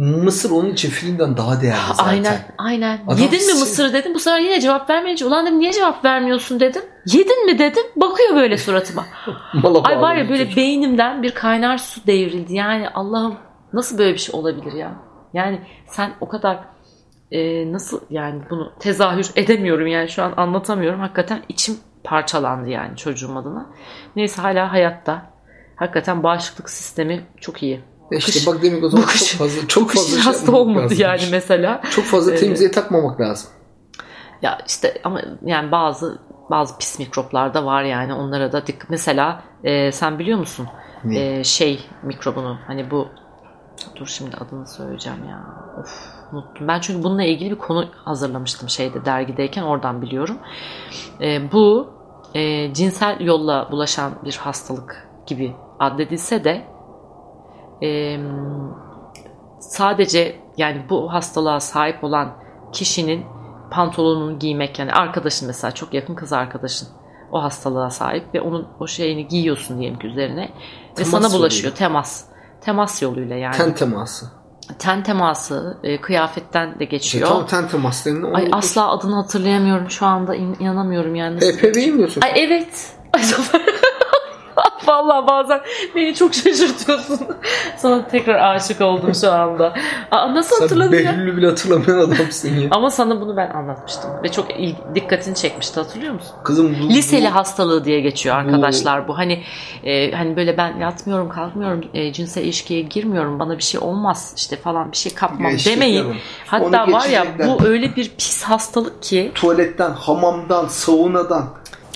Mısır 0.00 0.50
onun 0.50 0.70
için 0.70 0.90
filmden 0.90 1.36
daha 1.36 1.60
değerli 1.60 1.94
zaten. 1.94 2.10
Aynen 2.10 2.38
aynen. 2.58 3.00
Adam 3.06 3.18
Yedin 3.18 3.46
mi 3.46 3.52
mısırı 3.52 3.92
dedim. 3.92 4.14
Bu 4.14 4.18
sefer 4.18 4.40
yine 4.40 4.60
cevap 4.60 4.90
vermeyince 4.90 5.26
ulan 5.26 5.46
dedim 5.46 5.58
niye 5.58 5.72
cevap 5.72 6.04
vermiyorsun 6.04 6.60
dedim. 6.60 6.82
Yedin 7.06 7.46
mi 7.46 7.58
dedim. 7.58 7.82
Bakıyor 7.96 8.34
böyle 8.36 8.58
suratıma. 8.58 9.06
Ay 9.84 10.00
var 10.00 10.14
ya 10.14 10.28
böyle 10.28 10.44
çocuk. 10.44 10.56
beynimden 10.56 11.22
bir 11.22 11.30
kaynar 11.30 11.78
su 11.78 12.06
devrildi. 12.06 12.54
Yani 12.54 12.88
Allah'ım 12.88 13.34
nasıl 13.72 13.98
böyle 13.98 14.12
bir 14.12 14.18
şey 14.18 14.40
olabilir 14.40 14.72
ya? 14.72 14.92
Yani 15.34 15.60
sen 15.86 16.12
o 16.20 16.28
kadar 16.28 16.58
e, 17.30 17.72
nasıl 17.72 18.00
yani 18.10 18.42
bunu 18.50 18.72
tezahür 18.78 19.30
edemiyorum 19.36 19.86
yani 19.86 20.08
şu 20.08 20.22
an 20.22 20.34
anlatamıyorum. 20.36 21.00
Hakikaten 21.00 21.42
içim 21.48 21.76
parçalandı 22.04 22.68
yani 22.68 22.96
çocuğum 22.96 23.36
adına. 23.36 23.66
Neyse 24.16 24.42
hala 24.42 24.72
hayatta. 24.72 25.22
Hakikaten 25.76 26.22
bağışıklık 26.22 26.70
sistemi 26.70 27.26
çok 27.40 27.62
iyi. 27.62 27.80
E 28.12 28.16
İşte 28.16 28.32
kış- 28.32 28.46
bak 28.46 28.62
demek 28.62 28.84
o 28.84 28.88
zaman 28.88 29.06
kış- 29.06 29.30
çok 29.30 29.38
fazla 29.38 29.68
çok 29.68 29.90
fazla 29.90 30.16
şey 30.16 30.20
hasta 30.24 30.52
olmadı 30.52 30.82
lazım. 30.84 30.98
yani 31.00 31.22
mesela. 31.30 31.80
Çok 31.90 32.04
fazla 32.04 32.30
Evet. 32.30 32.40
temizliğe 32.40 32.70
takmamak 32.70 33.20
lazım. 33.20 33.50
Ya 34.42 34.58
işte 34.66 35.00
ama 35.04 35.20
yani 35.44 35.72
bazı 35.72 36.18
bazı 36.50 36.78
pis 36.78 36.98
mikroplar 36.98 37.54
da 37.54 37.64
var 37.64 37.82
yani 37.82 38.14
onlara 38.14 38.52
da 38.52 38.66
dikkat. 38.66 38.90
Mesela 38.90 39.42
e, 39.64 39.92
sen 39.92 40.18
biliyor 40.18 40.38
musun 40.38 40.68
Ne? 41.04 41.38
E, 41.38 41.44
şey 41.44 41.80
mikrobunu 42.02 42.58
hani 42.66 42.90
bu 42.90 43.08
dur 43.96 44.06
şimdi 44.06 44.36
adını 44.36 44.66
söyleyeceğim 44.66 45.18
ya. 45.28 45.40
Of 45.80 46.06
unuttum. 46.32 46.68
Ben 46.68 46.80
çünkü 46.80 47.02
bununla 47.02 47.22
ilgili 47.24 47.50
bir 47.50 47.58
konu 47.58 47.88
hazırlamıştım 48.04 48.68
şeyde 48.68 49.04
dergideyken 49.04 49.62
oradan 49.62 50.02
biliyorum. 50.02 50.38
E, 51.20 51.52
bu 51.52 51.90
e, 52.34 52.74
cinsel 52.74 53.20
yolla 53.20 53.68
bulaşan 53.72 54.12
bir 54.24 54.36
hastalık 54.36 55.08
gibi 55.26 55.56
addedilse 55.78 56.44
de 56.44 56.64
e, 57.82 58.16
sadece 59.60 60.36
yani 60.56 60.82
bu 60.90 61.12
hastalığa 61.12 61.60
sahip 61.60 62.04
olan 62.04 62.32
kişinin 62.72 63.24
pantolonunu 63.70 64.38
giymek 64.38 64.78
yani 64.78 64.92
arkadaşın 64.92 65.46
mesela 65.46 65.70
çok 65.70 65.94
yakın 65.94 66.14
kız 66.14 66.32
arkadaşın 66.32 66.88
o 67.32 67.42
hastalığa 67.42 67.90
sahip 67.90 68.34
ve 68.34 68.40
onun 68.40 68.68
o 68.80 68.86
şeyini 68.86 69.28
giyiyorsun 69.28 69.78
diyelim 69.80 69.98
ki 69.98 70.06
üzerine 70.06 70.42
ve 70.42 70.94
Temas 70.94 71.10
sana 71.10 71.32
bulaşıyor 71.32 71.64
yoluyla. 71.72 71.74
temas 71.88 72.24
temas 72.60 73.02
yoluyla 73.02 73.36
yani 73.36 73.56
Ten 73.56 73.64
ten, 73.66 73.74
teması. 73.74 74.26
teması 75.04 75.78
e, 75.82 76.00
kıyafetten 76.00 76.78
de 76.78 76.84
geçiyor. 76.84 77.28
tam 77.28 77.46
ten 77.46 77.68
teması 77.68 78.10
denilen 78.10 78.32
Ay 78.34 78.44
onu- 78.46 78.56
asla 78.56 78.90
adını 78.90 79.14
hatırlayamıyorum 79.14 79.90
şu 79.90 80.06
anda 80.06 80.34
in- 80.34 80.56
inanamıyorum 80.60 81.14
yani. 81.14 81.36
Nasıl- 81.36 81.52
HPV 81.58 81.76
mi 81.92 81.98
diyorsun? 81.98 82.20
Ay 82.20 82.32
evet. 82.36 82.92
Ay. 83.14 83.22
Vallahi 84.90 85.26
bazen 85.26 85.60
beni 85.96 86.14
çok 86.14 86.34
şaşırtıyorsun. 86.34 87.18
Sana 87.76 88.06
tekrar 88.08 88.54
aşık 88.54 88.80
oldum 88.80 89.14
şu 89.14 89.32
anda. 89.32 89.74
Aa, 90.10 90.34
nasıl 90.34 90.60
hatırladın 90.60 90.96
ya? 90.96 91.04
Behlül'ü 91.04 91.36
bile 91.36 91.46
hatırlamayan 91.46 91.98
adamsın 91.98 92.60
ya. 92.60 92.68
Ama 92.70 92.90
sana 92.90 93.20
bunu 93.20 93.36
ben 93.36 93.50
anlatmıştım. 93.50 94.10
Ve 94.24 94.32
çok 94.32 94.60
il- 94.60 94.74
dikkatini 94.94 95.34
çekmişti 95.34 95.80
hatırlıyor 95.80 96.14
musun? 96.14 96.34
Kızım 96.44 96.76
bu... 96.82 96.88
Liseli 96.88 97.26
bu- 97.26 97.34
hastalığı 97.34 97.84
diye 97.84 98.00
geçiyor 98.00 98.36
arkadaşlar 98.36 99.08
bu. 99.08 99.18
Hani 99.18 99.42
e, 99.84 100.12
hani 100.12 100.36
böyle 100.36 100.56
ben 100.56 100.76
yatmıyorum, 100.76 101.28
kalkmıyorum, 101.28 101.84
e, 101.94 102.12
cinsel 102.12 102.42
ilişkiye 102.44 102.80
girmiyorum. 102.82 103.38
Bana 103.38 103.58
bir 103.58 103.62
şey 103.62 103.80
olmaz 103.80 104.34
işte 104.36 104.56
falan 104.56 104.92
bir 104.92 104.96
şey 104.96 105.14
kapmam 105.14 105.50
Geçtik 105.52 105.74
demeyin. 105.76 106.02
canım. 106.02 106.16
Hatta 106.46 106.64
Onu 106.84 106.92
var 106.92 107.08
ya 107.08 107.24
geçecekler. 107.24 107.48
bu 107.60 107.64
öyle 107.66 107.96
bir 107.96 108.10
pis 108.18 108.42
hastalık 108.42 109.02
ki 109.02 109.32
Tuvaletten, 109.34 109.90
hamamdan, 109.90 110.66
saunadan. 110.66 111.46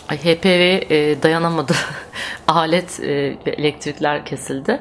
Ay, 0.08 0.18
HPV 0.18 0.92
e, 0.92 1.22
dayanamadı. 1.22 1.72
Alet 2.48 3.00
e, 3.00 3.36
ve 3.46 3.50
elektrikler 3.50 4.24
kesildi. 4.24 4.80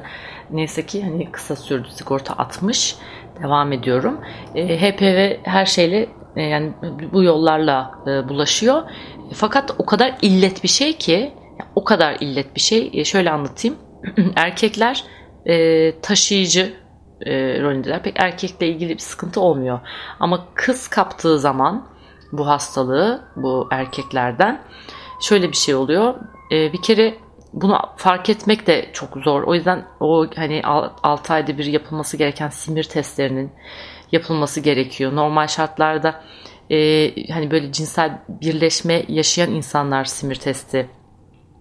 Neyse 0.50 0.86
ki 0.86 1.02
hani 1.02 1.32
kısa 1.32 1.56
sürdü 1.56 1.88
sigorta 1.90 2.34
atmış. 2.34 2.96
Devam 3.42 3.72
ediyorum. 3.72 4.20
E, 4.54 4.78
HPV 4.80 5.36
her 5.44 5.66
şeyle 5.66 6.08
e, 6.36 6.42
yani 6.42 6.72
bu 7.12 7.22
yollarla 7.22 7.90
e, 8.06 8.28
bulaşıyor. 8.28 8.82
Fakat 9.34 9.74
o 9.78 9.86
kadar 9.86 10.14
illet 10.22 10.62
bir 10.62 10.68
şey 10.68 10.96
ki 10.96 11.32
o 11.74 11.84
kadar 11.84 12.16
illet 12.20 12.56
bir 12.56 12.60
şey. 12.60 12.90
E, 12.92 13.04
şöyle 13.04 13.30
anlatayım. 13.30 13.76
Erkekler 14.36 15.04
e, 15.46 16.00
taşıyıcı 16.00 16.74
e, 17.26 17.60
rolündeler. 17.62 18.02
Pek 18.02 18.22
erkekle 18.22 18.68
ilgili 18.68 18.94
bir 18.94 18.98
sıkıntı 18.98 19.40
olmuyor. 19.40 19.80
Ama 20.20 20.46
kız 20.54 20.88
kaptığı 20.88 21.38
zaman 21.38 21.88
bu 22.32 22.46
hastalığı 22.46 23.24
bu 23.36 23.68
erkeklerden 23.70 24.60
şöyle 25.20 25.48
bir 25.48 25.56
şey 25.56 25.74
oluyor. 25.74 26.14
Ee, 26.52 26.72
bir 26.72 26.82
kere 26.82 27.14
bunu 27.52 27.78
fark 27.96 28.30
etmek 28.30 28.66
de 28.66 28.90
çok 28.92 29.16
zor. 29.16 29.42
O 29.42 29.54
yüzden 29.54 29.84
o 30.00 30.26
hani 30.36 30.62
6 30.64 31.32
ayda 31.32 31.58
bir 31.58 31.64
yapılması 31.64 32.16
gereken 32.16 32.48
simir 32.48 32.84
testlerinin 32.84 33.52
yapılması 34.12 34.60
gerekiyor. 34.60 35.16
Normal 35.16 35.46
şartlarda 35.46 36.22
e, 36.70 37.10
hani 37.32 37.50
böyle 37.50 37.72
cinsel 37.72 38.18
birleşme 38.28 39.04
yaşayan 39.08 39.50
insanlar 39.50 40.04
simir 40.04 40.34
testi 40.34 40.90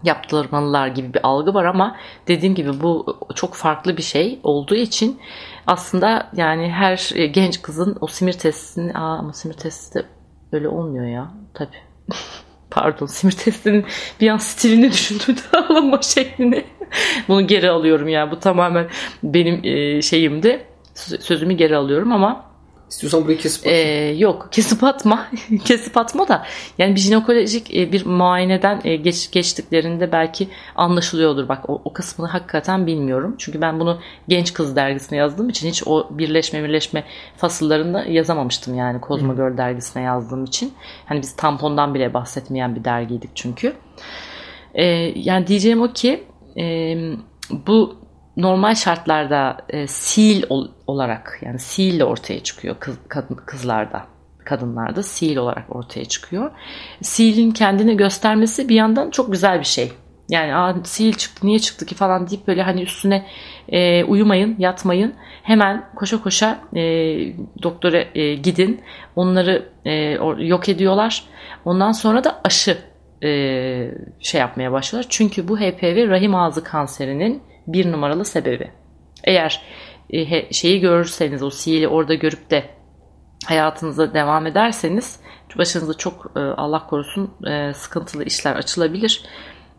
yaptırmalılar 0.04 0.88
gibi 0.88 1.14
bir 1.14 1.28
algı 1.28 1.54
var 1.54 1.66
ama 1.66 1.98
dediğim 2.28 2.56
gibi 2.56 2.82
bu 2.82 3.18
çok 3.36 3.54
farklı 3.54 3.98
bir 3.98 4.02
şey 4.02 4.40
olduğu 4.44 4.76
için 4.76 5.20
aslında 5.68 6.30
yani 6.36 6.70
her 6.70 7.12
e, 7.16 7.28
genç 7.28 7.62
kızın 7.62 7.98
o 8.02 8.08
simir 8.08 8.34
testini 8.34 8.94
aa 8.94 9.18
ama 9.18 9.34
simir 9.34 9.54
testi 9.54 10.00
de 10.00 10.06
öyle 10.52 10.68
olmuyor 10.68 11.06
ya 11.06 11.32
tabi 11.54 11.76
pardon 12.74 13.06
simir 13.16 13.34
testinin 13.34 13.86
bir 14.22 14.30
an 14.30 14.38
stilini 14.38 14.92
düşündüm 14.92 15.36
alınma 15.54 16.02
şeklini. 16.02 16.66
Bunu 17.28 17.48
geri 17.48 17.70
alıyorum 17.70 18.08
ya 18.08 18.32
bu 18.32 18.40
tamamen 18.40 18.88
benim 19.24 19.62
e, 19.64 20.02
şeyimdi. 20.02 20.66
Sö- 20.96 21.22
sözümü 21.22 21.54
geri 21.54 21.76
alıyorum 21.76 22.12
ama 22.12 22.53
İstiyorsan 22.94 23.24
burayı 23.24 23.38
kesip 23.38 23.68
ee, 23.68 23.70
atayım. 23.70 24.20
yok 24.20 24.48
kesip 24.52 24.84
atma. 24.84 25.28
Kesip 25.66 25.98
atma 25.98 26.28
da. 26.28 26.46
Yani 26.78 26.96
bir 26.96 27.00
jinekolojik 27.00 27.76
e, 27.76 27.92
bir 27.92 28.06
muayeneden 28.06 28.82
e, 28.84 28.96
geç, 28.96 29.32
geçtiklerinde 29.32 30.12
belki 30.12 30.48
anlaşılıyordur. 30.76 31.50
Bak 31.50 31.70
o, 31.70 31.82
o 31.86 31.94
kısmını 31.94 32.30
hakikaten 32.30 32.88
bilmiyorum. 32.88 33.36
Çünkü 33.38 33.62
ben 33.62 33.80
bunu 33.80 34.00
genç 34.28 34.54
kız 34.54 34.76
dergisine 34.76 35.18
yazdığım 35.18 35.50
için 35.50 35.70
hiç 35.70 35.84
o 35.86 36.08
birleşme 36.12 36.64
birleşme 36.64 37.04
fasıllarında 37.38 38.04
yazamamıştım 38.04 38.76
yani 38.76 39.02
Kozmo 39.02 39.36
Girl 39.36 39.58
dergisine 39.58 40.04
yazdığım 40.04 40.44
için. 40.44 40.74
Hani 41.06 41.22
biz 41.22 41.36
tampondan 41.36 41.94
bile 41.94 42.14
bahsetmeyen 42.14 42.76
bir 42.76 42.84
dergiydik 42.84 43.30
çünkü. 43.36 43.74
Ee, 44.74 44.84
yani 45.16 45.48
diyeceğim 45.48 45.82
o 45.82 45.94
ki 45.94 46.24
e, 46.58 46.96
bu 47.68 48.03
normal 48.38 48.76
şartlarda 48.76 49.58
e, 49.70 49.88
sil 50.02 50.40
ol- 50.50 50.72
olarak 50.88 51.40
yani 51.42 51.60
sil 51.70 51.98
ortaya 52.04 52.44
çıkıyor 52.44 52.76
kız, 52.80 52.98
kadın, 53.08 53.36
kızlarda 53.36 54.14
kadınlarda 54.46 55.04
sil 55.14 55.38
olarak 55.38 55.76
ortaya 55.76 56.06
çıkıyor. 56.06 56.52
Silin 57.02 57.52
kendini 57.52 57.98
göstermesi 57.98 58.70
bir 58.70 58.76
yandan 58.76 59.10
çok 59.10 59.32
güzel 59.32 59.60
bir 59.60 59.66
şey. 59.66 59.92
Yani 60.30 60.86
sil 60.94 61.14
çıktı 61.14 61.48
niye 61.48 61.60
çıktı 61.60 61.86
ki 61.86 61.96
falan 61.96 62.30
deyip 62.30 62.48
böyle 62.48 62.64
hani 62.64 62.82
üstüne 62.82 63.26
e, 63.70 64.04
uyumayın 64.04 64.56
yatmayın 64.60 65.14
hemen 65.44 65.86
koşa 65.96 66.24
koşa 66.24 66.60
e, 66.76 66.82
doktora 67.64 68.04
e, 68.16 68.36
gidin 68.36 68.82
onları 69.16 69.70
e, 69.86 69.94
yok 70.38 70.70
ediyorlar 70.70 71.24
ondan 71.66 71.92
sonra 71.92 72.24
da 72.24 72.42
aşı 72.44 72.78
e, 73.24 73.30
şey 74.20 74.42
yapmaya 74.42 74.72
başlıyorlar. 74.72 75.10
Çünkü 75.10 75.48
bu 75.48 75.60
HPV 75.60 76.10
rahim 76.10 76.36
ağzı 76.36 76.64
kanserinin 76.64 77.42
bir 77.68 77.92
numaralı 77.92 78.26
sebebi. 78.26 78.72
Eğer 79.24 79.62
e, 80.10 80.54
şeyi 80.54 80.80
görürseniz 80.80 81.44
o 81.44 81.50
sihiri 81.50 81.88
orada 81.88 82.14
görüp 82.14 82.50
de 82.52 82.70
hayatınıza 83.46 84.14
devam 84.14 84.48
ederseniz 84.48 85.20
başınıza 85.58 85.94
çok 85.94 86.32
e, 86.36 86.40
Allah 86.40 86.88
korusun 86.88 87.32
e, 87.48 87.74
sıkıntılı 87.74 88.24
işler 88.24 88.56
açılabilir. 88.56 89.24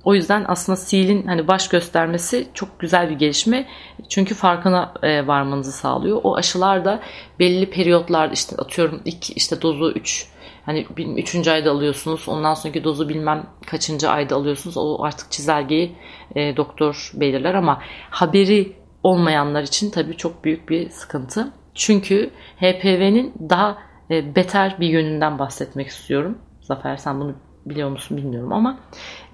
O 0.05 0.15
yüzden 0.15 0.45
aslında 0.49 0.77
silin 0.77 1.27
hani 1.27 1.49
baş 1.49 1.69
göstermesi 1.69 2.49
çok 2.55 2.81
güzel 2.81 3.11
bir 3.11 3.15
gelişme. 3.15 3.69
Çünkü 4.09 4.35
farkına 4.35 4.95
varmanızı 5.03 5.73
sağlıyor. 5.73 6.21
O 6.25 6.37
aşılar 6.37 6.85
da 6.85 7.01
belli 7.39 7.71
periyotlarda 7.71 8.33
işte 8.33 8.57
atıyorum 8.57 9.03
ilk 9.05 9.37
işte 9.37 9.63
dozu 9.63 9.91
3 9.91 10.29
hani 10.67 10.87
3. 11.17 11.49
ayda 11.49 11.71
alıyorsunuz. 11.71 12.29
Ondan 12.29 12.55
sonraki 12.55 12.85
dozu 12.85 13.09
bilmem 13.09 13.47
kaçıncı 13.67 14.11
ayda 14.11 14.37
alıyorsunuz. 14.37 14.77
O 14.77 15.03
artık 15.03 15.31
çizelgeyi 15.33 15.97
e, 16.35 16.57
doktor 16.57 17.11
belirler 17.15 17.55
ama 17.55 17.83
haberi 18.11 18.73
olmayanlar 19.03 19.63
için 19.63 19.91
tabii 19.91 20.17
çok 20.17 20.45
büyük 20.45 20.69
bir 20.69 20.91
sıkıntı. 20.91 21.53
Çünkü 21.75 22.31
HPV'nin 22.57 23.35
daha 23.51 23.79
e, 24.11 24.37
beter 24.37 24.77
bir 24.81 24.89
yönünden 24.89 25.39
bahsetmek 25.39 25.87
istiyorum. 25.87 26.39
Zafer 26.61 26.97
sen 26.97 27.21
bunu 27.21 27.35
biliyor 27.67 27.89
musun 27.91 28.17
bilmiyorum 28.17 28.53
ama 28.53 28.79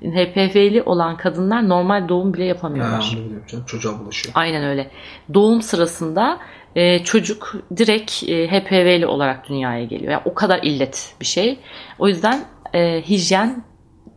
HPV'li 0.03 0.83
olan 0.83 1.17
kadınlar 1.17 1.69
normal 1.69 2.09
doğum 2.09 2.35
bile 2.35 2.43
Ha, 2.43 2.49
yapamıyorlar. 2.49 3.11
onu 3.15 3.25
biliyorum 3.25 3.47
canım. 3.49 3.65
Çocuğa 3.65 3.99
bulaşıyor. 4.01 4.33
Aynen 4.37 4.65
öyle. 4.65 4.91
Doğum 5.35 5.63
sırasında 5.63 6.39
e, 6.77 7.05
çocuk 7.05 7.57
direkt 7.77 8.23
e, 8.23 8.49
HPV'li 8.49 9.07
olarak 9.07 9.49
dünyaya 9.49 9.85
geliyor. 9.85 10.13
Yani 10.13 10.23
o 10.25 10.35
kadar 10.35 10.63
illet 10.63 11.15
bir 11.21 11.27
şey. 11.27 11.59
O 11.99 12.09
yüzden 12.09 12.45
e, 12.73 13.03
hijyen 13.03 13.65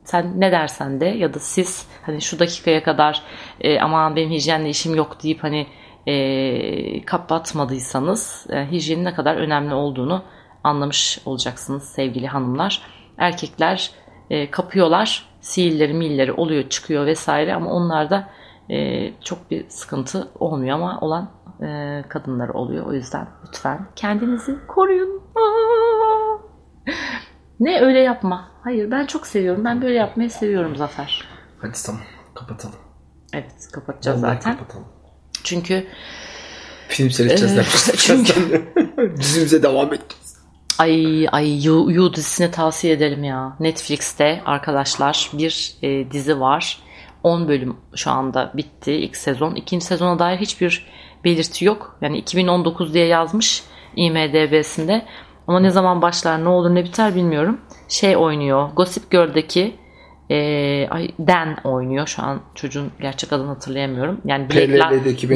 sen 0.03 0.41
ne 0.41 0.51
dersen 0.51 1.01
de 1.01 1.05
ya 1.05 1.33
da 1.33 1.39
siz 1.39 1.87
hani 2.05 2.21
şu 2.21 2.39
dakikaya 2.39 2.83
kadar 2.83 3.21
e, 3.61 3.79
aman 3.79 4.15
benim 4.15 4.31
hijyenle 4.31 4.69
işim 4.69 4.95
yok 4.95 5.23
deyip 5.23 5.43
hani 5.43 5.67
e, 6.07 7.05
kapatmadıysanız 7.05 8.47
e, 8.49 8.71
hijyenin 8.71 9.05
ne 9.05 9.13
kadar 9.13 9.35
önemli 9.35 9.73
olduğunu 9.73 10.23
anlamış 10.63 11.19
olacaksınız 11.25 11.83
sevgili 11.83 12.27
hanımlar. 12.27 12.81
Erkekler 13.17 13.91
e, 14.29 14.51
kapıyorlar, 14.51 15.25
sihirleri 15.41 15.93
milleri 15.93 16.33
oluyor 16.33 16.69
çıkıyor 16.69 17.05
vesaire 17.05 17.55
ama 17.55 17.71
onlarda 17.71 18.29
e, 18.69 19.09
çok 19.21 19.51
bir 19.51 19.69
sıkıntı 19.69 20.27
olmuyor 20.39 20.75
ama 20.75 20.99
olan 21.01 21.31
e, 21.61 22.01
kadınlar 22.09 22.49
oluyor. 22.49 22.85
O 22.85 22.93
yüzden 22.93 23.27
lütfen 23.47 23.87
kendinizi 23.95 24.55
koruyun. 24.67 25.21
Aa! 25.35 26.37
Ne 27.59 27.81
öyle 27.81 27.99
yapma. 27.99 28.51
Hayır 28.63 28.91
ben 28.91 29.05
çok 29.05 29.27
seviyorum. 29.27 29.65
Ben 29.65 29.81
böyle 29.81 29.93
yapmayı 29.95 30.29
seviyorum 30.29 30.75
Zafer. 30.75 31.27
Hadi 31.61 31.77
tamam. 31.85 32.01
Kapatalım. 32.35 32.75
Evet 33.33 33.51
kapatacağız 33.73 34.23
Vallahi 34.23 34.35
zaten. 34.35 34.57
Kapatalım. 34.57 34.87
Çünkü 35.43 35.87
Film 36.87 37.09
seyredeceğiz. 37.11 37.57
Ee, 37.57 37.93
çünkü- 37.97 38.73
Dizimize 39.17 39.63
devam 39.63 39.87
edeceğiz. 39.87 40.37
ay 40.79 41.27
ay 41.31 41.65
You, 41.65 41.91
You 41.91 42.13
dizisini 42.13 42.51
tavsiye 42.51 42.93
edelim 42.93 43.23
ya. 43.23 43.55
Netflix'te 43.59 44.41
arkadaşlar 44.45 45.29
bir 45.33 45.75
e, 45.81 46.11
dizi 46.11 46.39
var. 46.39 46.79
10 47.23 47.47
bölüm 47.47 47.77
şu 47.95 48.11
anda 48.11 48.51
bitti 48.53 48.91
ilk 48.93 49.17
sezon. 49.17 49.55
İkinci 49.55 49.85
sezona 49.85 50.19
dair 50.19 50.37
hiçbir 50.37 50.87
belirti 51.23 51.65
yok. 51.65 51.97
Yani 52.01 52.17
2019 52.17 52.93
diye 52.93 53.05
yazmış 53.05 53.63
IMDB'sinde. 53.95 55.05
Ama 55.47 55.59
ne 55.59 55.69
zaman 55.69 56.01
başlar 56.01 56.43
ne 56.43 56.49
olur 56.49 56.75
ne 56.75 56.83
biter 56.83 57.15
bilmiyorum. 57.15 57.61
Şey 57.89 58.17
oynuyor. 58.17 58.69
Gossip 58.75 59.11
Girl'deki 59.11 59.75
e, 60.29 60.37
ay, 60.89 61.07
Dan 61.19 61.57
oynuyor. 61.63 62.07
Şu 62.07 62.23
an 62.23 62.41
çocuğun 62.55 62.91
gerçek 63.01 63.33
adını 63.33 63.47
hatırlayamıyorum. 63.47 64.21
Yani 64.25 64.49
Blake, 64.49 64.79
La- 64.79 64.91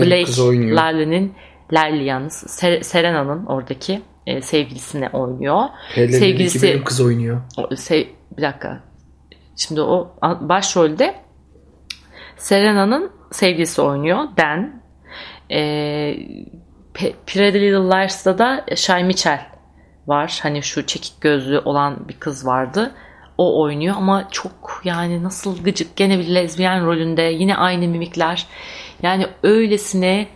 Blake 0.05 0.23
kız 0.23 0.39
oynuyor. 0.39 0.77
Lively'nin 0.77 1.33
Lively 1.73 2.03
yalnız 2.03 2.33
Ser- 2.33 2.83
Serena'nın 2.83 3.45
oradaki 3.45 4.01
e, 4.27 4.41
sevgilisini 4.41 5.09
oynuyor. 5.09 5.61
PLL'deki 5.95 6.13
Sevgilisi 6.13 6.67
benim 6.67 6.83
kız 6.83 7.01
oynuyor. 7.01 7.41
o, 7.57 7.75
sev- 7.75 8.07
bir 8.37 8.41
dakika. 8.41 8.83
Şimdi 9.55 9.81
o 9.81 10.15
başrolde 10.41 11.15
Serena'nın 12.37 13.11
sevgilisi 13.31 13.81
oynuyor. 13.81 14.17
Dan. 14.37 14.81
E, 15.51 15.59
Pretty 17.27 17.57
Little 17.57 17.89
Liars'ta 17.89 18.37
da 18.37 18.65
Shay 18.75 19.03
Mitchell 19.03 19.39
var. 20.07 20.39
Hani 20.43 20.63
şu 20.63 20.85
çekik 20.85 21.21
gözlü 21.21 21.59
olan 21.59 22.07
bir 22.09 22.13
kız 22.19 22.45
vardı. 22.45 22.91
o 23.37 23.61
oynuyor 23.61 23.95
ama 23.97 24.27
çok 24.31 24.81
yani 24.83 25.23
nasıl 25.23 25.63
gıcık 25.63 25.95
gene 25.95 26.19
bir 26.19 26.35
lezbiyen 26.35 26.85
rolünde 26.85 27.21
yine 27.21 27.55
aynı 27.55 27.87
mimikler. 27.87 28.45
Yani 29.03 29.27
öylesine 29.43 30.27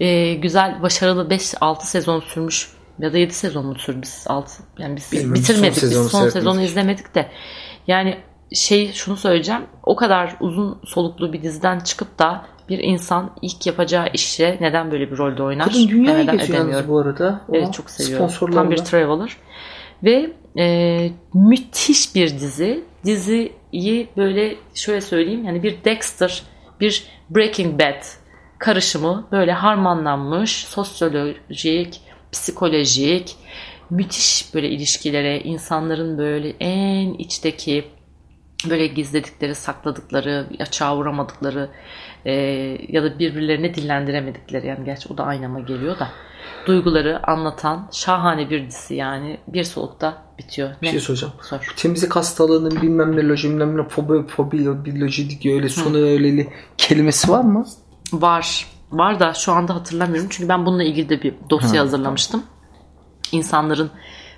e, 0.00 0.34
güzel 0.34 0.82
başarılı 0.82 1.28
5-6 1.28 1.84
sezon 1.84 2.20
sürmüş 2.20 2.68
ya 2.98 3.12
da 3.12 3.18
7 3.18 3.34
sezon 3.34 3.66
mu 3.66 3.74
sürdü 3.74 4.02
biz 4.02 4.24
6 4.28 4.62
yani 4.78 4.96
biz 4.96 5.12
Bilmiyorum, 5.12 5.34
bitirmedik 5.34 5.74
son 5.74 5.80
sezonu 5.80 6.04
biz 6.04 6.10
son 6.10 6.18
seyretmedik. 6.18 6.32
sezonu 6.32 6.62
izlemedik 6.62 7.14
de 7.14 7.30
yani 7.86 8.18
şey 8.52 8.92
şunu 8.92 9.16
söyleyeceğim 9.16 9.62
o 9.82 9.96
kadar 9.96 10.36
uzun 10.40 10.80
soluklu 10.84 11.32
bir 11.32 11.42
diziden 11.42 11.80
çıkıp 11.80 12.18
da 12.18 12.46
bir 12.68 12.78
insan 12.78 13.30
ilk 13.42 13.66
yapacağı 13.66 14.08
işe 14.14 14.58
neden 14.60 14.90
böyle 14.90 15.10
bir 15.10 15.18
rolde 15.18 15.42
oynar? 15.42 15.68
Kadın 15.68 15.88
dünyayı 15.88 16.26
yalnız 16.26 16.50
edemiyorum. 16.50 16.88
bu 16.88 16.98
arada. 16.98 17.40
O 17.48 17.56
Evet 17.56 17.74
çok 17.74 17.90
seviyorum. 17.90 18.52
Tam 18.52 18.70
bir 18.70 18.76
traveler. 18.76 19.36
Ve 20.04 20.32
e, 20.58 21.10
müthiş 21.34 22.14
bir 22.14 22.30
dizi. 22.30 22.84
Diziyi 23.04 24.08
böyle 24.16 24.56
şöyle 24.74 25.00
söyleyeyim 25.00 25.44
yani 25.44 25.62
bir 25.62 25.84
Dexter, 25.84 26.42
bir 26.80 27.04
Breaking 27.30 27.80
Bad 27.80 28.02
karışımı 28.58 29.26
böyle 29.32 29.52
harmanlanmış 29.52 30.64
sosyolojik, 30.64 32.00
psikolojik 32.32 33.36
müthiş 33.90 34.54
böyle 34.54 34.68
ilişkilere, 34.68 35.40
insanların 35.40 36.18
böyle 36.18 36.54
en 36.60 37.14
içteki 37.14 37.84
böyle 38.70 38.86
gizledikleri, 38.86 39.54
sakladıkları, 39.54 40.46
açığa 40.60 40.96
vuramadıkları 40.96 41.70
e, 42.26 42.32
ya 42.88 43.02
da 43.02 43.18
birbirlerine 43.18 43.74
dillendiremedikleri 43.74 44.66
yani 44.66 44.84
gerçi 44.84 45.12
o 45.12 45.18
da 45.18 45.24
aynama 45.24 45.60
geliyor 45.60 45.98
da 45.98 46.08
duyguları 46.66 47.30
anlatan 47.30 47.88
şahane 47.92 48.50
bir 48.50 48.66
dizi 48.66 48.94
yani 48.94 49.38
bir 49.48 49.64
solukta 49.64 50.22
bitiyor. 50.38 50.70
Bir 50.82 50.86
şey 50.86 51.00
soracağım. 51.00 51.32
Sor. 51.42 51.74
Temizlik 51.76 52.16
hastalığının 52.16 52.82
bilmem 52.82 53.16
ne 53.16 53.28
loji 53.28 53.50
bilmem 53.50 53.76
ne 53.76 53.88
fobi, 53.88 54.26
fobi, 54.26 54.84
biloji 54.84 55.40
diyor 55.40 55.56
öyle 55.56 55.68
sonu 55.68 55.96
öyleli 55.96 56.48
kelimesi 56.78 57.30
var 57.30 57.44
mı? 57.44 57.66
Var. 58.12 58.66
Var 58.92 59.20
da 59.20 59.34
şu 59.34 59.52
anda 59.52 59.74
hatırlamıyorum. 59.74 60.28
Çünkü 60.30 60.48
ben 60.48 60.66
bununla 60.66 60.82
ilgili 60.82 61.08
de 61.08 61.22
bir 61.22 61.34
dosya 61.50 61.82
hazırlamıştım. 61.82 62.42
İnsanların 63.32 63.90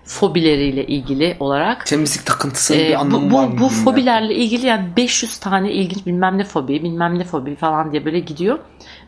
fobileriyle 0.09 0.86
ilgili 0.86 1.36
olarak. 1.40 1.86
Temizlik 1.86 2.26
takıntısının 2.26 2.78
Ee, 2.78 2.88
bir 2.88 3.00
anlamı 3.00 3.30
bu, 3.30 3.34
var 3.34 3.48
bu, 3.48 3.54
mı? 3.54 3.61
bu 3.61 3.68
fobilerle 3.68 4.34
ilgili 4.34 4.66
yani 4.66 4.96
500 4.96 5.38
tane 5.38 5.72
ilginç 5.72 6.06
bilmem 6.06 6.38
ne 6.38 6.44
fobi, 6.44 6.82
bilmem 6.82 7.18
ne 7.18 7.24
fobi 7.24 7.56
falan 7.56 7.92
diye 7.92 8.04
böyle 8.04 8.18
gidiyor. 8.18 8.59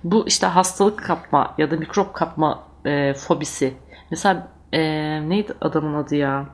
Bu 0.05 0.24
işte 0.26 0.46
hastalık 0.46 0.98
kapma 1.05 1.55
ya 1.59 1.70
da 1.70 1.76
mikrop 1.76 2.14
kapma 2.14 2.64
e, 2.84 3.14
fobisi. 3.14 3.74
Mesela 4.11 4.48
e, 4.72 4.80
neydi 5.28 5.53
adamın 5.61 5.94
adı 5.94 6.14
ya? 6.16 6.46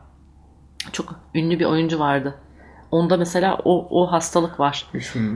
Çok 0.92 1.14
ünlü 1.34 1.59
bir 1.59 1.64
oyuncu 1.64 1.99
vardı. 1.99 2.34
Onda 2.90 3.16
mesela 3.16 3.59
o, 3.64 3.88
o 4.03 4.12
hastalık 4.12 4.61
var. 4.61 4.86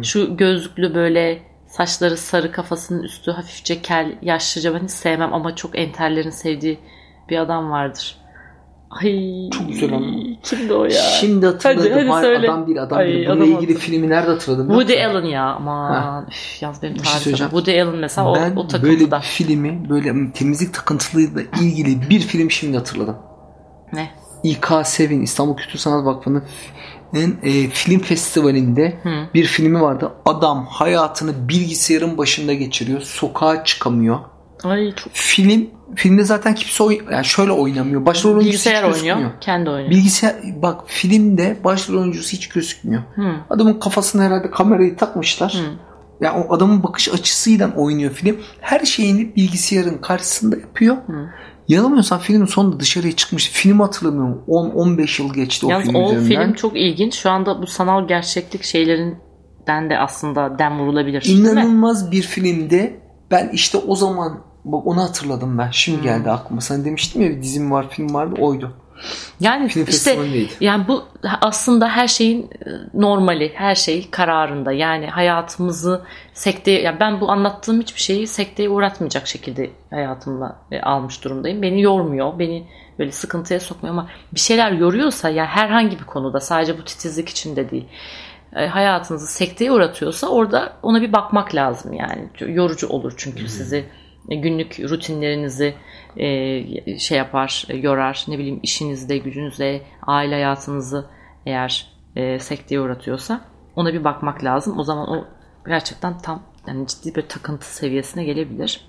Şu 0.02 0.36
gözlüklü 0.36 0.94
böyle 0.94 1.42
saçları 1.66 2.16
sarı 2.16 2.52
kafasının 2.52 3.02
üstü 3.02 3.30
hafifçe 3.30 3.82
kel 3.82 4.18
yaşlıca 4.22 4.74
ben 4.74 4.84
hiç 4.84 4.90
sevmem 4.90 5.34
ama 5.34 5.56
çok 5.56 5.78
enterlerin 5.78 6.30
sevdiği 6.30 6.78
bir 7.28 7.38
adam 7.38 7.70
vardır. 7.70 8.16
Ay, 8.90 9.50
Çok 9.50 9.68
güzel 9.68 9.92
ama. 9.94 10.06
Kimdi 10.42 10.74
o 10.74 10.84
ya? 10.84 10.90
Şimdi 10.90 11.46
hatırladım. 11.46 11.82
Hadi, 11.82 11.94
hadi 12.00 12.08
Hayır, 12.08 12.24
söyle. 12.26 12.48
adam 12.50 12.66
değil 12.66 12.82
adam 12.82 12.98
Ay, 12.98 13.06
değil. 13.06 13.18
Bununla 13.28 13.32
adam 13.32 13.42
ilgili 13.44 13.54
hatırladım. 13.60 13.80
filmi 13.80 14.08
nerede 14.08 14.30
hatırladım? 14.30 14.66
Woody 14.68 14.92
musun? 15.06 15.10
Allen 15.18 15.24
ya 15.28 15.44
aman. 15.44 16.26
Üf, 16.28 16.62
yalnız 16.62 16.82
benim 16.82 16.94
Bir 16.94 17.02
şey 17.04 17.20
söyleyeceğim. 17.20 17.50
Woody 17.50 17.82
Allen 17.82 17.96
mesela 17.96 18.34
ben 18.34 18.56
o, 18.56 18.60
o 18.60 18.64
böyle 18.64 18.68
takıntıda. 18.68 19.16
bir 19.18 19.22
filmi 19.22 19.90
böyle 19.90 20.32
temizlik 20.32 20.74
takıntılıyla 20.74 21.42
ilgili 21.60 22.10
bir 22.10 22.20
film 22.20 22.50
şimdi 22.50 22.76
hatırladım. 22.76 23.16
Ne? 23.92 24.10
İK7 24.44 25.22
İstanbul 25.22 25.56
Kültür 25.56 25.78
Sanat 25.78 26.06
Vakfı'nın 26.06 26.44
e, 27.42 27.68
film 27.68 28.00
festivalinde 28.00 28.98
Hı. 29.02 29.10
bir 29.34 29.44
filmi 29.44 29.80
vardı. 29.80 30.12
Adam 30.26 30.66
hayatını 30.66 31.48
bilgisayarın 31.48 32.18
başında 32.18 32.54
geçiriyor. 32.54 33.00
Sokağa 33.00 33.64
çıkamıyor. 33.64 34.18
Ay 34.64 34.94
çok 34.94 35.12
Film 35.12 35.70
filmde 35.96 36.24
zaten 36.24 36.54
kimse 36.54 36.82
oy 36.82 36.98
yani 37.12 37.24
şöyle 37.24 37.52
oynamıyor. 37.52 38.06
Başrol 38.06 38.30
oyuncusu 38.30 38.48
bilgisayar 38.48 38.76
hiç 38.76 38.82
oynuyor. 38.84 39.16
gözükmüyor. 39.16 39.40
Kendi 39.40 39.70
oynuyor. 39.70 39.90
Bilgisayar 39.90 40.34
bak 40.62 40.80
filmde 40.86 41.56
başrol 41.64 42.00
oyuncusu 42.00 42.32
hiç 42.32 42.48
gözükmüyor. 42.48 43.02
Hı. 43.14 43.34
Adamın 43.50 43.80
kafasına 43.80 44.22
herhalde 44.22 44.50
kamerayı 44.50 44.96
takmışlar. 44.96 45.54
Hı. 45.54 45.90
Yani 46.20 46.44
o 46.44 46.54
adamın 46.54 46.82
bakış 46.82 47.08
açısıyla 47.08 47.74
oynuyor 47.76 48.12
film. 48.12 48.36
Her 48.60 48.80
şeyini 48.80 49.36
bilgisayarın 49.36 49.98
karşısında 49.98 50.56
yapıyor. 50.56 50.96
Hı. 50.96 51.30
Yanılmıyorsam 51.68 52.18
filmin 52.18 52.46
sonunda 52.46 52.80
dışarıya 52.80 53.16
çıkmış. 53.16 53.50
Filmi 53.50 53.82
hatırlamıyorum. 53.82 54.42
10-15 54.48 55.22
yıl 55.22 55.34
geçti 55.34 55.66
o 55.66 55.70
Yalnız 55.70 55.86
film 55.86 55.94
o 55.94 56.12
üzerinden. 56.12 56.44
film 56.44 56.54
çok 56.54 56.76
ilginç. 56.76 57.14
Şu 57.14 57.30
anda 57.30 57.62
bu 57.62 57.66
sanal 57.66 58.08
gerçeklik 58.08 58.62
şeylerinden 58.64 59.90
de 59.90 59.98
aslında 59.98 60.58
dem 60.58 60.78
vurulabilir. 60.78 61.24
İnanılmaz 61.28 62.12
bir 62.12 62.22
filmde 62.22 63.00
ben 63.30 63.50
işte 63.52 63.78
o 63.78 63.96
zaman 63.96 64.49
bak 64.64 64.86
onu 64.86 65.02
hatırladım 65.02 65.58
ben. 65.58 65.70
Şimdi 65.70 65.98
Hmm. 65.98 66.04
geldi 66.04 66.30
aklıma. 66.30 66.60
Sana 66.60 66.84
demiştim 66.84 67.22
ya 67.22 67.30
bir 67.30 67.42
dizim 67.42 67.70
var 67.70 67.88
film 67.90 68.14
vardı 68.14 68.34
oydu. 68.40 68.72
Yani 69.40 69.68
Film 69.68 69.86
işte 69.88 70.18
yani 70.60 70.88
bu 70.88 71.04
aslında 71.40 71.88
her 71.88 72.08
şeyin 72.08 72.42
e, 72.42 72.68
normali, 72.94 73.52
her 73.54 73.74
şey 73.74 74.10
kararında. 74.10 74.72
Yani 74.72 75.06
hayatımızı 75.06 76.02
sekteye, 76.34 76.82
yani 76.82 77.00
ben 77.00 77.20
bu 77.20 77.30
anlattığım 77.30 77.80
hiçbir 77.80 78.00
şeyi 78.00 78.26
sekteye 78.26 78.68
uğratmayacak 78.68 79.26
şekilde 79.26 79.70
hayatımla 79.90 80.56
e, 80.72 80.80
almış 80.80 81.24
durumdayım. 81.24 81.62
Beni 81.62 81.82
yormuyor, 81.82 82.38
beni 82.38 82.66
böyle 82.98 83.12
sıkıntıya 83.12 83.60
sokmuyor 83.60 83.94
ama 83.94 84.08
bir 84.34 84.40
şeyler 84.40 84.72
yoruyorsa 84.72 85.28
ya 85.28 85.46
herhangi 85.46 85.98
bir 85.98 86.04
konuda 86.04 86.40
sadece 86.40 86.78
bu 86.78 86.84
titizlik 86.84 87.28
için 87.28 87.56
de 87.56 87.70
değil. 87.70 87.88
e, 88.56 88.66
hayatınızı 88.66 89.26
sekteye 89.26 89.72
uğratıyorsa 89.72 90.28
orada 90.28 90.72
ona 90.82 91.02
bir 91.02 91.12
bakmak 91.12 91.54
lazım 91.54 91.92
yani. 91.92 92.28
Yorucu 92.40 92.88
olur 92.88 93.12
çünkü 93.16 93.48
sizi 93.48 93.76
e, 93.76 93.84
günlük 94.28 94.80
rutinlerinizi 94.80 95.74
e, 96.16 96.98
şey 96.98 97.18
yapar, 97.18 97.64
e, 97.68 97.76
yorar. 97.76 98.24
Ne 98.28 98.38
bileyim 98.38 98.60
işinizde, 98.62 99.18
gücünüzde, 99.18 99.82
aile 100.06 100.34
hayatınızı 100.34 101.06
eğer 101.46 101.92
e, 102.16 102.38
sekteye 102.38 102.80
uğratıyorsa 102.80 103.40
ona 103.76 103.92
bir 103.92 104.04
bakmak 104.04 104.44
lazım. 104.44 104.78
O 104.78 104.84
zaman 104.84 105.10
o 105.10 105.24
gerçekten 105.66 106.18
tam 106.18 106.42
yani 106.66 106.86
ciddi 106.86 107.14
bir 107.14 107.22
takıntı 107.22 107.74
seviyesine 107.74 108.24
gelebilir. 108.24 108.86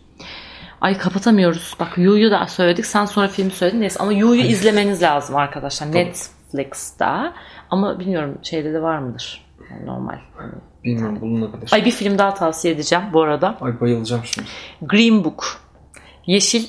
Ay 0.81 0.97
kapatamıyoruz. 0.97 1.75
Bak 1.79 1.97
Yu'yu 1.97 2.31
da 2.31 2.47
söyledik. 2.47 2.85
Sen 2.85 3.05
sonra 3.05 3.27
filmi 3.27 3.51
söyledin. 3.51 3.81
Neyse 3.81 3.99
ama 3.99 4.11
Yu'yu 4.13 4.41
izlemeniz 4.41 5.01
lazım 5.01 5.35
arkadaşlar. 5.35 5.93
Netflix'ta. 5.93 7.33
Ama 7.69 7.99
bilmiyorum 7.99 8.37
şeyde 8.43 8.73
de 8.73 8.81
var 8.81 8.97
mıdır? 8.97 9.45
Yani 9.71 9.85
normal. 9.85 10.19
Bilmiyorum 10.83 11.21
bulunabilir. 11.21 11.69
Ay 11.73 11.85
bir 11.85 11.91
film 11.91 12.17
daha 12.17 12.33
tavsiye 12.33 12.73
edeceğim 12.73 13.05
bu 13.13 13.21
arada. 13.21 13.57
Ay 13.61 13.81
bayılacağım 13.81 14.21
şimdi. 14.25 14.47
Green 14.81 15.23
Book. 15.23 15.61
Yeşil 16.25 16.65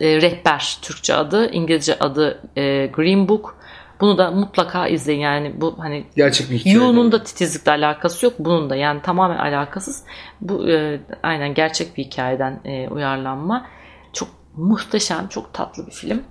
e, 0.00 0.20
rehber 0.22 0.78
Türkçe 0.82 1.14
adı, 1.14 1.50
İngilizce 1.50 1.98
adı 1.98 2.42
e, 2.56 2.86
Green 2.86 3.28
Book. 3.28 3.58
Bunu 4.00 4.18
da 4.18 4.30
mutlaka 4.30 4.88
izleyin 4.88 5.20
yani 5.20 5.60
bu 5.60 5.74
hani 5.78 6.04
Gerçek 6.16 6.50
bir 6.50 6.58
hikaye. 6.58 6.74
Yu'nun 6.74 7.12
da 7.12 7.22
titizlikle 7.22 7.70
alakası 7.70 8.26
yok. 8.26 8.34
Bunun 8.38 8.70
da 8.70 8.76
yani 8.76 9.02
tamamen 9.02 9.38
alakasız. 9.38 10.04
Bu 10.40 10.70
e, 10.70 11.00
aynen 11.22 11.54
gerçek 11.54 11.96
bir 11.96 12.04
hikayeden 12.04 12.60
e, 12.64 12.88
uyarlanma. 12.88 13.66
Çok 14.12 14.28
muhteşem, 14.56 15.28
çok 15.28 15.54
tatlı 15.54 15.86
bir 15.86 15.92
film 15.92 16.22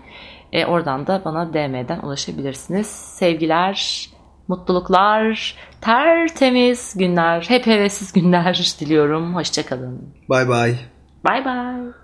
E, 0.52 0.66
oradan 0.66 1.06
da 1.06 1.22
bana 1.24 1.52
DM'den 1.52 2.00
ulaşabilirsiniz. 2.02 2.86
Sevgiler, 2.86 4.08
mutluluklar, 4.48 5.56
tertemiz 5.80 6.94
günler, 6.98 7.44
hep 7.48 7.66
hevesiz 7.66 8.12
günler 8.12 8.76
diliyorum. 8.80 9.34
Hoşçakalın. 9.34 10.14
Bay 10.28 10.48
bay. 10.48 10.70
Bye 11.24 11.44
bye. 11.44 12.03